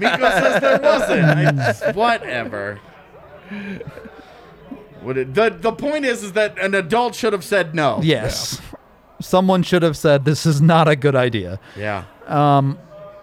Mikko 0.01 0.29
says 0.29 0.61
there 0.61 0.79
wasn't. 0.81 1.23
I 1.47 1.51
just- 1.53 1.95
whatever. 1.95 2.81
What 5.01 5.17
it, 5.17 5.33
the 5.33 5.49
the 5.49 5.71
point 5.71 6.05
is 6.05 6.23
is 6.23 6.33
that 6.33 6.59
an 6.59 6.75
adult 6.75 7.15
should 7.15 7.33
have 7.33 7.43
said 7.43 7.73
no. 7.73 7.99
yes, 8.03 8.61
someone 9.21 9.63
should 9.63 9.83
have 9.83 9.95
said 9.97 10.25
this 10.25 10.45
is 10.45 10.61
not 10.61 10.87
a 10.87 10.95
good 10.95 11.15
idea. 11.15 11.59
Yeah. 11.77 12.03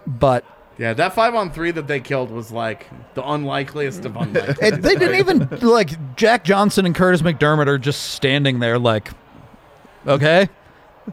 But 0.06 0.44
Yeah, 0.78 0.94
that 0.94 1.12
five 1.14 1.34
on 1.34 1.50
three 1.50 1.70
that 1.72 1.86
they 1.86 2.00
killed 2.00 2.30
was 2.30 2.50
like 2.50 2.86
the 3.14 3.22
unlikeliest 3.22 4.04
of 4.04 4.16
unlikely. 4.16 4.70
they 4.70 4.94
didn't 4.94 5.16
even 5.16 5.48
like 5.60 6.16
Jack 6.16 6.44
Johnson 6.44 6.86
and 6.86 6.94
Kurtis 6.94 7.20
MacDermid 7.22 7.66
are 7.66 7.78
just 7.78 8.12
standing 8.12 8.60
there 8.60 8.78
like, 8.78 9.10
okay, 10.06 10.48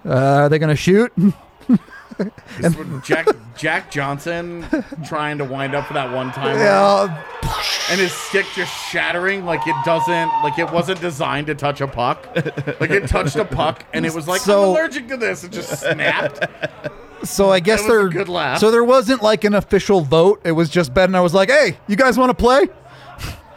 uh, 0.05 0.09
are 0.09 0.49
they 0.49 0.59
gonna 0.59 0.75
shoot? 0.75 1.11
This 2.59 2.75
was 2.75 2.87
Jack 3.05 3.27
Jack 3.57 3.91
Johnson 3.91 4.65
trying 5.05 5.37
to 5.39 5.43
wind 5.45 5.75
up 5.75 5.87
for 5.87 5.93
that 5.93 6.13
one 6.13 6.31
time, 6.31 6.57
Yeah, 6.57 7.23
and 7.91 7.99
his 7.99 8.11
stick 8.13 8.45
just 8.55 8.71
shattering 8.89 9.45
like 9.45 9.65
it 9.67 9.75
doesn't 9.85 10.29
like 10.43 10.57
it 10.59 10.71
wasn't 10.71 11.01
designed 11.01 11.47
to 11.47 11.55
touch 11.55 11.81
a 11.81 11.87
puck. 11.87 12.27
Like 12.79 12.89
it 12.91 13.07
touched 13.07 13.35
a 13.35 13.45
puck 13.45 13.83
and 13.93 14.05
it 14.05 14.13
was 14.13 14.27
like 14.27 14.41
So- 14.41 14.63
I'm 14.63 14.69
allergic 14.69 15.07
to 15.09 15.17
this. 15.17 15.43
It 15.43 15.51
just 15.51 15.79
snapped. 15.81 16.39
So 17.23 17.49
I 17.51 17.59
guess 17.59 17.81
That 17.81 17.87
was 17.89 17.97
a 17.97 17.99
there. 18.03 18.09
good 18.09 18.29
laugh. 18.29 18.59
So 18.59 18.71
there 18.71 18.83
wasn't 18.83 19.21
like 19.23 19.43
an 19.43 19.53
official 19.55 20.01
vote. 20.01 20.41
It 20.45 20.51
was 20.51 20.69
just 20.69 20.93
Ben 20.93 21.05
and 21.05 21.17
I 21.17 21.21
was 21.21 21.33
like, 21.33 21.49
"Hey, 21.49 21.77
you 21.87 21.95
guys 21.95 22.17
want 22.17 22.29
to 22.29 22.35
play?" 22.35 22.67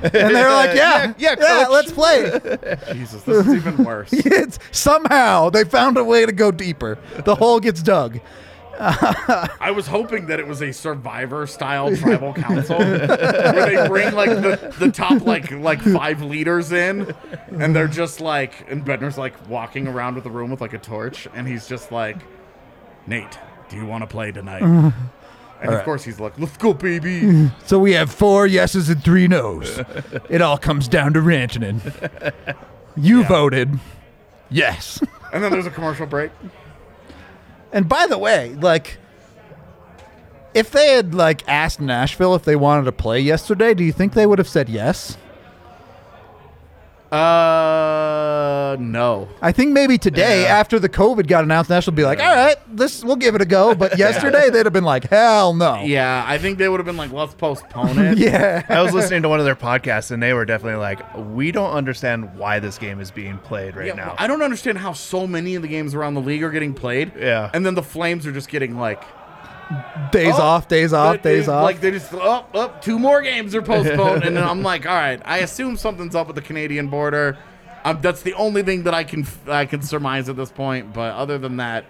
And 0.01 0.13
they're 0.13 0.51
like, 0.53 0.77
"Yeah, 0.77 1.13
Yeah, 1.19 1.35
yeah, 1.41 1.65
coach." 1.65 1.71
let's 1.71 1.91
play." 1.93 2.31
Jesus, 2.93 3.23
this 3.25 3.47
is 3.47 3.55
even 3.55 3.83
worse. 3.85 4.13
it's 4.13 4.59
somehow 4.71 5.51
they 5.51 5.65
found 5.65 5.97
a 5.99 6.05
way 6.05 6.25
to 6.25 6.31
go 6.33 6.51
deeper. 6.53 6.99
The 7.25 7.35
hole 7.35 7.59
gets 7.61 7.83
dug. 7.83 8.21
I 9.61 9.73
was 9.75 9.87
hoping 9.89 10.27
that 10.27 10.39
it 10.39 10.47
was 10.47 10.63
a 10.63 10.73
survivor 10.73 11.47
style 11.47 11.95
tribal 11.97 12.33
council 12.33 12.79
where 12.79 13.07
they 13.67 13.89
bring 13.89 14.15
like 14.15 14.31
the, 14.31 14.75
the 14.79 14.93
top 14.93 15.23
like 15.23 15.51
like 15.51 15.81
five 15.83 16.23
leaders 16.23 16.71
in 16.73 17.15
and 17.51 17.75
they're 17.75 17.89
just 17.89 18.21
like 18.21 18.71
and 18.71 18.85
Bednar's 18.85 19.19
like 19.19 19.49
walking 19.49 19.89
around 19.89 20.15
with 20.15 20.25
the 20.25 20.31
room 20.31 20.51
with 20.51 20.61
like 20.61 20.73
a 20.75 20.79
torch 20.79 21.27
and 21.35 21.47
he's 21.49 21.67
just 21.67 21.91
like 21.91 22.19
Nate, 23.07 23.39
do 23.69 23.77
you 23.77 23.87
want 23.87 24.03
to 24.03 24.07
play 24.07 24.31
tonight? 24.33 24.93
And 25.61 25.75
of 25.75 25.83
course 25.83 26.05
he's 26.05 26.21
like, 26.21 26.39
Let's 26.39 26.57
go, 26.57 26.73
baby. 26.73 27.51
So 27.67 27.81
we 27.81 27.93
have 27.95 28.13
four 28.13 28.47
yeses 28.47 28.89
and 28.89 29.03
three 29.03 29.27
nos. 29.27 29.81
it 30.31 30.41
all 30.41 30.57
comes 30.57 30.87
down 30.87 31.15
to 31.15 31.19
Rantanen. 31.21 32.55
You 32.97 33.25
voted 33.25 33.81
yes. 34.51 35.03
And 35.33 35.43
then 35.43 35.51
there's 35.51 35.67
a 35.67 35.71
commercial 35.71 36.07
break. 36.07 36.31
And 37.73 37.89
by 37.89 38.07
the 38.07 38.19
way, 38.19 38.55
like, 38.55 38.99
if 40.55 40.71
they 40.71 40.93
had 40.95 41.15
like 41.15 41.47
asked 41.49 41.81
Nashville 41.81 42.35
if 42.35 42.45
they 42.45 42.57
wanted 42.57 42.85
to 42.85 42.93
play 42.93 43.21
yesterday, 43.21 43.75
do 43.75 43.85
you 43.85 43.93
think 43.93 44.15
they 44.15 44.27
would 44.27 44.39
have 44.39 44.49
said 44.49 44.69
yes? 44.69 45.17
Uh 47.11 48.77
no. 48.79 49.29
I 49.41 49.53
think 49.53 49.73
maybe 49.73 49.97
today, 49.99 50.47
after 50.47 50.79
the 50.79 50.89
COVID 50.89 51.27
got 51.27 51.43
announced, 51.45 51.71
Nashville 51.71 51.93
would 51.93 51.97
be 51.97 52.05
like, 52.05 52.21
"All 52.21 52.35
right, 52.35 52.57
this 52.71 53.03
we'll 53.05 53.17
give 53.17 53.35
it 53.35 53.41
a 53.41 53.47
go." 53.47 53.75
But 53.79 53.97
yesterday, 53.99 54.51
they'd 54.51 54.67
have 54.67 54.73
been 54.73 54.85
like, 54.85 55.09
"Hell 55.09 55.55
no." 55.55 55.83
Yeah, 55.83 56.25
I 56.27 56.39
think 56.39 56.59
they 56.59 56.69
would 56.69 56.81
have 56.81 56.87
been 56.87 56.97
like, 56.97 57.13
let's 57.13 57.35
postpone 57.35 57.99
it. 58.07 58.19
Yeah. 58.19 58.65
I 58.69 58.83
was 58.83 58.93
listening 58.93 59.23
to 59.23 59.29
one 59.29 59.39
of 59.39 59.45
their 59.47 59.57
podcasts, 59.57 60.11
and 60.11 60.23
they 60.23 60.33
were 60.33 60.45
definitely 60.45 60.81
like, 60.81 61.01
"We 61.17 61.53
don't 61.53 61.73
understand 61.73 62.35
why 62.37 62.59
this 62.59 62.77
game 62.79 63.01
is 63.01 63.11
being 63.11 63.39
played 63.39 63.77
right 63.77 63.87
Yeah, 63.87 63.95
now." 63.95 64.15
I 64.19 64.27
don't 64.27 64.43
understand 64.43 64.79
how 64.79 64.93
so 64.93 65.27
many 65.27 65.55
of 65.55 65.63
the 65.63 65.69
games 65.69 65.95
around 65.95 66.15
the 66.15 66.21
league 66.21 66.43
are 66.43 66.51
getting 66.51 66.75
played. 66.75 67.13
Yeah. 67.19 67.51
And 67.55 67.65
then 67.65 67.75
the 67.75 67.83
Flames 67.83 68.27
are 68.27 68.33
just 68.33 68.49
getting 68.49 68.77
like 68.79 69.03
Days 70.13 70.35
Oh, 70.39 70.43
off, 70.43 70.69
days 70.69 70.93
off, 70.95 71.23
they- 71.23 71.37
days 71.37 71.47
they- 71.47 71.53
off. 71.53 71.63
Like 71.65 71.81
they 71.81 71.91
just 71.91 72.13
up 72.15 72.21
up 72.23 72.51
oh, 72.55 72.73
oh, 72.75 72.79
two 72.81 72.99
more 72.99 73.21
games 73.21 73.55
are 73.55 73.61
postponed, 73.63 74.25
and 74.25 74.37
then 74.37 74.45
I'm 74.49 74.63
like, 74.63 74.87
all 74.87 74.95
right. 74.95 75.21
I 75.25 75.39
assume 75.39 75.77
something's 75.77 76.15
up 76.15 76.27
with 76.27 76.37
the 76.37 76.43
Canadian 76.43 76.89
border. 76.89 77.37
Um, 77.85 77.99
that's 78.01 78.23
the 78.23 78.35
only 78.35 78.63
thing 78.63 78.85
that 78.85 78.95
I 78.95 79.05
can 79.05 79.27
I 79.47 79.67
can 79.67 79.83
surmise 79.83 80.29
at 80.29 80.37
this 80.37 80.51
point. 80.51 80.93
But 80.95 81.15
other 81.15 81.37
than 81.39 81.59
that, 81.59 81.85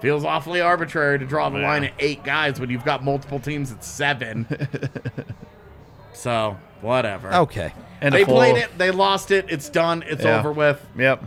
feels 0.00 0.24
awfully 0.24 0.60
arbitrary 0.60 1.18
to 1.20 1.24
draw 1.24 1.48
the 1.48 1.58
Yeah. 1.60 1.66
line 1.68 1.84
at 1.84 1.92
eight 2.00 2.24
guys 2.24 2.58
when 2.60 2.70
you've 2.70 2.84
got 2.84 3.04
multiple 3.04 3.38
teams 3.38 3.70
at 3.72 3.84
seven. 3.84 4.46
so 6.12 6.56
whatever. 6.80 7.32
okay. 7.32 7.72
and 8.00 8.14
they 8.14 8.24
played 8.24 8.56
it. 8.56 8.76
They 8.76 8.90
lost 8.90 9.30
it. 9.30 9.46
It's 9.48 9.68
done. 9.68 10.02
It's 10.06 10.24
Yeah. 10.24 10.38
over 10.40 10.52
with. 10.52 10.84
Yep. 10.98 11.24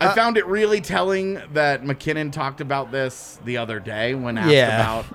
I 0.00 0.06
uh, 0.06 0.14
found 0.14 0.36
it 0.36 0.46
really 0.46 0.80
telling 0.80 1.40
that 1.52 1.84
MacKinnon 1.84 2.30
talked 2.30 2.60
about 2.60 2.92
this 2.92 3.38
the 3.44 3.56
other 3.56 3.80
day 3.80 4.14
when 4.14 4.38
asked 4.38 4.50
Yeah. 4.52 4.76
about 4.80 5.06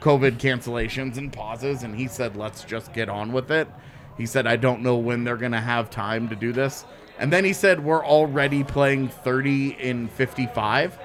COVID 0.00 0.38
cancellations 0.38 1.18
and 1.18 1.32
pauses, 1.32 1.82
and 1.82 1.94
he 1.94 2.08
said, 2.08 2.36
"Let's 2.36 2.64
just 2.64 2.92
get 2.92 3.08
on 3.08 3.32
with 3.32 3.50
it." 3.50 3.68
He 4.16 4.24
said, 4.26 4.46
"I 4.46 4.56
don't 4.56 4.82
know 4.82 4.96
when 4.96 5.24
they're 5.24 5.36
going 5.36 5.52
to 5.52 5.60
have 5.60 5.90
time 5.90 6.28
to 6.28 6.34
do 6.36 6.52
this," 6.52 6.86
and 7.18 7.30
then 7.32 7.44
he 7.44 7.52
said, 7.52 7.84
"We're 7.84 8.04
already 8.04 8.64
playing 8.64 9.08
30 9.08 9.76
in 9.78 10.08
55." 10.08 10.98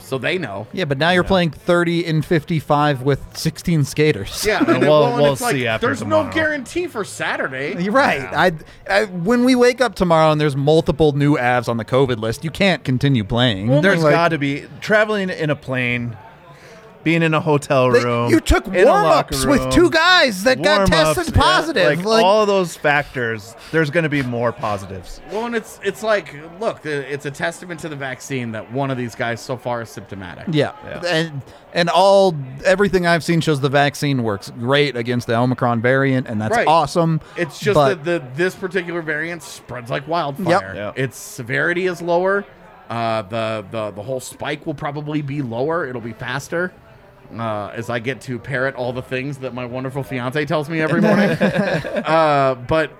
So 0.00 0.18
they 0.18 0.38
know. 0.38 0.66
Yeah, 0.72 0.86
but 0.86 0.98
now 0.98 1.10
you're 1.10 1.22
playing 1.24 1.50
30 1.50 2.04
in 2.04 2.22
55 2.22 3.02
with 3.02 3.36
16 3.36 3.84
skaters. 3.84 4.44
Yeah, 4.44 4.58
and 4.68 4.80
We'll- 4.80 4.90
well, 4.90 5.06
and 5.12 5.22
we'll 5.22 5.32
it's 5.34 5.40
like, 5.40 5.54
see 5.54 5.66
after 5.66 5.86
There's 5.86 6.00
tomorrow. 6.00 6.26
no 6.26 6.32
guarantee 6.32 6.86
for 6.88 7.04
Saturday. 7.04 7.80
You're 7.82 7.92
right. 7.92 8.22
I, 8.22 8.52
I 8.88 9.04
when 9.04 9.44
we 9.44 9.54
wake 9.54 9.80
up 9.80 9.94
tomorrow 9.94 10.32
and 10.32 10.40
there's 10.40 10.56
multiple 10.56 11.12
new 11.12 11.36
avs 11.36 11.68
on 11.68 11.76
the 11.76 11.84
COVID 11.84 12.18
list, 12.18 12.42
you 12.44 12.50
can't 12.50 12.82
continue 12.84 13.24
playing. 13.24 13.68
Well, 13.68 13.82
there's 13.82 14.02
Like, 14.02 14.12
got 14.14 14.28
to 14.28 14.38
be 14.38 14.64
traveling 14.80 15.30
in 15.30 15.50
a 15.50 15.56
plane, 15.56 16.16
being 17.02 17.22
in 17.22 17.32
a 17.34 17.40
hotel 17.40 17.90
they- 17.90 18.04
room. 18.04 18.30
you 18.30 18.40
took 18.40 18.66
in 18.66 18.72
warm 18.86 19.04
locker 19.04 19.34
ups 19.34 19.46
with 19.46 19.70
two 19.72 19.90
guys 19.90 20.44
that 20.44 20.62
got 20.62 20.90
warm-ups, 20.90 21.14
tested 21.16 21.34
yeah, 21.36 21.42
positive. 21.42 21.98
Like, 21.98 22.04
Like, 22.04 22.24
all 22.24 22.42
of 22.42 22.46
those 22.46 22.76
factors, 22.76 23.54
there's 23.72 23.90
going 23.90 24.02
to 24.04 24.08
be 24.10 24.22
more 24.22 24.52
positives. 24.52 25.20
Well, 25.32 25.46
and 25.46 25.54
it's 25.54 25.80
it's 25.82 26.02
like, 26.02 26.34
look, 26.60 26.84
it's 26.84 27.26
a 27.26 27.30
testament 27.30 27.80
to 27.80 27.88
the 27.88 27.96
vaccine 27.96 28.52
that 28.52 28.70
one 28.72 28.90
of 28.90 28.98
these 28.98 29.14
guys 29.14 29.40
so 29.40 29.56
far 29.56 29.82
is 29.82 29.88
symptomatic. 29.90 30.44
yeah. 30.50 30.72
Yeah. 30.84 31.02
and 31.06 31.42
and 31.72 31.88
all 31.88 32.34
everything 32.64 33.06
I've 33.06 33.22
seen 33.24 33.40
shows 33.40 33.60
the 33.60 33.68
vaccine 33.68 34.22
works 34.22 34.50
great 34.58 34.96
against 34.96 35.26
the 35.26 35.36
Omicron 35.36 35.80
variant, 35.80 36.26
and 36.26 36.40
that's 36.40 36.56
Right. 36.56 36.66
awesome. 36.66 37.20
It's 37.36 37.58
just 37.60 37.74
but 37.74 38.04
that 38.04 38.04
the 38.04 38.26
this 38.36 38.54
particular 38.54 39.02
variant 39.02 39.42
spreads 39.42 39.90
like 39.90 40.06
wildfire. 40.08 40.46
Yep. 40.46 40.74
Yep. 40.74 40.98
Its 40.98 41.16
severity 41.16 41.86
is 41.86 42.02
lower. 42.02 42.44
Uh, 42.88 43.22
the 43.22 43.64
the 43.70 43.90
the 43.92 44.02
whole 44.02 44.18
spike 44.18 44.66
will 44.66 44.74
probably 44.74 45.22
be 45.22 45.42
lower. 45.42 45.86
It'll 45.86 46.00
be 46.00 46.12
faster. 46.12 46.72
Uh, 47.32 47.70
as 47.74 47.88
I 47.90 47.98
get 48.00 48.20
to 48.22 48.38
parrot 48.38 48.74
all 48.74 48.92
the 48.92 49.02
things 49.02 49.38
that 49.38 49.54
my 49.54 49.64
wonderful 49.64 50.02
fiance 50.02 50.44
tells 50.46 50.68
me 50.68 50.80
every 50.80 51.00
morning. 51.00 51.30
uh, 51.30 52.56
but 52.66 52.90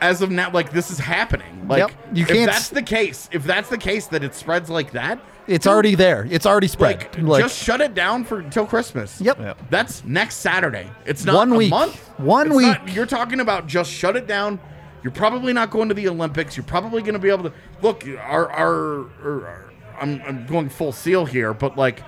as 0.00 0.20
of 0.22 0.30
now, 0.30 0.50
like 0.50 0.72
this 0.72 0.90
is 0.90 0.98
happening. 0.98 1.68
Like 1.68 1.78
Yep. 1.80 1.90
You 2.14 2.26
can't 2.26 2.46
that's 2.50 2.58
s- 2.64 2.68
the 2.70 2.82
case, 2.82 3.28
if 3.32 3.44
that's 3.44 3.68
the 3.68 3.78
case 3.78 4.08
that 4.08 4.24
it 4.24 4.34
spreads 4.34 4.68
like 4.68 4.90
that, 4.92 5.20
it's 5.46 5.66
already 5.66 5.94
there. 5.94 6.26
It's 6.30 6.46
already 6.46 6.66
spread. 6.68 7.00
like, 7.02 7.18
Like, 7.18 7.42
just 7.44 7.62
shut 7.62 7.80
it 7.80 7.94
down 7.94 8.24
for 8.24 8.40
until 8.40 8.66
Christmas. 8.66 9.20
yep. 9.20 9.38
Yep. 9.38 9.58
That's 9.70 10.04
next 10.04 10.36
Saturday. 10.36 10.88
It's 11.04 11.24
not 11.24 11.34
One 11.36 11.52
a 11.52 11.56
week. 11.56 11.70
month. 11.70 11.96
One 12.18 12.48
It's 12.48 12.56
week. 12.56 12.66
not- 12.66 12.88
you're 12.92 13.06
talking 13.06 13.38
about 13.40 13.66
just 13.68 13.90
shut 13.92 14.16
it 14.16 14.26
down. 14.26 14.58
You're 15.04 15.12
probably 15.12 15.52
not 15.52 15.70
going 15.70 15.88
to 15.88 15.94
the 15.94 16.08
Olympics. 16.08 16.56
You're 16.56 16.62
probably 16.64 17.02
going 17.02 17.14
to 17.14 17.18
be 17.20 17.28
able 17.28 17.44
to 17.44 17.52
look. 17.82 18.04
Our, 18.06 18.50
our, 18.50 18.98
our 19.24 19.72
I'm, 20.00 20.22
I'm 20.26 20.46
going 20.46 20.68
full 20.68 20.92
seal 20.92 21.24
here, 21.26 21.52
but 21.54 21.76
like, 21.76 22.02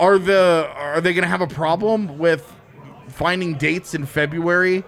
are 0.00 0.18
the 0.18 0.68
are 0.74 1.00
they 1.00 1.12
going 1.12 1.22
to 1.22 1.28
have 1.28 1.42
a 1.42 1.46
problem 1.46 2.18
with 2.18 2.52
finding 3.08 3.54
dates 3.54 3.94
in 3.94 4.06
February 4.06 4.82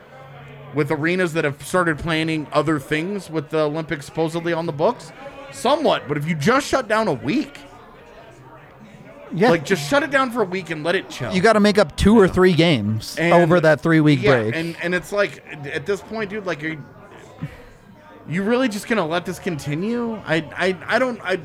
with 0.75 0.90
arenas 0.90 1.35
that 1.35 1.44
have 1.44 1.62
started 1.62 1.98
planning 1.98 2.46
other 2.53 2.79
things 2.81 3.29
with 3.31 3.51
the 3.51 3.59
Olympics 3.61 4.07
supposedly 4.07 4.53
on 4.53 4.66
the 4.66 4.72
books? 4.72 5.12
Somewhat, 5.53 6.09
but 6.09 6.16
if 6.16 6.27
you 6.27 6.35
just 6.35 6.66
shut 6.66 6.88
down 6.88 7.09
a 7.09 7.12
week, 7.12 7.59
Yeah. 9.35 9.51
like 9.51 9.64
just 9.66 9.88
shut 9.88 10.03
it 10.03 10.11
down 10.11 10.31
for 10.31 10.42
a 10.42 10.46
week 10.46 10.70
and 10.70 10.83
let 10.85 10.94
it 10.94 11.09
chill. 11.11 11.33
you 11.33 11.40
got 11.42 11.55
to 11.55 11.61
make 11.61 11.77
up 11.79 11.94
two 11.96 12.18
or 12.18 12.27
three 12.27 12.53
games 12.55 13.16
And- 13.18 13.33
over 13.35 13.60
that 13.60 13.81
three 13.83 14.00
week 14.00 14.23
yeah, 14.23 14.42
break. 14.42 14.56
and 14.56 14.77
and 14.83 14.94
it's 14.94 15.13
like 15.13 15.42
at 15.73 15.85
this 15.87 16.00
point, 16.00 16.31
dude, 16.31 16.46
like 16.46 16.63
are 16.65 16.69
you, 16.69 16.83
you 18.29 18.42
really 18.42 18.69
just 18.69 18.88
gonna 18.88 19.06
let 19.06 19.27
this 19.27 19.38
continue? 19.38 20.15
I 20.27 20.37
I 20.56 20.77
I 20.87 20.98
don't 20.98 21.21
I. 21.23 21.38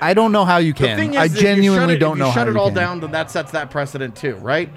I 0.00 0.14
don't 0.14 0.32
know 0.32 0.44
how 0.44 0.58
you 0.58 0.72
The 0.72 0.78
can. 0.86 0.98
thing 0.98 1.14
is, 1.14 1.20
I 1.20 1.24
if 1.26 1.34
you 1.36 1.40
genuinely 1.40 1.94
shut 1.94 1.96
it, 1.96 1.98
don't 1.98 2.12
if 2.12 2.18
know 2.18 2.24
you 2.26 2.30
how 2.32 2.40
shut 2.40 2.48
it 2.48 2.56
all 2.56 2.66
can. 2.68 2.74
down, 2.74 3.00
then 3.00 3.10
that 3.12 3.30
sets 3.30 3.52
that 3.52 3.70
precedent 3.70 4.16
too, 4.16 4.34
right? 4.36 4.68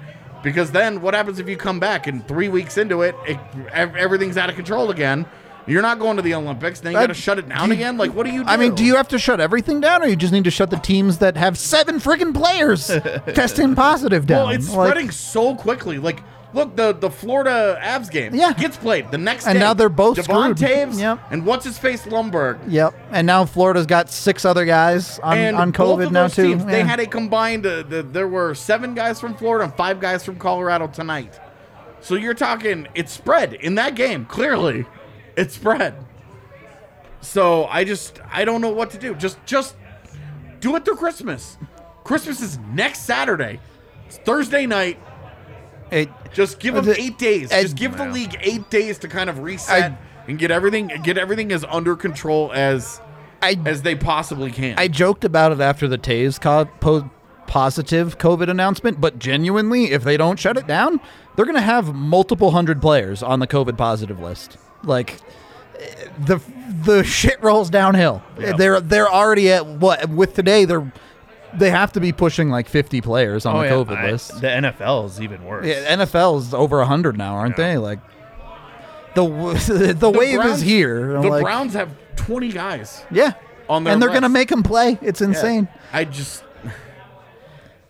Because 0.42 0.70
then 0.70 1.00
what 1.00 1.14
happens 1.14 1.38
if 1.40 1.48
you 1.48 1.56
come 1.56 1.80
back 1.80 2.06
and 2.06 2.26
three 2.28 2.48
weeks 2.48 2.78
into 2.78 3.02
it, 3.02 3.14
it 3.26 3.38
everything's 3.72 4.36
out 4.36 4.48
of 4.48 4.54
control 4.56 4.90
again? 4.90 5.26
You're 5.66 5.82
not 5.82 5.98
going 5.98 6.16
to 6.16 6.22
the 6.22 6.32
Olympics. 6.34 6.80
Then 6.80 6.92
you 6.92 6.98
uh, 6.98 7.02
got 7.02 7.06
to 7.08 7.14
shut 7.14 7.38
it 7.38 7.46
down 7.48 7.68
you- 7.68 7.74
again. 7.74 7.98
Like, 7.98 8.14
what 8.14 8.24
do 8.24 8.32
you? 8.32 8.42
do? 8.42 8.48
I 8.48 8.56
mean, 8.56 8.74
do 8.74 8.84
you 8.84 8.96
have 8.96 9.08
to 9.08 9.18
shut 9.18 9.38
everything 9.40 9.80
down, 9.82 10.02
or 10.02 10.06
you 10.06 10.16
just 10.16 10.32
need 10.32 10.44
to 10.44 10.50
shut 10.50 10.70
the 10.70 10.78
teams 10.78 11.18
that 11.18 11.36
have 11.36 11.58
seven 11.58 11.96
freaking 11.98 12.32
players 12.34 12.86
testing 13.34 13.74
positive 13.74 14.24
down? 14.26 14.46
Well, 14.46 14.54
it's 14.54 14.70
Like, 14.72 14.88
spreading 14.90 15.10
so 15.10 15.54
quickly. 15.56 15.98
Like, 15.98 16.22
Look, 16.58 16.76
the 16.76 16.92
the 16.92 17.08
Florida 17.10 17.78
Avs 17.82 18.10
game 18.10 18.34
Yeah. 18.34 18.52
gets 18.52 18.76
played 18.76 19.10
the 19.10 19.18
next 19.18 19.46
And 19.46 19.54
day. 19.54 19.60
now 19.60 19.74
they're 19.74 19.88
both 19.88 20.16
Devon 20.16 20.56
screwed. 20.56 20.70
Toews 20.70 20.98
Yep. 20.98 21.18
and 21.30 21.46
what's 21.46 21.64
his 21.64 21.78
face 21.78 22.02
Lomberg. 22.06 22.58
Yep. 22.66 22.94
And 23.12 23.26
now 23.26 23.44
Florida's 23.44 23.86
got 23.86 24.10
six 24.10 24.44
other 24.44 24.64
guys 24.64 25.18
on, 25.20 25.38
and 25.38 25.56
on 25.56 25.72
COVID 25.72 26.10
now 26.10 26.26
too. 26.28 26.48
teams, 26.48 26.64
they 26.64 26.78
Yeah. 26.78 26.84
had 26.86 27.00
a 27.00 27.06
combined. 27.06 27.64
Uh, 27.64 27.82
the, 27.88 28.02
there 28.02 28.26
were 28.28 28.54
seven 28.54 28.94
guys 28.94 29.20
from 29.20 29.34
Florida 29.34 29.64
and 29.64 29.74
five 29.74 30.00
guys 30.00 30.24
from 30.24 30.36
Colorado 30.36 30.88
tonight. 30.88 31.38
So 32.00 32.14
you're 32.16 32.34
talking 32.34 32.88
it's 32.94 33.12
spread 33.12 33.54
in 33.54 33.76
that 33.76 33.94
game. 33.94 34.24
Clearly, 34.26 34.86
it's 35.36 35.54
spread. 35.54 35.94
So 37.20 37.66
I 37.66 37.84
just 37.84 38.20
I 38.32 38.44
don't 38.44 38.60
know 38.60 38.70
what 38.70 38.90
to 38.90 38.98
do. 38.98 39.14
Just 39.14 39.38
just 39.46 39.74
do 40.60 40.74
it 40.76 40.84
through 40.84 40.96
Christmas. 40.96 41.56
Christmas 42.04 42.40
is 42.40 42.58
next 42.72 43.00
Saturday. 43.04 43.60
It's 44.06 44.16
Thursday 44.18 44.66
night. 44.66 44.98
It- 45.90 46.10
Just 46.32 46.58
give 46.60 46.74
them 46.74 46.84
The- 46.84 47.00
eight 47.00 47.18
days. 47.18 47.50
and- 47.50 47.62
Just 47.62 47.76
give 47.76 47.96
the 47.96 48.06
league 48.06 48.36
eight 48.42 48.68
days 48.70 48.98
to 48.98 49.08
kind 49.08 49.28
of 49.30 49.40
reset 49.40 49.92
and 50.26 50.38
get 50.38 50.50
everything 50.50 50.90
get 51.02 51.16
everything 51.18 51.50
as 51.52 51.64
under 51.70 51.96
control 51.96 52.52
as 52.54 53.00
I 53.42 53.58
as 53.66 53.82
they 53.82 53.94
possibly 53.94 54.50
can. 54.50 54.74
I 54.78 54.88
joked 54.88 55.24
about 55.24 55.52
it 55.52 55.60
after 55.60 55.88
the 55.88 55.96
Toews 55.98 56.40
co- 56.40 56.66
po- 56.80 57.10
positive 57.46 58.18
COVID 58.18 58.50
announcement, 58.50 59.00
but 59.00 59.18
genuinely, 59.18 59.92
if 59.92 60.04
they 60.04 60.16
don't 60.18 60.38
shut 60.38 60.56
it 60.58 60.66
down, 60.66 61.00
they're 61.34 61.46
going 61.46 61.54
to 61.54 61.60
have 61.62 61.94
multiple 61.94 62.50
hundred 62.50 62.82
players 62.82 63.22
on 63.22 63.40
the 63.40 63.46
COVID 63.46 63.78
positive 63.78 64.20
list. 64.20 64.58
Like 64.84 65.16
eh, 65.80 65.86
the 66.18 66.40
the 66.84 67.02
shit 67.18 67.42
rolls 67.42 67.70
downhill. 67.70 68.22
They're 68.36 68.80
they're 68.80 69.08
already 69.10 69.50
at 69.50 69.64
what 69.66 70.08
with 70.10 70.34
today 70.34 70.64
they're 70.66 70.92
they 71.54 71.70
have 71.70 71.92
to 71.92 72.00
be 72.00 72.12
pushing 72.12 72.50
like 72.50 72.68
50 72.68 73.00
players 73.00 73.46
on 73.46 73.56
Oh, 73.56 73.60
the 73.60 73.66
yeah. 73.66 73.72
COVID 73.72 73.96
I- 73.98 74.10
list. 74.10 74.40
The 74.40 74.48
NFL 74.48 75.06
is 75.06 75.20
even 75.20 75.44
worse. 75.44 75.66
Yeah, 75.66 75.96
NFL's 75.96 76.52
over 76.54 76.78
100 76.78 77.16
now, 77.16 77.34
aren't 77.34 77.58
Yeah. 77.58 77.68
they? 77.72 77.78
Like 77.78 78.00
the 79.14 79.24
the, 79.86 79.94
The 79.98 80.10
wave 80.10 80.36
Browns- 80.36 80.58
is 80.58 80.62
here. 80.62 81.16
I'm 81.16 81.22
The 81.22 81.28
like, 81.28 81.42
Browns 81.42 81.72
have 81.74 81.90
20 82.16 82.52
guys. 82.52 83.04
yeah. 83.10 83.32
on 83.68 83.84
their 83.84 83.92
and 83.92 84.02
they're 84.02 84.08
going 84.10 84.22
to 84.22 84.28
make 84.28 84.48
them 84.48 84.62
play. 84.62 84.98
It's 85.02 85.20
insane. 85.20 85.68
I 85.92 86.04
just 86.04 86.42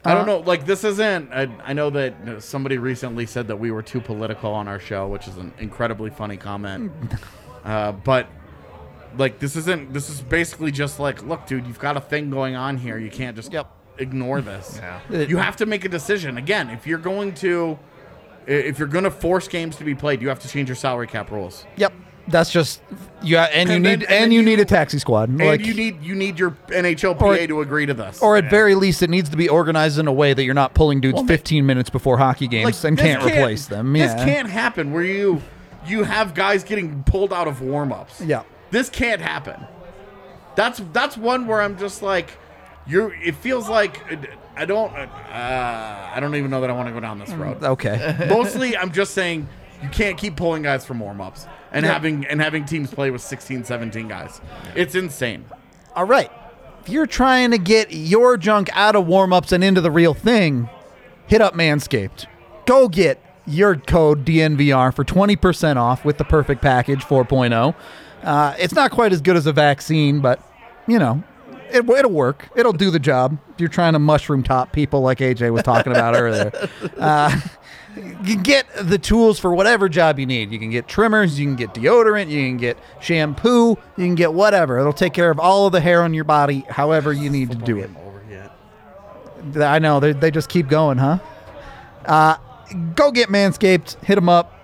I 0.04 0.14
don't 0.14 0.22
Uh, 0.28 0.36
know. 0.36 0.38
Like 0.40 0.64
this 0.64 0.84
isn't. 0.84 1.32
I, 1.32 1.48
I 1.64 1.72
know 1.72 1.90
that 1.90 2.14
uh, 2.26 2.40
somebody 2.40 2.78
recently 2.78 3.26
said 3.26 3.48
that 3.48 3.56
we 3.56 3.70
were 3.72 3.82
too 3.82 4.00
political 4.00 4.52
on 4.52 4.68
our 4.68 4.78
show, 4.78 5.08
which 5.08 5.26
is 5.28 5.36
an 5.36 5.52
incredibly 5.58 6.08
funny 6.10 6.36
comment. 6.36 6.92
uh, 7.64 7.92
but 7.92 8.28
like 9.16 9.38
this 9.38 9.56
isn't. 9.56 9.92
This 9.92 10.10
is 10.10 10.20
basically 10.20 10.70
just 10.70 10.98
like, 11.00 11.22
look, 11.24 11.46
dude, 11.46 11.66
you've 11.66 11.78
got 11.78 11.96
a 11.96 12.00
thing 12.00 12.30
going 12.30 12.56
on 12.56 12.76
here. 12.78 12.98
You 12.98 13.10
can't 13.10 13.34
just 13.36 13.52
Yep. 13.52 13.68
ignore 13.98 14.40
this. 14.40 14.80
Yeah. 15.10 15.20
You 15.22 15.38
have 15.38 15.56
to 15.56 15.66
make 15.66 15.84
a 15.84 15.88
decision. 15.88 16.36
Again, 16.38 16.70
if 16.70 16.86
you're 16.86 16.98
going 16.98 17.32
to, 17.36 17.78
if 18.46 18.78
you're 18.78 18.88
going 18.88 19.04
to 19.04 19.10
force 19.10 19.48
games 19.48 19.76
to 19.76 19.84
be 19.84 19.94
played, 19.94 20.22
you 20.22 20.28
have 20.28 20.38
to 20.40 20.48
change 20.48 20.68
your 20.68 20.76
salary 20.76 21.06
cap 21.06 21.30
rules. 21.30 21.64
Yep. 21.76 21.92
That's 22.28 22.50
just 22.52 22.82
yeah, 23.22 23.44
and 23.44 23.70
you 23.70 23.74
And 23.76 23.84
need 23.84 23.92
and, 24.02 24.10
and 24.10 24.32
you 24.34 24.40
you- 24.40 24.44
need 24.44 24.60
a 24.60 24.66
taxi 24.66 24.98
squad. 24.98 25.30
And 25.30 25.38
like 25.38 25.64
you 25.64 25.72
need 25.72 26.02
you 26.02 26.14
need 26.14 26.38
your 26.38 26.50
NHLPA 26.68 27.22
Or- 27.22 27.46
to 27.46 27.60
agree 27.62 27.86
to 27.86 27.94
this. 27.94 28.20
or 28.20 28.36
at 28.36 28.50
very 28.50 28.74
least 28.74 29.02
it 29.02 29.08
needs 29.08 29.30
to 29.30 29.36
be 29.38 29.48
organized 29.48 29.98
in 29.98 30.06
a 30.06 30.12
way 30.12 30.34
that 30.34 30.44
you're 30.44 30.52
not 30.52 30.74
pulling 30.74 31.00
dudes 31.00 31.14
Well, 31.16 31.24
15 31.26 31.64
minutes 31.64 31.88
before 31.88 32.18
hockey 32.18 32.46
games 32.46 32.66
Like, 32.84 32.84
and 32.90 32.98
this 32.98 33.02
can't, 33.06 33.24
replace 33.24 33.64
them. 33.66 33.96
Yeah. 33.96 34.14
This 34.14 34.24
can't 34.24 34.48
happen 34.50 34.92
where 34.92 35.04
you 35.04 35.40
you 35.86 36.04
have 36.04 36.34
guys 36.34 36.64
getting 36.64 37.02
pulled 37.04 37.32
out 37.32 37.48
of 37.48 37.62
warm-ups. 37.62 38.20
Yeah. 38.20 38.42
This 38.70 38.90
can't 38.90 39.20
happen. 39.20 39.66
That's 40.56 40.80
that's 40.92 41.16
one 41.16 41.46
where 41.46 41.60
I'm 41.62 41.78
just 41.78 42.02
like 42.02 42.30
you're 42.86 43.14
it 43.14 43.36
feels 43.36 43.68
like 43.68 44.00
I 44.56 44.64
don't 44.64 44.92
uh, 44.92 46.10
I 46.14 46.18
don't 46.20 46.34
even 46.34 46.50
know 46.50 46.60
that 46.60 46.70
I 46.70 46.72
want 46.72 46.88
to 46.88 46.92
go 46.92 47.00
down 47.00 47.18
this 47.18 47.30
road. 47.30 47.62
Okay. 47.62 48.26
Mostly 48.28 48.76
I'm 48.76 48.90
just 48.92 49.14
saying 49.14 49.48
you 49.82 49.88
can't 49.90 50.18
keep 50.18 50.36
pulling 50.36 50.62
guys 50.62 50.84
from 50.84 50.98
warm-ups 50.98 51.46
and 51.70 51.86
Yeah. 51.86 51.92
having 51.92 52.26
and 52.26 52.40
having 52.40 52.64
teams 52.64 52.92
play 52.92 53.10
with 53.10 53.20
16 53.22 53.64
17 53.64 54.08
guys. 54.08 54.40
It's 54.74 54.94
insane. 54.94 55.44
All 55.94 56.06
right. 56.06 56.30
If 56.80 56.88
you're 56.88 57.06
trying 57.06 57.50
to 57.52 57.58
get 57.58 57.92
your 57.92 58.36
junk 58.36 58.68
out 58.72 58.96
of 58.96 59.06
warm-ups 59.06 59.52
and 59.52 59.62
into 59.62 59.80
the 59.80 59.90
real 59.90 60.14
thing, 60.14 60.68
hit 61.26 61.40
up 61.40 61.54
Manscaped. 61.54 62.26
Go 62.66 62.88
get 62.88 63.22
your 63.46 63.76
code 63.76 64.24
DNVR 64.24 64.92
for 64.94 65.04
20% 65.04 65.76
off 65.76 66.04
with 66.04 66.18
the 66.18 66.24
perfect 66.24 66.62
package 66.62 67.04
4.0. 67.04 67.74
Uh, 68.22 68.54
it's 68.58 68.74
not 68.74 68.90
quite 68.90 69.12
as 69.12 69.20
good 69.20 69.36
as 69.36 69.46
a 69.46 69.52
vaccine, 69.52 70.20
but 70.20 70.40
you 70.86 70.98
know, 70.98 71.22
it, 71.70 71.88
it'll 71.88 72.10
work. 72.10 72.48
It'll 72.56 72.72
do 72.72 72.90
the 72.90 72.98
job. 72.98 73.38
If 73.54 73.60
you're 73.60 73.68
trying 73.68 73.92
to 73.92 73.98
mushroom 73.98 74.42
top 74.42 74.72
people 74.72 75.00
like 75.00 75.18
AJ 75.18 75.52
was 75.52 75.62
talking 75.62 75.92
about 75.92 76.14
earlier. 76.14 76.52
Uh, 76.98 77.40
you 78.24 78.36
get 78.36 78.66
the 78.82 78.98
tools 78.98 79.38
for 79.38 79.54
whatever 79.54 79.88
job 79.88 80.18
you 80.18 80.26
need. 80.26 80.50
You 80.50 80.58
can 80.58 80.70
get 80.70 80.88
trimmers, 80.88 81.38
you 81.38 81.46
can 81.46 81.56
get 81.56 81.74
deodorant, 81.74 82.28
you 82.28 82.46
can 82.46 82.56
get 82.56 82.76
shampoo, 83.00 83.70
you 83.70 84.04
can 84.04 84.14
get 84.14 84.32
whatever. 84.32 84.78
It'll 84.78 84.92
take 84.92 85.12
care 85.12 85.30
of 85.30 85.38
all 85.38 85.66
of 85.66 85.72
the 85.72 85.80
hair 85.80 86.02
on 86.02 86.14
your 86.14 86.24
body, 86.24 86.64
however 86.68 87.12
you 87.12 87.30
need 87.30 87.50
to 87.50 87.56
do 87.56 87.78
it. 87.78 87.90
I 89.56 89.78
know 89.78 90.00
they 90.00 90.12
they 90.12 90.30
just 90.30 90.48
keep 90.48 90.68
going, 90.68 90.98
huh? 90.98 91.18
Uh, 92.04 92.36
go 92.94 93.10
get 93.10 93.28
Manscaped. 93.28 94.02
Hit 94.04 94.16
them 94.16 94.28
up. 94.28 94.54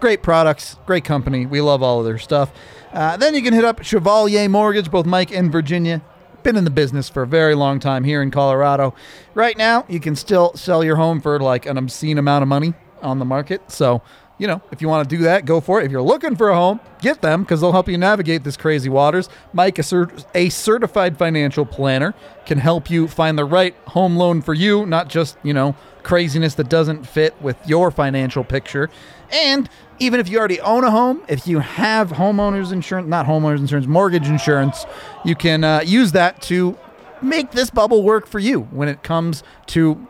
Great 0.00 0.22
products, 0.22 0.76
great 0.86 1.04
company. 1.04 1.46
We 1.46 1.60
love 1.60 1.82
all 1.82 2.00
of 2.00 2.04
their 2.04 2.18
stuff. 2.18 2.52
Uh, 2.94 3.16
then 3.16 3.34
you 3.34 3.42
can 3.42 3.52
hit 3.52 3.64
up 3.64 3.82
Chevalier 3.82 4.48
Mortgage. 4.48 4.90
Both 4.90 5.04
Mike 5.04 5.32
and 5.32 5.50
Virginia 5.50 6.00
been 6.44 6.56
in 6.56 6.64
the 6.64 6.70
business 6.70 7.08
for 7.08 7.22
a 7.22 7.26
very 7.26 7.54
long 7.54 7.80
time 7.80 8.04
here 8.04 8.22
in 8.22 8.30
Colorado. 8.30 8.94
Right 9.34 9.58
now, 9.58 9.84
you 9.88 9.98
can 9.98 10.14
still 10.14 10.54
sell 10.54 10.84
your 10.84 10.96
home 10.96 11.20
for 11.20 11.40
like 11.40 11.66
an 11.66 11.76
obscene 11.76 12.18
amount 12.18 12.42
of 12.42 12.48
money 12.48 12.74
on 13.02 13.18
the 13.18 13.24
market. 13.24 13.70
So. 13.70 14.00
You 14.36 14.48
know, 14.48 14.60
if 14.72 14.82
you 14.82 14.88
want 14.88 15.08
to 15.08 15.16
do 15.16 15.22
that, 15.22 15.44
go 15.44 15.60
for 15.60 15.80
it. 15.80 15.84
If 15.84 15.92
you're 15.92 16.02
looking 16.02 16.34
for 16.34 16.48
a 16.48 16.56
home, 16.56 16.80
get 17.00 17.22
them 17.22 17.44
because 17.44 17.60
they'll 17.60 17.70
help 17.70 17.88
you 17.88 17.96
navigate 17.96 18.42
this 18.42 18.56
crazy 18.56 18.88
waters. 18.88 19.28
Mike, 19.52 19.78
a, 19.78 19.82
cert- 19.82 20.24
a 20.34 20.48
certified 20.48 21.16
financial 21.16 21.64
planner, 21.64 22.14
can 22.44 22.58
help 22.58 22.90
you 22.90 23.06
find 23.06 23.38
the 23.38 23.44
right 23.44 23.76
home 23.86 24.16
loan 24.16 24.42
for 24.42 24.52
you, 24.52 24.86
not 24.86 25.08
just, 25.08 25.36
you 25.44 25.54
know, 25.54 25.76
craziness 26.02 26.56
that 26.56 26.68
doesn't 26.68 27.06
fit 27.06 27.40
with 27.40 27.56
your 27.64 27.92
financial 27.92 28.42
picture. 28.42 28.90
And 29.30 29.70
even 29.98 30.20
if 30.20 30.28
you 30.28 30.38
already 30.38 30.60
own 30.60 30.84
a 30.84 30.90
home, 30.90 31.22
if 31.28 31.46
you 31.46 31.60
have 31.60 32.10
homeowners 32.12 32.72
insurance, 32.72 33.08
not 33.08 33.26
homeowners 33.26 33.58
insurance, 33.58 33.86
mortgage 33.86 34.28
insurance, 34.28 34.86
you 35.24 35.34
can 35.34 35.64
uh, 35.64 35.82
use 35.84 36.12
that 36.12 36.42
to 36.42 36.76
make 37.22 37.52
this 37.52 37.70
bubble 37.70 38.02
work 38.02 38.26
for 38.26 38.38
you 38.38 38.62
when 38.62 38.88
it 38.88 39.02
comes 39.02 39.42
to 39.66 40.06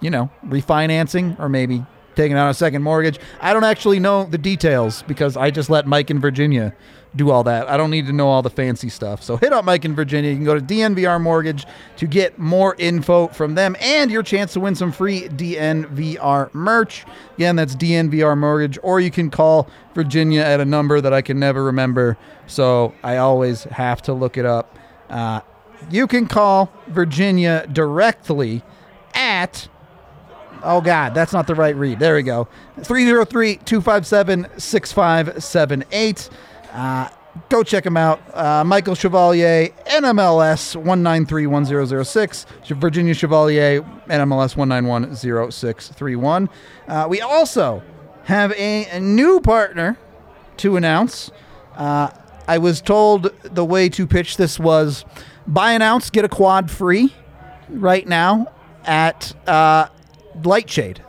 you 0.00 0.10
know, 0.10 0.30
refinancing 0.46 1.38
or 1.38 1.48
maybe 1.48 1.84
taking 2.14 2.36
out 2.36 2.50
a 2.50 2.54
second 2.54 2.82
mortgage. 2.82 3.18
I 3.40 3.52
don't 3.52 3.64
actually 3.64 3.98
know 4.00 4.24
the 4.24 4.38
details 4.38 5.02
because 5.02 5.36
I 5.36 5.50
just 5.50 5.70
let 5.70 5.86
Mike 5.86 6.10
in 6.10 6.20
Virginia 6.20 6.74
do 7.14 7.30
all 7.30 7.44
that. 7.44 7.68
I 7.68 7.76
don't 7.76 7.90
need 7.90 8.06
to 8.06 8.12
know 8.12 8.28
all 8.28 8.42
the 8.42 8.50
fancy 8.50 8.88
stuff. 8.88 9.22
So 9.22 9.36
hit 9.36 9.52
up 9.52 9.64
Mike 9.64 9.84
in 9.84 9.94
Virginia. 9.94 10.30
You 10.30 10.36
can 10.36 10.44
go 10.44 10.54
to 10.54 10.60
DNVR 10.60 11.20
Mortgage 11.20 11.66
to 11.96 12.06
get 12.06 12.38
more 12.38 12.74
info 12.78 13.28
from 13.28 13.54
them 13.54 13.76
and 13.80 14.10
your 14.10 14.22
chance 14.22 14.52
to 14.54 14.60
win 14.60 14.74
some 14.74 14.92
free 14.92 15.28
DNVR 15.28 16.52
merch. 16.54 17.04
Again, 17.36 17.56
that's 17.56 17.74
DNVR 17.76 18.36
Mortgage, 18.36 18.78
or 18.82 19.00
you 19.00 19.10
can 19.10 19.30
call 19.30 19.68
Virginia 19.94 20.40
at 20.40 20.60
a 20.60 20.64
number 20.64 21.00
that 21.00 21.12
I 21.12 21.22
can 21.22 21.38
never 21.38 21.64
remember. 21.64 22.18
So 22.46 22.94
I 23.02 23.16
always 23.16 23.64
have 23.64 24.02
to 24.02 24.12
look 24.12 24.36
it 24.36 24.44
up. 24.44 24.78
Uh, 25.08 25.40
you 25.90 26.06
can 26.06 26.26
call 26.26 26.72
Virginia 26.88 27.66
directly 27.72 28.62
at 29.14 29.68
Oh, 30.62 30.80
God, 30.80 31.14
that's 31.14 31.32
not 31.32 31.46
the 31.46 31.54
right 31.54 31.76
read. 31.76 32.00
There 32.00 32.16
we 32.16 32.22
go. 32.22 32.48
303 32.82 33.56
257 33.56 34.46
6578. 34.58 36.30
Uh, 36.76 37.08
Go 37.48 37.62
check 37.62 37.86
him 37.86 37.96
out. 37.96 38.20
Uh, 38.34 38.64
Michael 38.64 38.94
Chevalier, 38.94 39.68
NMLS 39.86 40.74
1931006. 40.82 42.76
Virginia 42.76 43.14
Chevalier, 43.14 43.82
NMLS 44.08 44.56
1910631. 44.56 46.48
Uh, 46.88 47.06
we 47.08 47.20
also 47.20 47.82
have 48.24 48.52
a, 48.52 48.86
a 48.86 49.00
new 49.00 49.40
partner 49.40 49.98
to 50.56 50.76
announce. 50.76 51.30
Uh, 51.76 52.10
I 52.48 52.58
was 52.58 52.80
told 52.80 53.32
the 53.42 53.64
way 53.64 53.88
to 53.90 54.06
pitch 54.06 54.36
this 54.36 54.58
was 54.58 55.04
buy 55.46 55.72
an 55.72 55.82
ounce, 55.82 56.10
get 56.10 56.24
a 56.24 56.28
quad 56.28 56.70
free 56.70 57.14
right 57.68 58.06
now 58.06 58.52
at 58.84 59.34
uh, 59.48 59.88
Lightshade. 60.42 61.02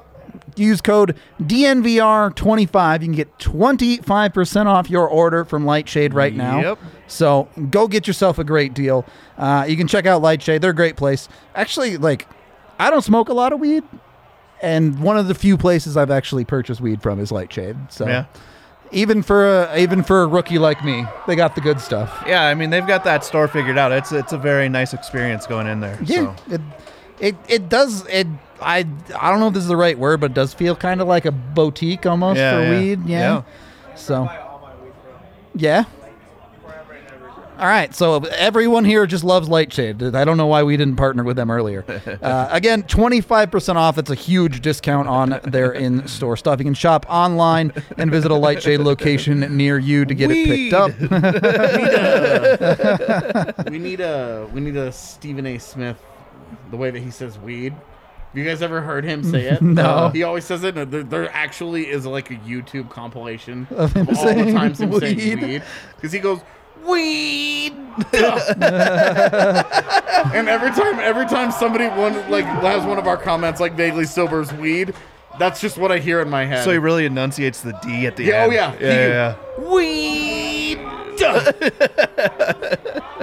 Use 0.57 0.81
code 0.81 1.15
DNVR25. 1.41 2.93
You 3.01 3.07
can 3.07 3.11
get 3.15 3.37
25% 3.39 4.65
off 4.65 4.89
your 4.89 5.07
order 5.07 5.45
from 5.45 5.65
Lightshade 5.65 6.13
right 6.13 6.33
now. 6.33 6.61
Yep. 6.61 6.79
So 7.07 7.47
go 7.69 7.87
get 7.87 8.07
yourself 8.07 8.37
a 8.39 8.43
great 8.43 8.73
deal. 8.73 9.05
Uh, 9.37 9.65
you 9.67 9.77
can 9.77 9.87
check 9.87 10.05
out 10.05 10.21
Lightshade. 10.21 10.61
They're 10.61 10.71
a 10.71 10.75
great 10.75 10.95
place. 10.97 11.29
Actually, 11.55 11.97
like, 11.97 12.27
I 12.79 12.89
don't 12.89 13.01
smoke 13.03 13.29
a 13.29 13.33
lot 13.33 13.53
of 13.53 13.59
weed. 13.59 13.83
And 14.61 14.99
one 14.99 15.17
of 15.17 15.27
the 15.27 15.35
few 15.35 15.55
places 15.57 15.95
I've 15.97 16.09
actually 16.11 16.43
purchased 16.43 16.81
weed 16.81 17.01
from 17.01 17.19
is 17.19 17.31
Lightshade. 17.31 17.77
So 17.89 18.07
Yeah. 18.07 18.25
even 18.91 19.21
for 19.21 19.45
a, 19.65 19.77
even 19.77 20.01
for 20.01 20.23
a 20.23 20.27
rookie 20.27 20.57
like 20.57 20.83
me, 20.83 21.05
they 21.27 21.35
got 21.35 21.53
the 21.53 21.61
good 21.61 21.79
stuff. 21.79 22.23
Yeah, 22.25 22.41
I 22.43 22.55
mean 22.55 22.71
they've 22.71 22.85
got 22.87 23.03
that 23.03 23.23
store 23.23 23.47
figured 23.47 23.77
out. 23.77 23.91
It's 23.91 24.11
it's 24.11 24.33
a 24.33 24.37
very 24.37 24.67
nice 24.67 24.93
experience 24.95 25.45
going 25.45 25.67
in 25.67 25.79
there. 25.79 25.99
Yeah, 26.03 26.35
So. 26.47 26.55
it, 26.55 26.61
It 27.19 27.35
it 27.47 27.69
does 27.69 28.05
it. 28.07 28.27
I 28.61 28.85
I 29.19 29.29
don't 29.31 29.39
know 29.39 29.47
if 29.47 29.53
this 29.53 29.63
is 29.63 29.69
the 29.69 29.77
right 29.77 29.97
word, 29.97 30.19
but 30.19 30.31
it 30.31 30.33
does 30.35 30.53
feel 30.53 30.75
kind 30.75 31.01
of 31.01 31.07
like 31.07 31.25
a 31.25 31.31
boutique 31.31 32.05
almost 32.05 32.37
Yeah, 32.37 32.51
for 32.57 32.63
yeah. 32.63 32.79
weed. 32.79 33.05
Yeah. 33.05 33.19
Yeah. 33.19 33.95
So. 33.95 34.29
Yeah. 35.55 35.83
All 37.59 37.65
right, 37.65 37.91
so 37.95 38.17
everyone 38.17 38.85
here 38.85 39.07
just 39.07 39.23
loves 39.23 39.49
Lightshade. 39.49 40.03
I 40.15 40.23
don't 40.25 40.37
know 40.37 40.45
why 40.45 40.61
we 40.61 40.77
didn't 40.77 40.95
partner 40.97 41.23
with 41.23 41.37
them 41.37 41.49
earlier. 41.49 41.83
Uh, 42.21 42.47
again, 42.51 42.83
25% 42.83 43.75
off. 43.77 43.95
That's 43.95 44.11
a 44.11 44.15
huge 44.15 44.61
discount 44.61 45.07
on 45.07 45.39
their 45.43 45.71
in 45.71 46.07
store 46.07 46.37
stuff. 46.37 46.59
You 46.59 46.65
can 46.65 46.73
shop 46.75 47.05
online 47.09 47.73
and 47.97 48.11
visit 48.11 48.29
a 48.31 48.35
Lightshade 48.35 48.79
location 48.81 49.39
near 49.57 49.79
you 49.79 50.05
to 50.05 50.13
get 50.13 50.29
it 50.31 50.45
picked 50.45 50.73
up. 50.73 50.91
we 53.71 53.79
need 53.79 54.01
a 54.01 54.47
we 54.53 54.61
need 54.61 54.75
a 54.77 54.91
Stephen 54.91 55.45
A. 55.47 55.57
Smith, 55.57 55.97
the 56.71 56.77
way 56.77 56.89
that 56.91 57.01
he 57.01 57.11
says 57.11 57.37
weed. 57.39 57.73
Have 57.73 58.35
you 58.37 58.43
guys 58.43 58.61
ever 58.61 58.81
heard 58.81 59.03
him 59.05 59.23
say 59.23 59.43
it? 59.47 59.61
No. 59.63 59.83
Uh, 59.83 60.09
he 60.11 60.23
always 60.23 60.43
says 60.45 60.63
it. 60.63 60.75
There, 60.75 60.85
there 61.03 61.29
actually 61.33 61.89
is 61.89 62.05
like 62.05 62.29
a 62.31 62.35
YouTube 62.35 62.89
compilation 62.89 63.67
Of 63.75 63.93
him 63.93 64.07
all 64.09 64.13
the 64.13 64.19
saying 64.21 64.53
times 64.53 64.79
him 64.81 64.89
weed. 64.91 64.99
saying 65.19 65.41
weed 65.41 65.63
because 65.95 66.11
he 66.11 66.19
goes 66.19 66.41
weed. 66.85 67.73
and 70.33 70.47
every 70.47 70.69
time, 70.71 70.99
every 70.99 71.25
time 71.25 71.51
somebody 71.51 71.87
one 71.87 72.13
like 72.29 72.45
has 72.45 72.85
one 72.85 72.97
of 72.99 73.07
our 73.07 73.17
comments 73.17 73.59
like 73.59 73.73
vaguely 73.73 74.05
sobers 74.05 74.53
weed, 74.53 74.93
that's 75.39 75.59
just 75.61 75.77
what 75.77 75.91
I 75.91 75.97
hear 75.99 76.21
in 76.21 76.29
my 76.29 76.45
head. 76.45 76.63
So 76.63 76.71
he 76.71 76.77
really 76.77 77.05
enunciates 77.05 77.61
the 77.61 77.73
D 77.83 78.05
at 78.07 78.15
the 78.17 78.23
Yeah, 78.25 78.41
oh 78.41 78.43
end. 78.43 78.53
yeah. 78.53 78.75
Yeah, 78.79 79.35
He- 79.55 79.63
yeah, 79.63 79.69
Weed. 79.73 80.79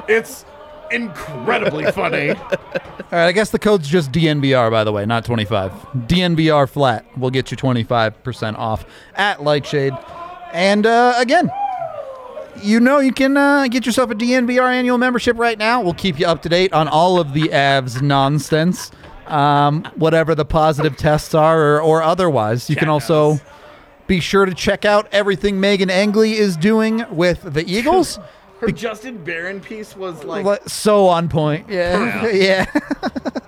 it's 0.08 0.44
incredibly 0.94 1.90
funny. 1.92 2.30
All 3.14 3.20
right, 3.20 3.26
I 3.26 3.32
guess 3.32 3.50
the 3.50 3.58
code's 3.58 3.88
just 3.88 4.12
DNVR, 4.12 4.70
by 4.70 4.84
the 4.84 4.92
way, 4.92 5.04
not 5.06 5.24
25. 5.24 5.72
DNVR 5.72 6.68
flat 6.68 7.04
will 7.18 7.30
get 7.30 7.50
you 7.50 7.56
25% 7.56 8.56
off 8.58 8.84
at 9.14 9.42
Lightshade. 9.42 9.92
And 10.52 10.86
uh, 10.86 11.14
again, 11.18 11.50
you 12.62 12.80
know 12.80 12.98
you 12.98 13.12
can 13.12 13.36
uh, 13.36 13.66
get 13.68 13.86
yourself 13.86 14.10
a 14.10 14.14
DNVR 14.14 14.72
annual 14.72 14.98
membership 14.98 15.38
right 15.38 15.58
now. 15.58 15.80
We'll 15.82 15.94
keep 15.94 16.18
you 16.18 16.26
up 16.26 16.42
to 16.42 16.48
date 16.48 16.72
on 16.72 16.88
all 16.88 17.18
of 17.18 17.34
the 17.34 17.48
AVS 17.48 18.00
nonsense, 18.02 18.90
um, 19.26 19.84
whatever 19.96 20.34
the 20.34 20.44
positive 20.44 20.96
tests 20.96 21.34
are 21.34 21.76
or, 21.76 21.82
or 21.82 22.02
otherwise. 22.02 22.70
You 22.70 22.76
can 22.76 22.88
also 22.88 23.40
be 24.06 24.20
sure 24.20 24.44
to 24.44 24.54
check 24.54 24.84
out 24.84 25.08
everything 25.12 25.60
Megan 25.60 25.90
Angley 25.90 26.34
is 26.34 26.56
doing 26.56 27.04
with 27.10 27.42
the 27.42 27.64
Eagles. 27.66 28.18
Her 28.60 28.68
Justin 28.70 29.22
Barron 29.22 29.60
piece 29.60 29.96
was 29.96 30.24
like, 30.24 30.44
What- 30.44 30.70
so 30.70 31.06
on 31.08 31.28
point. 31.28 31.68
Yeah. 31.68 32.26
yeah. 32.28 32.66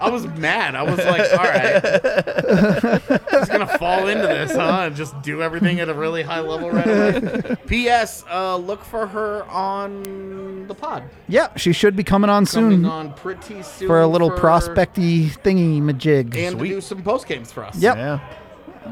I 0.01 0.11
was 0.11 0.27
mad. 0.27 0.75
I 0.75 0.83
was 0.83 0.99
like, 0.99 1.31
all 1.33 1.45
right, 1.45 3.23
just 3.31 3.51
gonna 3.51 3.79
fall 3.79 4.09
into 4.09 4.27
this, 4.27 4.53
huh? 4.53 4.83
And 4.87 4.97
just 4.97 5.21
do 5.23 5.43
everything 5.43 5.81
at 5.81 5.89
a 5.89 5.95
really 5.95 6.23
high 6.23 6.41
level 6.41 6.71
right 6.71 6.87
away. 6.87 7.57
P.S. 7.67 8.25
Uh, 8.31 8.57
look 8.57 8.85
for 8.85 9.07
her 9.07 9.45
on 9.45 10.67
the 10.69 10.75
pod. 10.75 11.05
yeah, 11.29 11.49
she 11.57 11.73
should 11.73 11.97
be 11.97 12.05
coming 12.05 12.29
on 12.29 12.45
Coming 12.45 12.71
soon. 12.81 12.85
on 12.85 13.15
pretty 13.15 13.63
soon 13.63 13.89
for 13.89 14.01
a 14.03 14.07
little 14.07 14.31
for- 14.31 14.37
prospecty 14.37 15.29
thingy 15.31 15.81
majig. 15.81 16.37
and 16.37 16.59
to 16.59 16.65
do 16.67 16.81
some 16.83 17.03
post 17.03 17.27
games 17.27 17.51
for 17.51 17.65
us. 17.65 17.77
Yep. 17.79 17.97
yeah. 17.97 18.21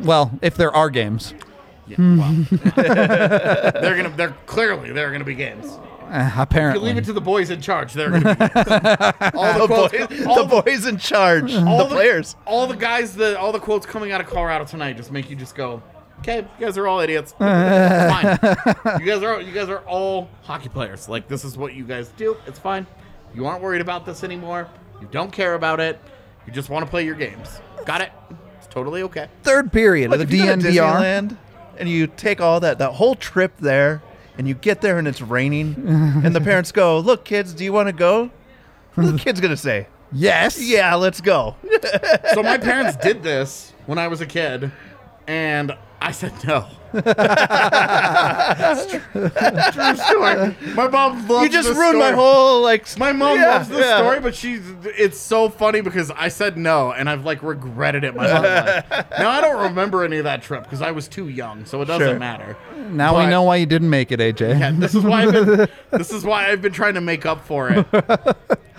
Well, 0.03 0.31
if 0.43 0.57
there 0.57 0.75
are 0.75 0.89
games, 0.91 1.35
Yeah, 1.87 1.97
well. 1.99 2.33
they're 2.77 3.97
gonna. 3.97 4.13
They're 4.17 4.35
clearly 4.47 4.91
they're 4.93 5.13
gonna 5.13 5.25
be 5.25 5.35
games. 5.35 5.79
uh, 6.55 6.73
You 6.75 6.81
leave 6.81 6.97
it 6.97 7.05
to 7.07 7.13
the 7.13 7.21
boys 7.21 7.51
in 7.51 7.61
charge. 7.61 7.93
They're 7.93 8.11
gonna 8.11 8.35
be 8.35 8.41
all 9.39 9.53
the 9.55 9.59
The, 9.59 9.67
quotes. 9.67 9.93
boy, 10.17 10.25
all 10.27 10.45
the 10.47 10.63
boys 10.63 10.87
in 10.87 10.97
charge. 10.99 11.55
all 11.55 11.79
the 11.89 11.95
players. 11.95 12.37
all 12.47 12.67
the 12.67 12.77
guys, 12.77 13.15
the 13.17 13.39
all 13.39 13.53
the 13.53 13.59
quotes 13.59 13.85
coming 13.87 14.13
out 14.13 14.21
of 14.21 14.27
Colorado 14.29 14.65
tonight 14.65 14.97
just 14.97 15.11
make 15.11 15.29
you 15.29 15.37
just 15.37 15.55
go, 15.55 15.83
okay, 16.21 16.39
you 16.59 16.67
guys 16.67 16.79
are 16.79 16.87
all 16.87 17.01
idiots. 17.01 17.33
Fine. 17.39 18.39
You 19.01 19.07
guys 19.07 19.23
are 19.23 19.41
you 19.41 19.53
guys 19.53 19.69
are 19.69 19.81
all 19.81 20.29
hockey 20.43 20.69
players. 20.69 21.09
Like 21.09 21.27
this 21.29 21.45
is 21.45 21.57
what 21.59 21.75
you 21.75 21.85
guys 21.85 22.09
do. 22.17 22.37
It's 22.47 22.59
fine. 22.59 22.87
You 23.35 23.47
aren't 23.47 23.63
worried 23.63 23.81
about 23.81 24.07
this 24.07 24.23
anymore. 24.23 24.69
You 25.01 25.09
don't 25.11 25.33
care 25.33 25.55
about 25.55 25.81
it. 25.81 26.01
You 26.47 26.53
just 26.53 26.71
want 26.71 26.85
to 26.87 26.91
play 26.91 27.05
your 27.05 27.17
games. 27.17 27.61
Got 27.85 28.01
it? 28.03 28.13
It's 28.59 28.69
totally 28.69 29.03
okay. 29.03 29.29
Third 29.43 29.73
period 29.73 30.11
Look, 30.11 30.21
of 30.21 30.29
the 30.29 30.37
you 30.37 30.45
go 30.45 30.55
to 30.57 30.63
DNVR. 30.63 30.71
Disneyland 30.71 31.37
and 31.77 31.89
you 31.89 32.07
take 32.07 32.41
all 32.41 32.61
that 32.61 32.79
that 32.79 32.93
whole 32.93 33.17
trip 33.17 33.57
there 33.59 34.01
and 34.39 34.49
you 34.49 34.55
get 34.55 34.81
there 34.81 34.99
and 34.99 35.07
it's 35.09 35.21
raining 35.21 35.75
and 36.25 36.35
the 36.35 36.41
parents 36.41 36.73
go, 36.73 36.99
"Look, 36.99 37.25
kids, 37.25 37.53
do 37.53 37.65
you 37.65 37.73
want 37.73 37.89
to 37.89 37.93
go?" 37.93 38.31
What 38.95 39.07
are 39.07 39.13
the 39.13 39.19
kid's 39.19 39.41
gonna 39.41 39.57
say? 39.57 39.89
Yes. 40.13 40.61
Yeah, 40.61 40.95
let's 40.95 41.21
go. 41.21 41.57
So 42.35 42.43
my 42.43 42.59
parents 42.59 42.97
did 42.97 43.23
this 43.23 43.73
when 43.87 43.99
I 43.99 44.07
was 44.09 44.21
a 44.21 44.27
kid, 44.27 44.71
and 45.27 45.77
I 46.01 46.13
said 46.13 46.33
no. 46.47 46.67
That's 47.05 48.87
true 49.75 49.97
story. 49.97 50.57
My 50.75 50.89
mom 50.89 51.27
loves 51.29 51.45
you 51.45 51.51
just 51.53 51.69
this 51.69 51.77
ruined 51.77 51.99
my 51.99 52.13
whole 52.13 52.63
like. 52.63 52.99
My 52.99 53.13
mom 53.13 53.39
Yeah, 53.39 53.55
loves 53.55 53.69
the 53.69 53.79
yeah. 53.79 53.97
story, 53.99 54.21
but 54.21 54.35
she's 54.35 54.63
it's 54.85 55.19
so 55.19 55.49
funny 55.49 55.81
because 55.81 56.11
I 56.11 56.29
said 56.29 56.57
no 56.57 56.93
and 56.93 57.09
I've 57.09 57.25
like 57.25 57.43
regretted 57.43 58.05
it 58.05 58.15
my 58.15 58.29
whole 58.29 58.43
life. 58.43 58.87
Now 59.19 59.31
I 59.31 59.41
don't 59.41 59.63
remember 59.65 60.05
any 60.05 60.19
of 60.19 60.25
that 60.25 60.43
trip 60.43 60.65
because 60.65 60.83
I 60.83 60.91
was 60.91 61.09
too 61.09 61.29
young, 61.29 61.65
so 61.65 61.81
it 61.83 61.87
doesn't 61.87 62.05
Sure. 62.09 62.19
matter. 62.19 62.57
Now 62.91 63.19
we 63.19 63.27
know 63.27 63.43
why 63.45 63.57
you 63.57 63.67
didn't 63.67 63.91
make 63.91 64.13
it, 64.13 64.21
AJ. 64.21 64.59
Yeah, 64.61 64.71
this 64.73 64.95
is 64.95 65.03
why 65.05 65.23
I've 65.25 65.33
been 65.33 65.69
this 65.91 66.13
is 66.13 66.25
why 66.25 66.51
I've 66.51 66.63
been 66.63 66.73
trying 66.73 66.95
to 66.95 67.01
make 67.01 67.27
up 67.27 67.45
for 67.47 67.71
it 67.71 67.87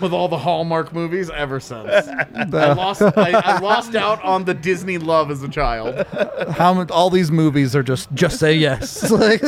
with 0.00 0.12
all 0.12 0.28
the 0.28 0.38
Hallmark 0.38 0.92
movies 0.92 1.30
ever 1.30 1.58
since. 1.60 1.88
I 1.90 2.72
lost 2.72 3.02
I, 3.02 3.40
I 3.44 3.58
lost 3.60 3.94
out 3.94 4.22
on 4.22 4.44
the 4.44 4.54
Disney 4.54 4.98
love 4.98 5.30
as 5.30 5.42
a 5.42 5.48
child. 5.48 6.06
How 6.52 6.84
all 6.90 7.10
these 7.10 7.30
movies 7.30 7.74
are 7.74 7.82
just 7.82 8.05
just 8.14 8.38
say 8.38 8.54
yes. 8.54 9.10
Like, 9.16 9.42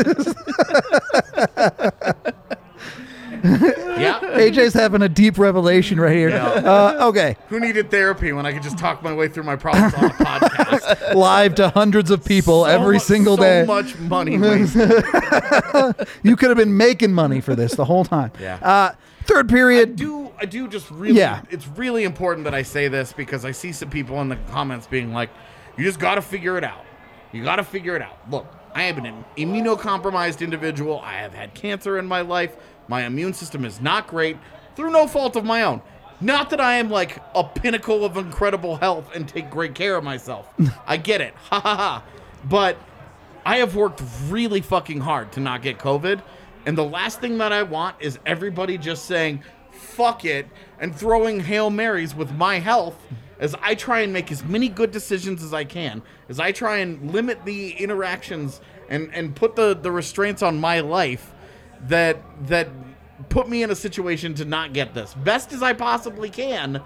Yeah. 3.45 4.19
AJ's 4.21 4.75
having 4.75 5.03
a 5.03 5.09
deep 5.09 5.39
revelation 5.39 6.01
right 6.01 6.15
here. 6.17 6.31
Uh, 6.31 7.09
okay, 7.09 7.37
Who 7.49 7.61
needed 7.61 7.91
therapy 7.91 8.33
when 8.33 8.47
I 8.47 8.53
could 8.53 8.63
just 8.63 8.79
talk 8.79 9.03
my 9.03 9.13
way 9.13 9.29
through 9.29 9.45
my 9.45 9.55
problems 9.57 9.95
on 9.95 10.05
a 10.07 10.11
podcast? 10.11 11.15
live 11.15 11.55
to 11.57 11.69
hundreds 11.69 12.11
of 12.11 12.25
people 12.25 12.65
So 12.65 12.71
every 12.71 12.95
mu- 12.95 13.01
single 13.01 13.37
so 13.37 13.43
day. 13.43 13.63
So 13.65 13.67
much 13.67 13.97
money. 13.99 14.33
You 16.23 16.37
could 16.37 16.49
have 16.49 16.57
been 16.59 16.77
making 16.77 17.13
money 17.13 17.41
for 17.41 17.55
this 17.55 17.75
the 17.75 17.85
whole 17.85 18.05
time. 18.05 18.33
Yeah. 18.41 18.57
Uh, 18.57 18.93
third 19.25 19.51
I 19.51 19.55
period. 19.55 19.97
do 19.97 20.31
I 20.41 20.45
do 20.45 20.67
just 20.69 20.91
really 20.91 21.19
Yeah. 21.19 21.43
it's 21.51 21.67
really 21.69 22.05
important 22.05 22.45
that 22.45 22.55
I 22.55 22.63
say 22.63 22.89
this 22.89 23.13
because 23.13 23.45
I 23.45 23.51
see 23.53 23.73
some 23.73 23.91
people 23.91 24.21
in 24.21 24.29
the 24.29 24.37
comments 24.51 24.87
being 24.87 25.13
like, 25.13 25.31
you 25.77 25.85
just 25.85 25.99
gotta 26.01 26.23
figure 26.23 26.57
it 26.59 26.65
out. 26.65 26.85
You 27.33 27.45
gotta 27.45 27.64
figure 27.64 27.95
it 27.97 28.03
out. 28.03 28.18
Look, 28.31 28.47
I 28.74 28.85
am 28.85 29.05
an 29.05 29.24
immunocompromised 29.37 30.41
individual. 30.41 31.01
I 31.01 31.14
have 31.14 31.35
had 31.35 31.55
cancer 31.55 31.99
in 31.99 32.07
my 32.07 32.20
life. 32.20 32.57
My 32.89 33.05
immune 33.05 33.35
system 33.35 33.64
is 33.64 33.81
not 33.81 34.07
great 34.07 34.37
through 34.76 34.91
no 34.91 35.07
fault 35.07 35.37
of 35.37 35.45
my 35.45 35.62
own. 35.62 35.83
Not 36.20 36.51
that 36.51 36.61
I 36.61 36.74
am 36.74 36.91
like 36.91 37.20
a 37.35 37.45
pinnacle 37.45 38.05
of 38.05 38.16
incredible 38.16 38.76
health 38.76 39.14
and 39.14 39.29
take 39.29 39.51
great 39.51 39.74
care 39.74 39.97
of 39.97 40.05
myself. 40.05 40.53
I 40.87 40.97
get 40.97 41.20
it. 41.20 41.35
Ha 41.51 41.61
ha 41.61 41.76
ha. 41.76 42.05
But 42.45 42.76
I 43.45 43.59
have 43.59 43.76
worked 43.76 44.03
really 44.29 44.61
fucking 44.61 45.01
hard 45.01 45.33
to 45.33 45.41
not 45.41 45.62
get 45.62 45.79
COVID. 45.79 46.22
And 46.66 46.76
the 46.76 46.85
last 46.85 47.20
thing 47.20 47.39
that 47.39 47.53
I 47.53 47.62
want 47.62 47.97
is 48.01 48.18
everybody 48.26 48.79
just 48.79 49.05
saying, 49.07 49.43
fuck 49.79 50.24
it, 50.24 50.47
and 50.79 50.95
throwing 50.95 51.41
Hail 51.41 51.70
Marys 51.70 52.14
with 52.14 52.33
my 52.33 52.59
health 52.59 52.97
as 53.41 53.55
I 53.62 53.74
try 53.74 54.01
and 54.01 54.12
make 54.12 54.33
as 54.33 54.45
many 54.45 54.68
good 54.68 54.91
decisions 54.91 55.43
as 55.43 55.55
I 55.55 55.64
can, 55.64 56.03
as 56.29 56.41
I 56.41 56.53
try 56.53 56.79
and 56.79 57.12
limit 57.12 57.45
the 57.45 57.70
interactions 57.70 58.61
and, 58.89 59.11
and 59.14 59.35
put 59.35 59.55
the, 59.55 59.74
the 59.74 59.93
restraints 59.93 60.43
on 60.43 60.61
my 60.61 60.81
life 60.81 61.33
that 61.83 62.20
that 62.49 62.68
put 63.29 63.49
me 63.49 63.62
in 63.62 63.70
a 63.70 63.74
situation 63.74 64.35
to 64.35 64.45
not 64.45 64.72
get 64.72 64.95
this. 64.95 65.14
Best 65.14 65.53
as 65.53 65.62
I 65.62 65.72
possibly 65.72 66.31
can. 66.31 66.83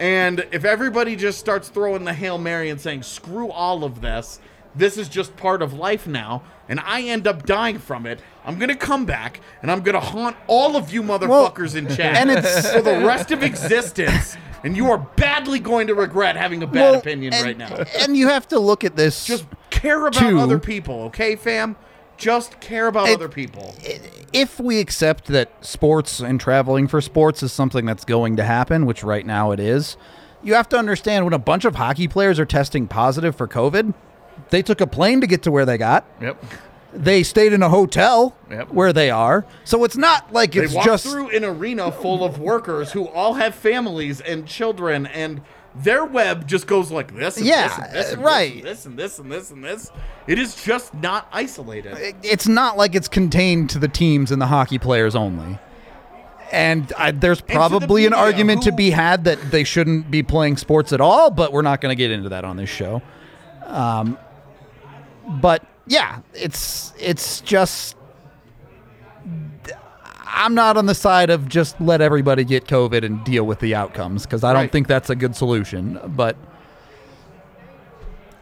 And 0.00 0.46
if 0.52 0.64
everybody 0.64 1.16
just 1.16 1.38
starts 1.38 1.68
throwing 1.68 2.04
the 2.04 2.14
Hail 2.14 2.38
Mary 2.38 2.70
and 2.70 2.80
saying, 2.80 3.02
screw 3.02 3.50
all 3.50 3.84
of 3.84 4.00
this, 4.00 4.40
this 4.74 4.96
is 4.98 5.08
just 5.08 5.36
part 5.36 5.62
of 5.62 5.72
life 5.74 6.06
now, 6.06 6.42
and 6.68 6.80
I 6.80 7.02
end 7.02 7.26
up 7.26 7.46
dying 7.46 7.78
from 7.78 8.06
it, 8.06 8.20
I'm 8.44 8.58
going 8.58 8.68
to 8.68 8.76
come 8.76 9.04
back 9.06 9.40
and 9.62 9.70
I'm 9.70 9.80
going 9.82 9.94
to 9.94 10.00
haunt 10.00 10.36
all 10.46 10.76
of 10.76 10.92
you 10.92 11.02
motherfuckers 11.02 11.74
in 11.76 11.86
chat 11.88 12.16
and 12.16 12.30
it's- 12.30 12.72
for 12.72 12.80
the 12.82 12.98
rest 13.04 13.30
of 13.30 13.42
existence. 13.42 14.36
And 14.64 14.76
you 14.76 14.90
are 14.90 14.98
badly 14.98 15.60
going 15.60 15.86
to 15.86 15.94
regret 15.94 16.34
having 16.36 16.64
a 16.64 16.66
bad 16.66 16.80
Well, 16.80 16.94
opinion 16.96 17.32
and, 17.32 17.44
right 17.46 17.56
now. 17.56 17.84
And 18.00 18.16
you 18.16 18.26
have 18.28 18.48
to 18.48 18.58
look 18.58 18.82
at 18.82 18.96
this. 18.96 19.24
Just 19.24 19.46
care 19.70 20.04
about 20.06 20.18
Two. 20.28 20.40
other 20.40 20.58
people, 20.58 21.02
okay, 21.04 21.36
fam? 21.36 21.76
Just 22.16 22.58
care 22.58 22.88
about 22.88 23.08
It- 23.08 23.14
other 23.14 23.28
people. 23.28 23.76
if 24.32 24.58
we 24.58 24.80
accept 24.80 25.26
that 25.26 25.52
sports 25.64 26.18
and 26.18 26.40
traveling 26.40 26.88
for 26.88 27.00
sports 27.00 27.40
is 27.44 27.52
something 27.52 27.86
that's 27.86 28.04
going 28.04 28.34
to 28.36 28.42
happen, 28.42 28.84
which 28.84 29.04
right 29.04 29.24
now 29.24 29.52
it 29.52 29.60
is, 29.60 29.96
you 30.42 30.54
have 30.54 30.68
to 30.70 30.76
understand 30.76 31.24
when 31.24 31.34
a 31.34 31.38
bunch 31.38 31.64
of 31.64 31.76
hockey 31.76 32.08
players 32.08 32.40
are 32.40 32.44
testing 32.44 32.88
positive 32.88 33.36
for 33.36 33.46
COVID, 33.46 33.94
they 34.50 34.62
took 34.62 34.80
a 34.80 34.86
plane 34.86 35.20
to 35.20 35.26
get 35.26 35.42
to 35.44 35.50
where 35.50 35.64
they 35.66 35.78
got. 35.78 36.04
Yep. 36.20 36.42
They 36.94 37.22
stayed 37.22 37.52
in 37.52 37.62
a 37.62 37.68
hotel 37.68 38.34
Yep. 38.50 38.70
where 38.70 38.92
they 38.92 39.10
are. 39.10 39.44
So 39.64 39.84
it's 39.84 39.96
not 39.96 40.32
like 40.32 40.52
They 40.52 40.60
it's 40.64 40.74
walk 40.74 40.86
just 40.86 41.06
through 41.06 41.28
an 41.36 41.44
arena 41.44 41.92
full 41.92 42.24
of 42.24 42.38
workers 42.38 42.92
who 42.92 43.06
all 43.08 43.34
have 43.34 43.54
families 43.54 44.20
and 44.22 44.46
children, 44.46 45.06
and 45.06 45.42
their 45.74 46.04
web 46.04 46.48
just 46.48 46.66
goes 46.66 46.90
like 46.90 47.14
this. 47.14 47.36
And 47.36 47.46
Yeah, 47.46 47.68
this 47.68 47.78
and 47.78 47.94
this 47.94 48.12
and 48.14 48.24
right. 48.24 48.62
This 48.62 48.86
and 48.86 48.98
this 48.98 49.18
and 49.18 49.30
this 49.30 49.50
and 49.50 49.62
this. 49.62 49.92
It 50.26 50.38
is 50.38 50.54
just 50.64 50.94
not 50.94 51.28
isolated. 51.30 51.94
It's 52.22 52.48
not 52.48 52.76
like 52.78 52.94
it's 52.94 53.08
contained 53.08 53.68
to 53.70 53.78
the 53.78 53.88
teams 53.88 54.32
and 54.32 54.40
the 54.40 54.46
hockey 54.46 54.78
players 54.78 55.14
only. 55.14 55.58
And 56.50 56.90
I, 56.96 57.10
there's 57.10 57.42
to 57.42 57.46
the 57.46 57.52
probably 57.52 58.06
an 58.06 58.12
media, 58.12 58.24
argument 58.24 58.62
to 58.62 58.72
be 58.72 58.90
had 58.90 59.24
that 59.24 59.50
they 59.50 59.62
shouldn't 59.64 60.10
be 60.10 60.22
playing 60.22 60.56
sports 60.56 60.94
at 60.94 61.00
all, 61.02 61.30
but 61.30 61.52
we're 61.52 61.60
not 61.62 61.82
going 61.82 61.90
to 61.94 61.96
get 61.96 62.10
into 62.10 62.30
that 62.30 62.44
on 62.46 62.56
this 62.56 62.70
show. 62.70 63.02
Um, 63.66 64.16
but 65.28 65.64
yeah, 65.86 66.20
it's 66.34 66.92
it's 66.98 67.40
just 67.40 67.96
I'm 70.26 70.54
not 70.54 70.76
on 70.76 70.86
the 70.86 70.94
side 70.94 71.30
of 71.30 71.48
just 71.48 71.80
let 71.80 72.00
everybody 72.00 72.44
get 72.44 72.66
COVID 72.66 73.04
and 73.04 73.24
deal 73.24 73.44
with 73.44 73.60
the 73.60 73.74
outcomes 73.74 74.24
because 74.24 74.44
I 74.44 74.52
don't 74.52 74.62
Right. 74.62 74.72
think 74.72 74.86
that's 74.86 75.10
a 75.10 75.16
good 75.16 75.34
solution. 75.34 75.98
But 76.08 76.36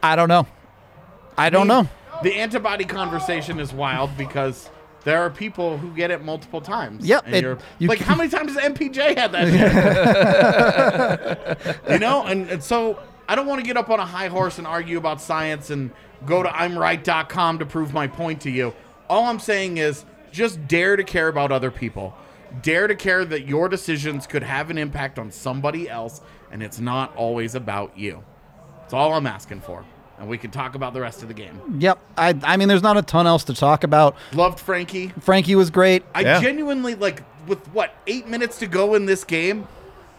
I 0.03 0.17
don't 0.17 0.29
know. 0.29 0.47
I 1.39 1.49
don't 1.51 1.67
know. 1.69 1.89
The 2.23 2.35
antibody 2.35 2.85
conversation 2.85 3.61
is 3.61 3.73
wild 3.73 4.17
because 4.17 4.71
there 5.05 5.21
are 5.21 5.31
people 5.31 5.79
who 5.79 5.91
get 5.95 6.11
it 6.11 6.25
multiple 6.25 6.61
times. 6.61 7.07
Yep, 7.07 7.25
And 7.27 7.35
it- 7.35 7.61
like, 7.81 8.01
how 8.01 8.15
many 8.17 8.29
times 8.31 8.55
has 8.55 8.65
MPJ 8.73 9.17
had 9.17 9.33
that 9.33 9.49
you 11.91 11.99
know? 11.99 12.25
And, 12.27 12.49
and 12.51 12.63
so 12.65 12.99
I 13.29 13.35
don't 13.35 13.47
want 13.47 13.61
to 13.61 13.67
get 13.67 13.77
up 13.77 13.91
on 13.91 13.99
a 14.01 14.07
high 14.07 14.29
horse 14.29 14.59
and 14.59 14.67
argue 14.67 14.99
about 14.99 15.21
science 15.21 15.71
and 15.71 15.91
go 16.25 16.43
to 16.43 16.49
I'mRight.com 16.49 17.59
to 17.59 17.67
prove 17.67 17.93
my 17.93 18.07
point 18.07 18.41
to 18.43 18.51
you. 18.51 18.75
All 19.09 19.25
I'm 19.27 19.39
saying 19.41 19.79
is 19.79 20.05
just 20.33 20.67
dare 20.69 20.97
to 20.97 21.05
care 21.05 21.29
about 21.29 21.53
other 21.53 21.71
people. 21.71 22.15
Dare 22.63 22.87
to 22.87 22.95
care 22.95 23.25
that 23.25 23.47
your 23.47 23.69
decisions 23.69 24.27
could 24.27 24.43
have 24.43 24.71
an 24.71 24.79
impact 24.79 25.19
on 25.19 25.31
somebody 25.31 25.89
else, 25.89 26.21
and 26.53 26.63
it's 26.63 26.79
not 26.79 27.15
always 27.17 27.55
about 27.55 27.97
you. 27.99 28.23
That's 28.81 28.95
all 28.95 29.15
I'm 29.15 29.27
asking 29.27 29.61
for. 29.63 29.85
And 30.19 30.29
we 30.29 30.39
can 30.39 30.51
talk 30.51 30.75
about 30.75 30.95
the 30.95 31.01
rest 31.01 31.23
of 31.23 31.29
the 31.29 31.35
game. 31.35 31.61
Yep. 31.79 31.99
I 32.17 32.35
I 32.43 32.57
mean, 32.57 32.69
there's 32.69 32.83
not 32.83 32.97
a 32.97 33.03
ton 33.03 33.27
else 33.27 33.45
to 33.45 33.55
talk 33.55 33.85
about. 33.85 34.17
Loved 34.33 34.59
Frankie. 34.59 35.09
Frankie 35.21 35.55
was 35.57 35.69
great. 35.69 36.05
I 36.15 36.21
Yeah. 36.23 36.41
genuinely 36.41 36.95
like 36.95 37.23
with 37.47 37.59
what 37.75 37.93
eight 38.07 38.27
minutes 38.27 38.59
to 38.61 38.67
go 38.67 38.95
in 38.95 39.05
this 39.05 39.25
game. 39.25 39.67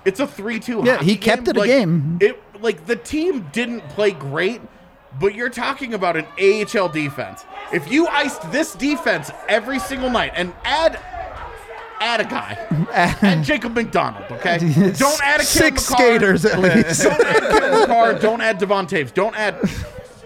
It's 0.05 0.19
a 0.19 0.27
three-two. 0.27 0.83
Yeah, 0.85 1.01
he 1.01 1.17
kept 1.17 1.45
game. 1.45 1.49
it 1.49 1.57
a 1.57 1.59
Like, 1.61 1.67
game. 1.69 2.17
It 2.21 2.41
like 2.61 2.85
the 2.85 2.95
team 2.95 3.47
didn't 3.51 3.81
play 3.89 4.11
great, 4.11 4.61
but 5.19 5.35
you're 5.35 5.49
talking 5.49 5.93
about 5.93 6.15
an 6.17 6.25
AHL 6.39 6.89
defense. 6.89 7.45
If 7.73 7.91
you 7.91 8.07
iced 8.07 8.51
this 8.51 8.73
defense 8.73 9.31
every 9.47 9.79
single 9.79 10.09
night 10.09 10.33
and 10.35 10.53
add 10.63 10.99
add 11.99 12.21
a 12.21 12.25
guy, 12.25 12.57
add 12.93 13.43
Jacob 13.43 13.73
MacDonald, 13.73 14.25
okay? 14.31 14.57
Don't 14.97 15.21
add 15.23 15.41
a 15.41 15.43
Six 15.43 15.89
Makar. 15.89 16.03
skaters 16.03 16.45
at 16.45 16.59
least. 16.87 17.03
Don't 17.03 17.21
add 17.21 17.41
Cale 17.59 17.87
Makar. 17.87 18.19
Don't 18.19 18.41
add 18.41 18.57
Devon 18.59 18.85
Toews. 18.85 19.13
Don't 19.13 19.35
add 19.35 19.57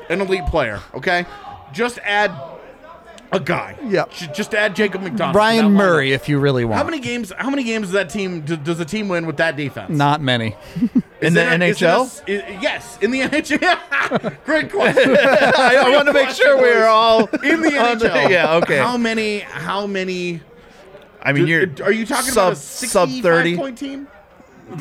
an 0.10 0.22
elite 0.22 0.46
player, 0.48 0.82
okay? 0.94 1.26
Just 1.72 1.98
add 2.00 2.32
a 3.32 3.40
guy. 3.40 3.78
Yeah. 3.86 4.04
Just 4.34 4.54
add 4.54 4.76
Jacob 4.76 5.02
MacDonald. 5.02 5.34
to 5.34 5.38
that 5.38 5.40
Ryan 5.40 5.68
lineup. 5.68 5.78
Murray, 5.78 6.12
if 6.12 6.28
you 6.28 6.38
really 6.38 6.66
want. 6.66 6.78
How 6.78 6.84
many 6.84 7.00
games? 7.00 7.32
How 7.38 7.50
many 7.50 7.64
games 7.64 7.88
does 7.88 7.94
that 7.94 8.10
team 8.10 8.42
does 8.42 8.82
a 8.82 8.86
team 8.86 9.08
win 9.08 9.26
with 9.26 9.38
that 9.38 9.56
defense? 9.56 9.90
Not 9.90 10.20
many. 10.22 10.58
In 11.22 11.34
the 11.36 11.42
Is 11.42 11.82
it 11.82 11.86
a- 11.86 11.86
NHL? 11.86 12.06
is 12.06 12.24
it 12.28 12.32
a- 12.44 12.48
i- 12.58 12.62
yes, 12.62 12.98
in 13.02 13.12
the 13.12 13.22
NHL. 13.30 14.44
Great 14.46 14.72
question. 14.72 15.16
I, 15.18 15.76
I 15.86 15.90
want 15.96 16.08
to 16.08 16.14
make 16.14 16.30
sure 16.30 16.58
we're 16.58 16.88
all 16.88 17.26
in 17.44 17.62
the 17.62 17.78
on 17.78 17.98
the- 18.00 18.06
NHL. 18.10 18.30
yeah, 18.30 18.56
okay. 18.56 18.78
How 18.78 18.98
many? 18.98 19.40
How 19.40 19.86
many? 19.88 20.42
I 21.22 21.34
mean, 21.34 21.46
you're 21.48 21.68
are 21.84 21.92
you 21.92 22.06
talking 22.06 22.32
sub 22.32 22.38
about 22.38 22.54
a 22.54 22.56
sub 22.56 23.10
thirty. 23.22 23.56
point 23.56 23.78
team? 23.78 24.08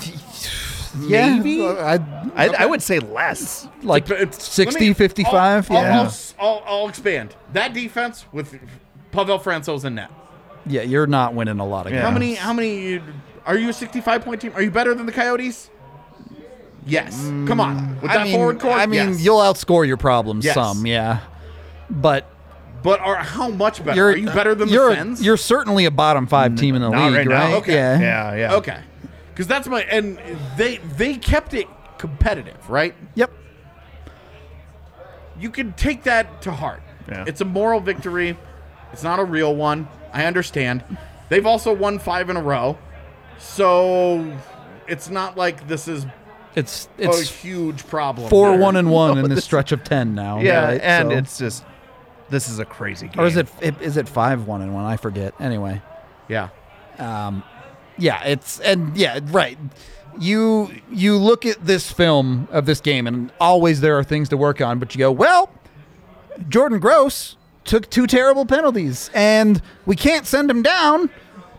yeah, 1.01 1.37
Maybe? 1.37 1.67
I, 1.67 1.95
I, 2.35 2.49
I 2.61 2.67
would 2.67 2.83
say 2.83 2.99
less. 3.01 3.69
like 3.83 4.07
But 4.09 4.35
60, 4.35 4.81
me- 4.89 4.95
55. 4.95 5.71
I'll, 5.71 5.77
I'll- 5.77 5.83
yeah. 5.85 5.99
I'll, 6.01 6.07
s- 6.07 6.35
I'll, 6.39 6.63
I'll 6.67 6.89
expand 6.89 7.35
that 7.53 7.73
defense 7.75 8.25
with 8.33 8.59
Pavel 9.13 9.39
Francouz 9.39 9.85
in 9.85 9.97
net. 9.97 10.11
yeah, 10.67 10.83
you're 10.83 11.07
not 11.07 11.35
winning 11.35 11.59
a 11.61 11.67
lot 11.67 11.87
of 11.87 11.93
Yeah. 11.93 11.99
games. 11.99 12.09
How 12.09 12.13
many? 12.13 12.35
How 12.35 12.53
many? 12.53 13.03
Are 13.47 13.57
you 13.57 13.69
a 13.71 13.73
65 13.73 14.25
point 14.25 14.41
team? 14.41 14.53
Are 14.55 14.63
you 14.63 14.71
better 14.71 14.95
than 14.95 15.07
the 15.07 15.13
Coyotes? 15.13 15.71
Yes. 16.87 17.21
Come 17.47 17.61
on. 17.61 17.77
Mm, 17.77 18.03
With 18.03 18.11
that 18.11 18.21
I 18.21 18.25
mean, 18.25 18.35
forward 18.35 18.61
core, 18.61 18.73
I 18.73 18.87
mean, 18.87 19.11
yes. 19.11 19.21
you'll 19.23 19.39
outscore 19.41 19.87
your 19.87 19.97
problems 19.97 20.45
Yes. 20.45 20.55
some, 20.55 20.87
yeah. 20.87 21.21
But 21.91 22.27
But 22.83 23.01
are 23.01 23.17
how 23.17 23.49
much 23.49 23.85
better? 23.85 23.97
you're 23.97 24.09
are 24.13 24.17
you 24.17 24.27
better 24.31 24.55
than 24.55 24.69
you're, 24.69 24.91
the 24.91 24.97
Sens? 24.97 25.23
You're 25.23 25.37
certainly 25.37 25.85
a 25.85 25.91
bottom 25.91 26.27
five 26.27 26.55
team 26.57 26.75
in 26.75 26.83
the 26.83 26.89
Not 26.91 27.07
league, 27.13 27.17
right 27.17 27.27
now. 27.29 27.45
right? 27.47 27.55
Okay. 27.55 27.75
Yeah. 27.75 28.01
Yeah, 28.01 28.35
yeah. 28.35 28.55
okay. 28.55 28.81
Because 29.33 29.47
that's 29.47 29.69
my 29.69 29.83
and 29.83 30.19
they 30.57 30.79
they 30.97 31.17
kept 31.17 31.53
it 31.55 31.67
competitive, 31.99 32.69
right? 32.71 32.95
Yep. 33.15 33.31
You 35.39 35.51
can 35.51 35.73
take 35.75 36.03
that 36.05 36.43
to 36.43 36.53
heart. 36.53 36.83
Yeah. 37.09 37.25
It's 37.27 37.41
a 37.41 37.45
moral 37.45 37.81
victory. 37.81 38.37
It's 38.93 39.03
not 39.03 39.19
a 39.19 39.25
real 39.25 39.55
one. 39.55 39.89
I 40.13 40.25
understand. 40.27 40.85
They've 41.29 41.47
also 41.47 41.73
won 41.73 41.99
five 41.99 42.29
in 42.31 42.37
a 42.37 42.43
row, 42.43 42.77
so 43.39 44.37
it's 44.89 45.09
not 45.09 45.37
like 45.37 45.67
this 45.69 45.87
is 45.89 46.05
It's 46.57 46.89
a 46.99 47.05
it's 47.05 47.31
huge 47.31 47.87
problem. 47.87 48.29
four 48.29 48.51
here. 48.53 48.61
one 48.61 48.77
and 48.77 48.91
one 49.03 49.19
in 49.19 49.29
this 49.31 49.45
stretch 49.45 49.73
of 49.73 49.85
ten 49.85 50.15
now. 50.15 50.41
Yeah, 50.41 50.65
right? 50.65 50.81
and 50.81 51.11
So- 51.11 51.17
it's 51.17 51.39
just 51.39 51.65
this 52.29 52.49
is 52.49 52.59
a 52.59 52.65
crazy 52.65 53.09
game. 53.09 53.21
or 53.23 53.27
is 53.27 53.37
it 53.37 53.49
is 53.81 53.97
it 53.97 54.09
five 54.09 54.47
one 54.47 54.63
and 54.63 54.75
one? 54.75 54.85
I 54.85 54.97
forget. 54.97 55.35
Anyway. 55.41 55.81
Yeah. 56.29 56.49
Um, 56.99 57.43
yeah, 57.99 58.23
it's 58.25 58.61
and 58.61 58.97
yeah, 58.97 59.21
right. 59.27 59.59
You 60.19 60.71
you 60.91 61.17
look 61.17 61.47
at 61.47 61.65
this 61.65 61.91
film 61.91 62.49
of 62.51 62.67
this 62.67 62.81
game 62.81 63.07
and 63.07 63.33
always 63.41 63.81
there 63.81 63.97
are 63.99 64.05
things 64.05 64.29
to 64.31 64.37
work 64.37 64.61
on, 64.61 64.79
but 64.79 64.95
you 64.95 64.99
go, 64.99 65.13
well, 65.13 65.51
Jordan 66.49 66.79
Gross 66.79 67.37
took 67.65 67.89
two 67.91 68.07
terrible 68.07 68.45
penalties 68.47 69.11
and 69.15 69.61
we 69.87 69.95
can't 69.95 70.27
send 70.27 70.51
him 70.51 70.63
down 70.63 71.11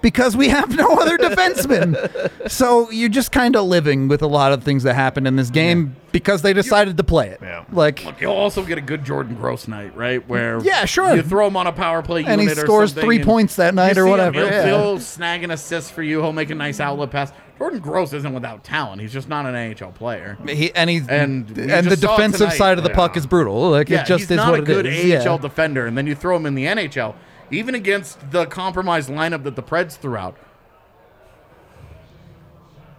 because 0.02 0.36
we 0.36 0.49
have 0.49 0.76
no 0.76 0.88
other 0.99 1.18
defensemen. 1.18 2.49
so 2.49 2.89
you're 2.91 3.10
just 3.10 3.32
kind 3.32 3.56
of 3.56 3.66
living 3.66 4.08
with 4.08 4.22
a 4.22 4.28
lot 4.28 4.52
of 4.52 4.64
things 4.64 4.84
that 4.84 4.93
happened 4.95 5.28
in 5.28 5.36
this 5.36 5.49
game 5.49 5.95
because 6.12 6.41
they 6.41 6.54
decided 6.54 6.97
to 6.97 7.04
play 7.04 7.30
it. 7.30 7.39
Yeah. 7.41 7.64
Like 7.72 8.20
You'll 8.20 8.34
also 8.34 8.64
get 8.64 8.78
a 8.78 8.82
good 8.82 9.06
Jordan 9.06 9.36
Gross 9.36 9.68
night, 9.68 9.95
right? 9.95 10.28
Where 10.28 10.60
Yeah, 10.62 10.86
sure. 10.86 11.16
you 11.16 11.22
throw 11.22 11.47
him 11.47 11.56
on 11.56 11.68
a 11.68 11.72
power 11.72 12.02
play 12.02 12.26
And 12.26 12.41
he 12.41 12.47
unit 12.47 12.58
or 12.58 12.66
scores 12.66 12.89
something, 12.91 13.04
three 13.06 13.24
points 13.24 13.56
that 13.58 13.74
night 13.74 13.91
or 13.91 13.93
see 13.95 14.02
him, 14.02 14.10
whatever, 14.10 14.39
He'll, 14.39 14.47
yeah. 14.49 14.66
he'll 14.66 14.99
snag 14.99 15.43
an 15.43 15.52
assist 15.52 15.93
for 15.93 16.04
you. 16.04 16.22
He'll 16.22 16.34
make 16.34 16.49
a 16.49 16.56
nice 16.56 16.80
outlet 16.80 17.12
pass. 17.12 17.32
Jordan 17.58 17.80
Gross 17.80 18.12
isn't 18.14 18.34
without 18.34 18.64
talent. 18.64 19.02
He's 19.02 19.14
just 19.14 19.30
not 19.30 19.45
an 19.45 19.54
NHL 19.54 19.93
player. 19.93 20.36
he 20.47 20.74
and 20.74 20.89
he's 20.89 21.08
And 21.08 21.47
and 21.58 21.86
the 21.86 21.91
just 21.91 22.02
saw 22.02 22.14
it 22.16 22.18
defensive 22.18 22.39
tonight. 22.39 22.58
side 22.58 22.78
of 22.80 22.84
the 22.84 22.89
Yeah. 22.89 22.95
puck 22.95 23.16
is 23.18 23.28
brutal. 23.28 23.70
Like 23.70 23.88
Yeah, 23.88 24.02
it 24.02 24.08
just 24.08 24.22
he's 24.24 24.32
is 24.32 24.38
not 24.38 24.49
what 24.52 24.62
a 24.62 24.64
good 24.64 24.88
is. 24.88 24.95
AHL 25.26 25.36
Yeah. 25.36 25.38
defender, 25.38 25.86
and 25.86 25.95
then 25.95 26.08
you 26.08 26.16
throw 26.16 26.36
him 26.36 26.47
in 26.47 26.56
the 26.56 26.66
NHL, 26.66 27.14
even 27.52 27.76
against 27.76 28.32
the 28.32 28.45
compromised 28.45 29.10
lineup 29.10 29.43
that 29.43 29.56
the 29.56 29.64
Preds 29.64 29.97
threw 29.97 30.16
out. 30.16 30.38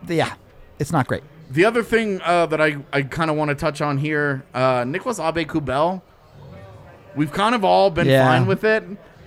yeah, 0.09 0.35
it's 0.79 0.93
not 0.93 1.07
great. 1.07 1.23
The 1.51 1.65
other 1.65 1.83
thing 1.83 2.21
uh, 2.23 2.47
that 2.47 2.61
I, 2.61 2.77
I 2.93 3.03
kind 3.03 3.31
of 3.31 3.37
want 3.37 3.51
to 3.51 3.55
touch 3.55 3.81
on 3.81 3.99
here, 3.99 4.45
uh, 4.55 4.85
Nicolas 4.87 5.19
Aube-Kubel, 5.19 6.03
we've 7.15 7.33
kind 7.33 7.55
of 7.55 7.65
all 7.65 7.91
been 7.91 8.07
Yeah. 8.09 8.27
fine 8.27 8.47
with 8.47 8.65
it, 8.65 8.85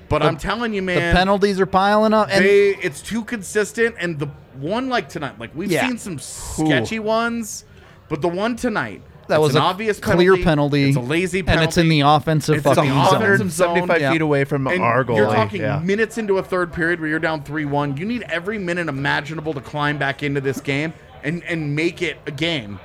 but 0.10 0.22
I'm 0.24 0.38
telling 0.38 0.74
you, 0.74 0.82
man, 0.82 1.14
The 1.14 1.18
penalties 1.18 1.60
are 1.60 1.66
piling 1.68 2.14
up, 2.14 2.30
and 2.32 2.44
they 2.44 2.70
it's 2.82 3.02
too 3.02 3.24
consistent. 3.24 3.96
And 4.00 4.18
the 4.20 4.28
one 4.60 4.90
like 4.90 5.08
tonight, 5.10 5.40
like 5.40 5.52
we've 5.56 5.72
Yeah. 5.72 5.88
seen 5.88 5.98
some 5.98 6.18
sketchy 6.20 7.00
ones, 7.00 7.64
but 8.10 8.22
the 8.22 8.28
one 8.28 8.56
tonight 8.56 9.02
that 9.28 9.36
it's 9.36 9.42
was 9.42 9.56
an 9.56 9.62
a 9.62 9.66
obvious 9.66 10.00
clear 10.00 10.38
penalty. 10.38 10.90
It's 10.90 10.98
a 10.98 11.02
lazy 11.02 11.42
penalty, 11.44 11.62
and 11.62 11.68
it's 11.70 11.78
in 11.78 11.90
the 11.90 12.02
offensive 12.02 12.56
It's 12.58 12.66
in 12.66 12.70
the 12.70 12.76
fucking 12.76 12.92
zone. 12.92 13.16
offensive 13.22 13.52
zone. 13.52 13.68
175 13.70 14.02
Yeah. 14.02 14.12
feet 14.12 14.22
away 14.22 14.44
from 14.44 14.68
And 14.68 14.82
our 14.84 15.04
goal. 15.04 15.18
you're 15.18 15.34
talking 15.34 15.62
yeah. 15.62 15.80
minutes 15.80 16.18
into 16.18 16.38
a 16.38 16.44
third 16.44 16.72
period 16.74 17.00
where 17.00 17.10
you're 17.10 17.20
down 17.20 17.44
three 17.44 17.66
one. 17.66 17.98
You 17.98 18.06
need 18.06 18.24
every 18.30 18.58
minute 18.60 18.88
imaginable 18.88 19.54
to 19.54 19.62
climb 19.62 19.98
back 19.98 20.24
into 20.24 20.42
this 20.42 20.62
game 20.62 20.94
and 21.24 21.44
and 21.44 21.76
make 21.76 22.02
it 22.02 22.18
a 22.28 22.32
game. 22.32 22.80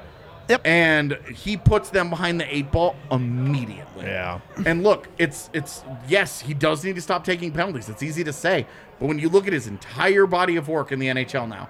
Yep. 0.48 0.62
And 0.66 1.16
he 1.32 1.56
puts 1.56 1.90
them 1.90 2.10
behind 2.10 2.40
the 2.40 2.52
eight 2.56 2.72
ball 2.72 2.96
immediately. 3.12 4.06
Yeah. 4.06 4.40
And 4.66 4.82
look, 4.82 5.08
it's 5.18 5.48
it's 5.52 5.84
yes, 6.08 6.40
he 6.40 6.54
does 6.54 6.82
need 6.84 6.96
to 6.96 7.00
stop 7.02 7.24
taking 7.24 7.52
penalties. 7.52 7.88
It's 7.88 8.02
easy 8.02 8.24
to 8.24 8.32
say, 8.32 8.66
but 8.98 9.06
when 9.06 9.18
you 9.18 9.28
look 9.28 9.46
at 9.46 9.52
his 9.52 9.66
entire 9.68 10.26
body 10.26 10.56
of 10.56 10.68
work 10.68 10.90
in 10.90 10.98
the 10.98 11.06
NHL 11.08 11.48
now, 11.48 11.68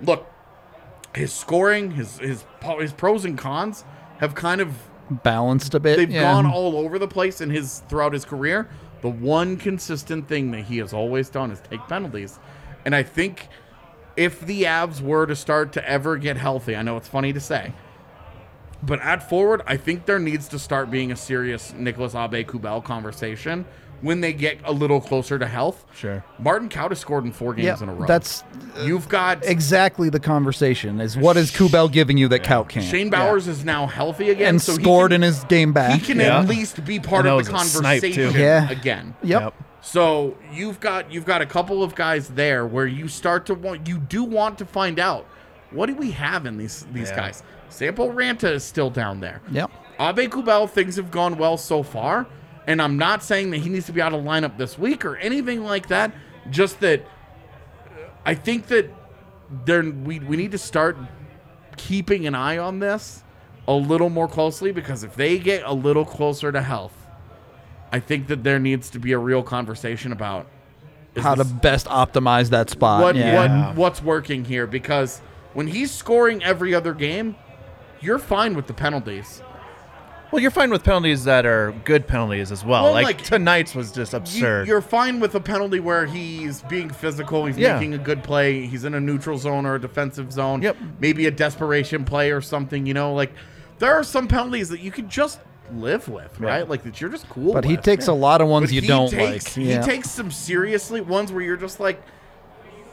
look, 0.00 0.26
his 1.14 1.30
scoring, 1.32 1.90
his 1.90 2.18
his 2.18 2.44
his 2.78 2.92
pros 2.92 3.26
and 3.26 3.36
cons 3.36 3.84
have 4.22 4.36
kind 4.36 4.60
of 4.60 4.72
balanced 5.10 5.74
a 5.74 5.80
bit. 5.80 5.96
they've 5.96 6.10
yeah. 6.10 6.32
gone 6.32 6.46
all 6.46 6.76
over 6.76 6.96
the 6.96 7.08
place 7.08 7.40
in 7.40 7.50
his 7.50 7.80
throughout 7.88 8.12
his 8.12 8.24
career. 8.24 8.68
The 9.02 9.10
one 9.10 9.56
consistent 9.56 10.28
thing 10.28 10.52
that 10.52 10.62
he 10.62 10.78
has 10.78 10.92
always 10.92 11.28
done 11.28 11.50
is 11.50 11.60
take 11.60 11.80
penalties. 11.88 12.38
And 12.84 12.94
I 12.94 13.02
think 13.02 13.48
if 14.16 14.40
the 14.40 14.62
Avs 14.62 15.00
were 15.00 15.26
to 15.26 15.34
start 15.34 15.72
to 15.72 15.88
ever 15.88 16.16
get 16.16 16.36
healthy, 16.36 16.76
I 16.76 16.82
know 16.82 16.96
it's 16.96 17.08
funny 17.08 17.32
to 17.32 17.40
say, 17.40 17.72
but 18.80 19.00
at 19.00 19.28
forward, 19.28 19.62
I 19.66 19.76
think 19.76 20.06
there 20.06 20.20
needs 20.20 20.46
to 20.48 20.58
start 20.58 20.88
being 20.88 21.10
a 21.10 21.16
serious 21.16 21.74
Nicolas 21.74 22.14
Aube-Kubel 22.14 22.82
conversation 22.82 23.64
when 24.02 24.20
they 24.20 24.32
get 24.32 24.58
a 24.64 24.72
little 24.72 25.00
closer 25.00 25.38
to 25.38 25.46
health. 25.46 25.84
Sure. 25.94 26.22
Martin 26.38 26.68
Kaut 26.68 26.90
has 26.90 26.98
scored 26.98 27.24
in 27.24 27.32
four 27.32 27.54
games 27.54 27.64
Yeah, 27.66 27.82
in 27.82 27.88
a 27.88 27.94
row. 27.94 28.06
that's 28.06 28.42
uh, 28.76 28.82
you've 28.84 29.08
got 29.08 29.44
exactly 29.46 30.10
the 30.10 30.20
conversation. 30.20 31.00
Is 31.00 31.16
what 31.16 31.36
is 31.36 31.50
Kubel 31.50 31.88
giving 31.90 32.18
you 32.18 32.28
that 32.28 32.42
Kaut 32.42 32.68
can't? 32.68 32.84
Shane 32.84 33.08
Bowers 33.10 33.48
is 33.48 33.64
now 33.64 33.86
healthy 33.86 34.30
again, 34.30 34.48
and 34.50 34.62
so 34.62 34.76
he 34.76 34.82
scored 34.82 35.10
can- 35.12 35.22
in 35.22 35.22
his 35.22 35.44
game 35.44 35.72
back. 35.72 35.98
He 36.00 36.04
can 36.06 36.18
Yeah. 36.20 36.40
at 36.40 36.48
least 36.48 36.84
be 36.84 36.98
part 37.00 37.26
of 37.26 37.44
the 37.46 37.52
was 37.52 37.64
a 37.64 37.68
snipe, 37.78 38.02
too. 38.02 38.08
conversation 38.12 38.40
Yeah. 38.40 38.68
again. 38.70 39.14
Yep. 39.22 39.54
So 39.80 40.36
you've 40.52 40.78
got 40.80 41.10
you've 41.12 41.26
got 41.26 41.40
a 41.42 41.46
couple 41.46 41.82
of 41.82 41.94
guys 41.94 42.28
there 42.28 42.66
where 42.66 42.86
you 42.86 43.08
start 43.08 43.46
to 43.46 43.54
want 43.54 43.88
you 43.88 43.98
do 43.98 44.22
want 44.24 44.58
to 44.58 44.64
find 44.64 44.98
out 45.00 45.26
what 45.70 45.86
do 45.86 45.94
we 45.96 46.10
have 46.12 46.46
in 46.46 46.56
these 46.56 46.86
these 46.92 47.10
Yeah. 47.10 47.16
guys. 47.16 47.42
Sampo 47.68 48.12
Ranta 48.12 48.52
is 48.52 48.62
still 48.64 48.90
down 48.90 49.20
there. 49.20 49.40
Yep. 49.50 49.70
Aube-Kubel, 49.98 50.68
things 50.68 50.96
have 50.96 51.10
gone 51.10 51.36
well 51.38 51.56
so 51.56 51.82
far, 51.82 52.26
and 52.66 52.80
I'm 52.80 52.96
not 52.96 53.22
saying 53.22 53.50
that 53.50 53.58
he 53.58 53.68
needs 53.68 53.86
to 53.86 53.92
be 53.92 54.00
out 54.00 54.12
of 54.12 54.22
lineup 54.22 54.56
this 54.56 54.78
week 54.78 55.04
or 55.04 55.16
anything 55.16 55.64
like 55.64 55.88
that. 55.88 56.14
Just 56.50 56.80
that 56.80 57.00
uh, 57.00 58.00
I 58.24 58.34
think 58.34 58.66
that 58.68 58.90
there 59.64 59.82
we 59.82 60.18
we 60.20 60.36
need 60.36 60.52
to 60.52 60.58
start 60.58 60.96
keeping 61.76 62.26
an 62.26 62.34
eye 62.34 62.58
on 62.58 62.78
this 62.78 63.24
a 63.68 63.74
little 63.74 64.10
more 64.10 64.28
closely 64.28 64.72
because 64.72 65.04
if 65.04 65.14
they 65.14 65.38
get 65.38 65.62
a 65.64 65.72
little 65.72 66.04
closer 66.04 66.50
to 66.50 66.60
health, 66.60 66.94
I 67.92 68.00
think 68.00 68.26
that 68.28 68.42
there 68.42 68.58
needs 68.58 68.90
to 68.90 68.98
be 68.98 69.12
a 69.12 69.18
real 69.18 69.42
conversation 69.42 70.12
about 70.12 70.46
is 71.14 71.22
How 71.22 71.34
to 71.34 71.44
best 71.44 71.86
optimize 71.86 72.50
that 72.50 72.70
spot. 72.70 73.02
what 73.02 73.16
yeah. 73.16 73.68
what 73.68 73.76
what's 73.76 74.02
working 74.02 74.44
here 74.44 74.66
because 74.66 75.20
when 75.52 75.66
he's 75.66 75.90
scoring 75.90 76.42
every 76.42 76.74
other 76.74 76.94
game, 76.94 77.36
you're 78.00 78.18
fine 78.18 78.54
with 78.54 78.66
the 78.66 78.74
penalties. 78.74 79.42
Well, 80.32 80.40
you're 80.40 80.50
fine 80.50 80.70
with 80.70 80.82
penalties 80.82 81.24
that 81.24 81.44
are 81.44 81.72
good 81.84 82.06
penalties 82.08 82.50
as 82.50 82.64
well. 82.64 82.84
Well, 82.84 82.92
like, 82.94 83.04
like, 83.04 83.22
tonight's 83.22 83.74
was 83.74 83.92
just 83.92 84.14
absurd. 84.14 84.66
you're 84.66 84.80
fine 84.80 85.20
with 85.20 85.34
a 85.34 85.40
penalty 85.40 85.78
where 85.78 86.06
he's 86.06 86.62
being 86.62 86.88
physical, 86.88 87.44
he's 87.44 87.58
Yeah. 87.58 87.74
making 87.74 87.92
a 87.94 87.98
good 87.98 88.24
play, 88.24 88.64
he's 88.66 88.84
in 88.84 88.94
a 88.94 89.00
neutral 89.00 89.36
zone 89.36 89.66
or 89.66 89.74
a 89.74 89.80
defensive 89.80 90.32
zone. 90.32 90.62
Yep. 90.62 90.76
Maybe 91.00 91.26
a 91.26 91.30
desperation 91.30 92.04
play 92.06 92.30
or 92.30 92.40
something, 92.40 92.86
you 92.86 92.94
know, 92.94 93.12
like 93.12 93.30
there 93.78 93.92
are 93.92 94.02
some 94.02 94.26
penalties 94.26 94.70
that 94.70 94.80
you 94.80 94.90
can 94.90 95.06
just 95.08 95.38
live 95.74 96.08
with, 96.08 96.40
right? 96.40 96.66
Like 96.66 96.82
that 96.84 96.98
you're 97.00 97.10
just 97.10 97.28
cool 97.28 97.52
But 97.52 97.64
he 97.66 97.76
with. 97.76 97.84
takes 97.84 98.06
a 98.08 98.12
lot 98.14 98.40
of 98.40 98.48
ones 98.48 98.70
But 98.70 98.72
you 98.72 98.80
don't 98.82 99.10
takes, 99.10 99.54
like. 99.56 99.66
Yeah. 99.66 99.80
He 99.82 99.86
takes 99.86 100.10
some 100.10 100.30
seriously 100.30 101.02
ones 101.02 101.30
where 101.30 101.42
you're 101.42 101.56
just 101.58 101.78
like, 101.78 102.02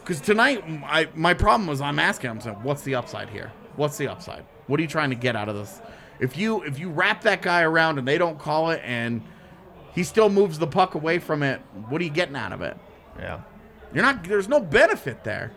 because 0.03 0.19
tonight 0.19 0.61
I 0.85 1.07
my 1.15 1.33
problem 1.33 1.67
was 1.67 1.79
I'm 1.79 1.99
asking 1.99 2.31
him, 2.41 2.53
what's 2.63 2.81
the 2.81 2.95
upside 2.95 3.29
here? 3.29 3.51
What's 3.77 3.97
the 3.97 4.09
upside? 4.09 4.43
What 4.67 4.77
are 4.79 4.83
you 4.83 4.89
trying 4.89 5.09
to 5.11 5.15
get 5.15 5.37
out 5.37 5.47
of 5.47 5.55
this? 5.55 5.79
If 6.19 6.37
you 6.37 6.63
if 6.63 6.79
you 6.79 6.89
wrap 6.89 7.21
that 7.23 7.41
guy 7.41 7.61
around 7.61 7.97
and 7.97 8.07
they 8.07 8.17
don't 8.17 8.37
call 8.37 8.71
it 8.71 8.81
and 8.83 9.21
he 9.93 10.03
still 10.03 10.29
moves 10.29 10.59
the 10.59 10.67
puck 10.67 10.95
away 10.95 11.19
from 11.19 11.43
it, 11.43 11.61
what 11.87 12.01
are 12.01 12.03
you 12.03 12.09
getting 12.09 12.35
out 12.35 12.53
of 12.53 12.61
it? 12.61 12.77
yeah. 13.17 13.41
You're 13.93 14.03
not. 14.03 14.23
There's 14.23 14.47
no 14.47 14.59
benefit 14.59 15.23
there. 15.23 15.51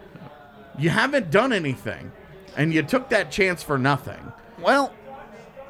You 0.79 0.89
haven't 0.89 1.31
done 1.31 1.53
anything, 1.53 2.13
and 2.57 2.73
you 2.73 2.83
took 2.83 3.11
that 3.11 3.31
chance 3.31 3.63
for 3.63 3.77
nothing. 3.77 4.33
Well, 4.59 4.91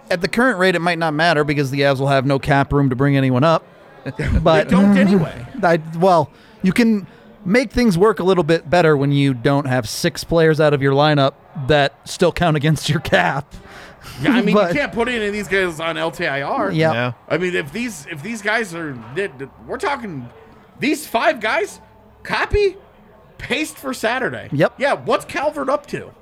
at 0.09 0.21
the 0.21 0.29
current 0.29 0.59
rate, 0.59 0.77
it 0.77 0.79
might 0.81 0.99
not 0.99 1.13
matter 1.13 1.43
because 1.43 1.73
the 1.73 1.81
Avs 1.81 1.99
will 1.99 2.07
have 2.07 2.25
no 2.25 2.39
cap 2.39 2.73
room 2.73 2.89
to 2.91 2.95
bring 2.97 3.17
anyone 3.17 3.43
up. 3.43 3.65
But 4.43 4.69
They 4.69 4.71
don't 4.77 4.97
anyway. 4.97 5.47
I, 5.63 5.81
well, 5.99 6.31
you 6.63 6.73
can 6.73 7.07
make 7.45 7.73
things 7.73 7.99
work 7.99 8.21
a 8.21 8.25
little 8.25 8.45
bit 8.45 8.69
better 8.71 8.97
when 8.97 9.11
you 9.11 9.35
don't 9.35 9.67
have 9.67 9.89
six 9.89 10.23
players 10.23 10.61
out 10.61 10.73
of 10.73 10.83
your 10.83 10.93
lineup 10.93 11.35
that 11.67 12.09
still 12.09 12.33
count 12.33 12.57
against 12.57 12.89
your 12.89 13.01
cap. 13.01 13.53
Yeah, 14.21 14.33
I 14.33 14.43
mean, 14.43 14.55
But- 14.55 14.73
you 14.75 14.81
can't 14.81 14.93
put 14.93 15.09
any 15.09 15.27
of 15.27 15.33
these 15.33 15.49
guys 15.49 15.81
on 15.81 15.97
LTIR. 15.97 16.75
Yeah. 16.75 16.93
Yeah. 16.93 17.13
I 17.29 17.39
mean, 17.39 17.55
if 17.55 17.73
these 17.73 18.07
if 18.11 18.23
these 18.23 18.43
guys 18.43 18.75
are, 18.75 18.97
we're 19.67 19.79
talking 19.79 20.29
these 20.81 21.07
five 21.07 21.41
guys, 21.41 21.81
copy, 22.23 22.77
paste 23.39 23.77
for 23.79 23.95
Saturday. 23.95 24.49
Yep. 24.53 24.75
Yeah. 24.79 24.95
What's 24.95 25.25
Calvert 25.25 25.69
up 25.69 25.87
to? 25.89 26.13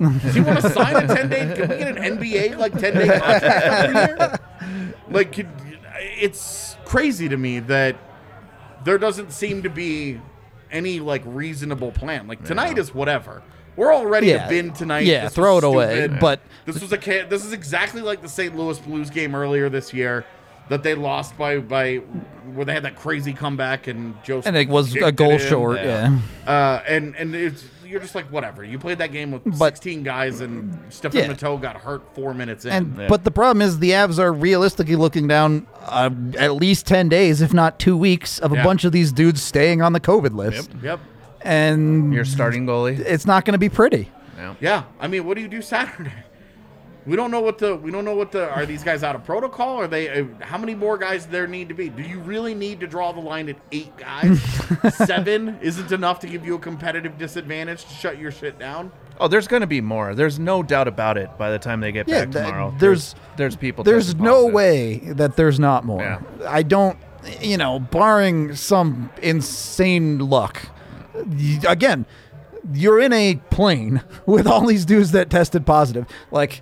Does 0.00 0.34
he 0.34 0.40
want 0.40 0.60
to 0.62 0.70
sign 0.70 0.96
a 0.96 1.06
ten 1.14 1.28
day? 1.28 1.40
Can 1.54 1.68
we 1.68 1.76
get 1.76 1.96
an 1.96 2.18
NBA 2.18 2.56
like 2.58 2.72
ten 2.78 2.94
day 2.94 3.06
contract? 3.18 4.42
Like, 5.10 5.32
could- 5.32 5.48
it's 5.98 6.76
crazy 6.84 7.28
to 7.28 7.36
me 7.36 7.58
that 7.60 7.96
there 8.84 8.96
doesn't 8.98 9.32
seem 9.32 9.62
to 9.64 9.68
be 9.70 10.20
any 10.70 11.00
like 11.00 11.22
reasonable 11.26 11.92
plan. 11.92 12.26
Like 12.26 12.44
tonight 12.44 12.78
is 12.78 12.94
whatever. 12.94 13.42
We're 13.80 13.92
all 13.92 14.04
ready 14.04 14.26
Yeah. 14.26 14.42
to 14.44 14.48
bin 14.50 14.72
tonight. 14.72 15.06
Yeah, 15.06 15.24
This 15.24 15.34
throw 15.34 15.56
it 15.56 15.64
away, 15.64 16.06
but- 16.20 16.40
this 16.66 16.80
was 16.82 16.92
a 16.92 16.96
this 16.98 17.46
is 17.46 17.54
exactly 17.54 18.02
like 18.02 18.20
the 18.20 18.28
St. 18.28 18.54
Louis 18.54 18.78
Blues 18.78 19.08
game 19.08 19.34
earlier 19.34 19.70
this 19.70 19.94
year 19.94 20.26
that 20.68 20.82
they 20.82 20.94
lost 20.94 21.36
by 21.38 21.58
by 21.60 21.96
where 22.54 22.66
they 22.66 22.74
had 22.74 22.82
that 22.82 22.94
crazy 22.96 23.32
comeback 23.32 23.86
and 23.86 24.14
Joe 24.22 24.42
And 24.44 24.54
it 24.54 24.68
was 24.68 24.94
a 24.94 25.10
goal 25.10 25.38
short. 25.38 25.78
Yeah. 25.78 26.18
Uh, 26.46 26.80
and 26.86 27.14
and 27.16 27.34
it's 27.34 27.64
you're 27.86 28.00
just 28.00 28.14
like 28.14 28.26
whatever. 28.30 28.62
You 28.62 28.78
played 28.78 28.98
that 28.98 29.12
game 29.12 29.32
with 29.32 29.42
But- 29.58 29.76
16 29.78 30.02
guys 30.04 30.40
and 30.42 30.78
Stefan 30.90 31.18
Yeah. 31.18 31.26
Matteau 31.28 31.60
got 31.60 31.76
hurt 31.78 32.02
four 32.14 32.34
minutes 32.34 32.66
in. 32.66 32.72
And 32.72 33.08
but 33.08 33.24
the 33.24 33.30
problem 33.32 33.62
is 33.62 33.78
the 33.78 33.92
Avs 33.92 34.18
are 34.18 34.32
realistically 34.32 34.94
looking 34.94 35.26
down 35.26 35.66
uh, 35.86 36.10
at 36.38 36.54
least 36.54 36.86
ten 36.86 37.08
days, 37.08 37.40
if 37.40 37.54
not 37.54 37.78
two 37.80 37.96
weeks, 37.96 38.38
of 38.40 38.52
a 38.52 38.56
Yeah. 38.56 38.62
bunch 38.62 38.84
of 38.84 38.92
these 38.92 39.10
dudes 39.10 39.42
staying 39.42 39.80
on 39.80 39.94
the 39.94 40.00
COVID 40.00 40.36
list, 40.36 40.70
yep. 40.82 41.00
And 41.42 42.12
Your 42.12 42.24
starting 42.24 42.66
goalie. 42.66 42.98
it's 42.98 43.26
not 43.26 43.44
going 43.44 43.52
to 43.52 43.58
be 43.58 43.68
pretty. 43.68 44.10
Yeah, 44.60 44.84
I 44.98 45.06
mean, 45.06 45.26
what 45.26 45.34
do 45.36 45.42
you 45.42 45.48
do 45.48 45.60
Saturday? 45.62 46.12
We 47.06 47.16
don't 47.16 47.30
know 47.30 47.40
what 47.40 47.58
the 47.58 47.76
we 47.76 47.90
don't 47.90 48.04
know 48.04 48.14
what 48.14 48.30
the 48.32 48.50
are 48.50 48.66
these 48.66 48.82
guys 48.84 49.02
out 49.02 49.14
of 49.14 49.24
protocol? 49.24 49.76
Are 49.80 49.86
they 49.88 50.08
uh, 50.20 50.24
how 50.40 50.58
many 50.58 50.74
more 50.74 50.98
guys 50.98 51.26
there 51.26 51.46
need 51.46 51.68
to 51.70 51.74
be? 51.74 51.88
Do 51.88 52.02
you 52.02 52.18
really 52.20 52.54
need 52.54 52.78
to 52.80 52.86
draw 52.86 53.10
the 53.12 53.20
line 53.20 53.48
at 53.48 53.56
eight 53.72 53.96
guys? 53.96 54.40
Seven 54.94 55.58
isn't 55.62 55.92
enough 55.92 56.20
to 56.20 56.26
give 56.26 56.44
you 56.44 56.54
a 56.56 56.58
competitive 56.58 57.16
disadvantage 57.16 57.84
to 57.86 57.94
shut 57.94 58.18
your 58.18 58.30
shit 58.30 58.58
down. 58.58 58.92
Oh, 59.18 59.28
there's 59.28 59.48
going 59.48 59.60
to 59.62 59.66
be 59.66 59.80
more. 59.80 60.14
There's 60.14 60.38
no 60.38 60.62
doubt 60.62 60.88
about 60.88 61.16
it. 61.18 61.36
By 61.38 61.50
the 61.50 61.58
time 61.58 61.80
they 61.80 61.90
get 61.92 62.06
Yeah, 62.08 62.24
back 62.26 62.32
th- 62.32 62.44
tomorrow, 62.46 62.74
there's- 62.78 63.14
there's 63.36 63.56
people. 63.56 63.82
There's 63.84 64.06
testing 64.08 64.24
no 64.24 64.34
positive. 64.34 64.54
way 64.54 64.96
that 65.14 65.36
there's 65.36 65.58
not 65.58 65.84
more. 65.84 66.00
Yeah. 66.02 66.20
I 66.46 66.62
don't, 66.62 66.98
you 67.40 67.56
know, 67.56 67.78
barring 67.80 68.54
some 68.54 69.10
insane 69.22 70.18
luck. 70.18 70.62
Y- 71.26 71.60
Again, 71.68 72.06
you're 72.72 73.00
in 73.00 73.12
a 73.12 73.36
plane 73.50 74.02
with 74.26 74.46
all 74.46 74.66
these 74.66 74.84
dudes 74.84 75.12
that 75.12 75.30
tested 75.30 75.66
positive. 75.66 76.06
Like 76.30 76.60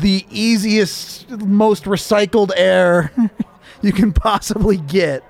the 0.00 0.26
easiest, 0.30 1.30
most 1.30 1.84
recycled 1.84 2.50
air 2.56 3.12
you 3.82 3.92
can 3.92 4.12
possibly 4.12 4.76
get. 4.78 5.22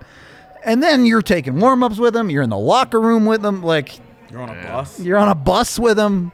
And 0.64 0.82
then 0.82 1.06
you're 1.06 1.22
taking 1.22 1.58
warm 1.60 1.82
ups 1.82 1.98
with 1.98 2.14
them. 2.14 2.30
You're 2.30 2.42
in 2.42 2.50
the 2.50 2.58
locker 2.58 3.00
room 3.00 3.24
with 3.26 3.42
them. 3.42 3.62
Like 3.62 3.98
You're 4.30 4.40
on 4.42 4.50
a 4.50 4.62
bus. 4.62 5.00
you're 5.00 5.18
on 5.18 5.28
a 5.28 5.34
bus 5.34 5.78
with 5.78 5.96
them. 5.96 6.32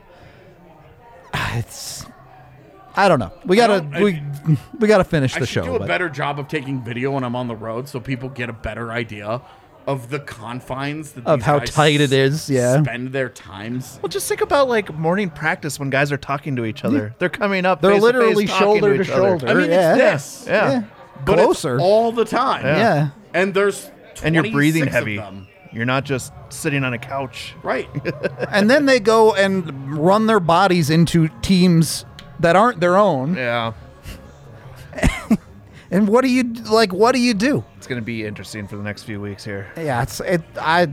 Ah, 1.32 1.58
it's. 1.58 2.06
I 2.98 3.08
don't 3.08 3.18
know. 3.18 3.32
We 3.44 3.56
gotta 3.56 3.86
I- 3.92 4.02
we 4.02 4.22
we 4.78 4.88
gotta 4.88 5.04
finish 5.04 5.36
I 5.36 5.40
the 5.40 5.46
should 5.46 5.64
show. 5.64 5.70
do 5.70 5.74
a 5.76 5.78
but- 5.80 5.88
better 5.88 6.08
job 6.08 6.38
of 6.40 6.48
taking 6.48 6.82
video 6.82 7.12
when 7.12 7.24
I'm 7.24 7.36
on 7.36 7.46
the 7.46 7.54
road, 7.56 7.88
so 7.88 8.00
people 8.00 8.28
get 8.28 8.48
a 8.48 8.52
better 8.54 8.90
idea 8.90 9.42
of 9.86 10.10
the 10.10 10.18
confines 10.18 11.12
that 11.12 11.26
Of 11.26 11.40
these 11.40 11.46
how 11.46 11.58
guys 11.60 11.70
tight 11.70 12.00
it 12.00 12.12
is, 12.12 12.50
yeah. 12.50 12.82
spend 12.82 13.12
their 13.12 13.28
times. 13.28 13.98
Well, 14.02 14.08
just 14.08 14.28
think 14.28 14.40
about 14.40 14.68
like 14.68 14.92
morning 14.94 15.30
practice 15.30 15.78
when 15.78 15.90
guys 15.90 16.10
are 16.10 16.16
talking 16.16 16.56
to 16.56 16.64
each 16.64 16.84
other. 16.84 17.14
They're 17.18 17.28
coming 17.28 17.64
up. 17.64 17.80
They're 17.80 17.92
face 17.92 18.00
to 18.02 18.06
face 18.06 18.14
literally 18.14 18.46
shoulder 18.46 18.96
to, 18.96 19.02
each 19.02 19.10
other. 19.10 19.38
shoulder. 19.38 19.48
I 19.48 19.54
mean, 19.54 19.70
yeah. 19.70 19.94
it's 19.94 20.38
this, 20.40 20.46
Yeah. 20.48 20.70
Yeah. 20.70 20.84
but 21.24 21.34
Closer. 21.36 21.74
it's 21.76 21.82
all 21.82 22.12
the 22.12 22.24
time. 22.24 22.64
yeah. 22.64 23.10
and 23.32 23.54
there's 23.54 23.90
And 24.22 24.34
you're 24.34 24.50
breathing 24.50 24.86
heavy. 24.86 25.20
You're 25.72 25.84
not 25.84 26.04
just 26.04 26.32
sitting 26.48 26.84
on 26.84 26.94
a 26.94 26.98
couch. 26.98 27.54
right? 27.62 27.88
and 28.50 28.70
then 28.70 28.86
they 28.86 28.98
go 28.98 29.34
and 29.34 29.98
run 29.98 30.26
their 30.26 30.40
bodies 30.40 30.90
into 30.90 31.28
teams 31.42 32.06
that 32.40 32.56
aren't 32.56 32.80
their 32.80 32.96
own. 32.96 33.34
Yeah. 33.34 33.72
And 35.90 36.08
what 36.08 36.22
do 36.22 36.28
you 36.28 36.42
like? 36.70 36.92
What 36.92 37.14
do 37.14 37.20
you 37.20 37.32
do? 37.32 37.64
It's 37.86 37.88
going 37.88 38.02
to 38.02 38.04
be 38.04 38.24
interesting 38.24 38.66
for 38.66 38.74
the 38.76 38.82
next 38.82 39.04
few 39.04 39.20
weeks 39.20 39.44
here. 39.44 39.70
Yeah, 39.76 40.02
it's 40.02 40.18
it. 40.18 40.42
I 40.60 40.88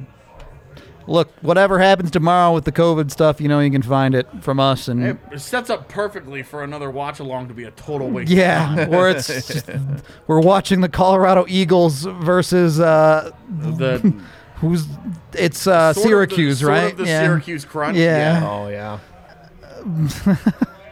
look. 1.08 1.32
Whatever 1.42 1.80
happens 1.80 2.12
tomorrow 2.12 2.54
with 2.54 2.66
the 2.66 2.72
COVID 2.72 3.10
stuff, 3.10 3.42
you 3.42 3.48
know, 3.48 3.60
you 3.62 3.72
can 3.72 3.82
find 3.82 4.14
it 4.14 4.28
from 4.42 4.60
us. 4.60 4.88
And 4.88 5.04
It 5.32 5.40
sets 5.40 5.72
up 5.72 5.90
perfectly 5.90 6.44
for 6.44 6.62
another 6.64 6.92
watch 6.92 7.20
along 7.20 7.48
to 7.48 7.56
be 7.56 7.64
a 7.64 7.72
total 7.72 8.12
waste. 8.12 8.32
yeah, 8.32 8.76
time. 8.76 8.92
where 8.92 9.10
it's 9.10 9.26
just- 9.48 9.72
we're 10.28 10.40
watching 10.40 10.82
the 10.82 10.88
Colorado 10.88 11.46
Eagles 11.48 12.04
versus 12.04 12.80
uh, 12.80 13.32
the 13.50 13.98
who's 14.58 14.86
it's 15.34 15.66
uh, 15.66 15.94
sort 15.94 15.98
of 15.98 16.04
the- 16.04 16.10
Syracuse, 16.10 16.60
sort 16.60 16.70
right? 16.74 16.92
Of 16.92 16.98
the 17.00 17.06
yeah. 17.06 17.22
Syracuse 17.22 17.66
crunch. 17.66 17.98
Yeah. 17.98 18.48
Oh 18.48 18.68
yeah. 18.68 19.00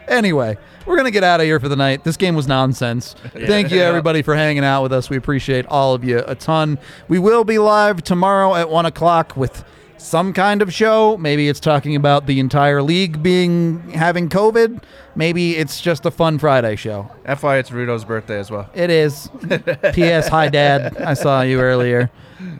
Anyway, 0.08 0.56
we're 0.86 0.96
gonna 0.96 1.10
get 1.10 1.24
out 1.24 1.40
of 1.40 1.46
here 1.46 1.60
for 1.60 1.68
the 1.68 1.76
night. 1.76 2.04
This 2.04 2.16
game 2.16 2.34
was 2.34 2.46
nonsense. 2.48 3.14
Thank 3.32 3.70
you 3.70 3.80
everybody 3.80 4.22
for 4.22 4.34
hanging 4.34 4.64
out 4.64 4.82
with 4.82 4.92
us. 4.92 5.08
We 5.08 5.16
appreciate 5.16 5.66
all 5.66 5.94
of 5.94 6.04
you 6.04 6.22
a 6.26 6.34
ton. 6.34 6.78
We 7.08 7.18
will 7.18 7.44
be 7.44 7.58
live 7.58 8.02
tomorrow 8.02 8.54
at 8.54 8.68
one 8.68 8.86
o'clock 8.86 9.36
with 9.36 9.64
some 9.98 10.32
kind 10.32 10.62
of 10.62 10.72
show. 10.74 11.16
Maybe 11.16 11.48
it's 11.48 11.60
talking 11.60 11.94
about 11.94 12.26
the 12.26 12.40
entire 12.40 12.82
league 12.82 13.22
being 13.22 13.90
having 13.90 14.28
COVID. 14.28 14.82
Maybe 15.14 15.56
it's 15.56 15.80
just 15.80 16.04
a 16.06 16.10
fun 16.10 16.38
Friday 16.38 16.74
show. 16.76 17.10
FY, 17.24 17.58
it's 17.58 17.70
Rudo's 17.70 18.04
birthday 18.04 18.38
as 18.40 18.50
well. 18.50 18.68
It 18.74 18.90
is. 18.90 19.30
P.S. 19.92 20.28
Hi, 20.28 20.48
Dad. 20.48 20.96
I 20.96 21.14
saw 21.14 21.42
you 21.42 21.60
earlier. 21.60 22.10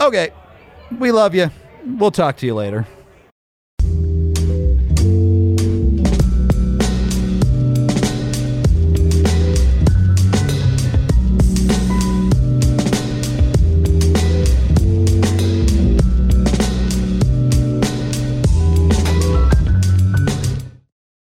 Okay. 0.00 0.30
We 0.96 1.10
love 1.10 1.34
you. 1.34 1.50
We'll 1.84 2.12
talk 2.12 2.36
to 2.36 2.46
you 2.46 2.54
later. 2.54 2.86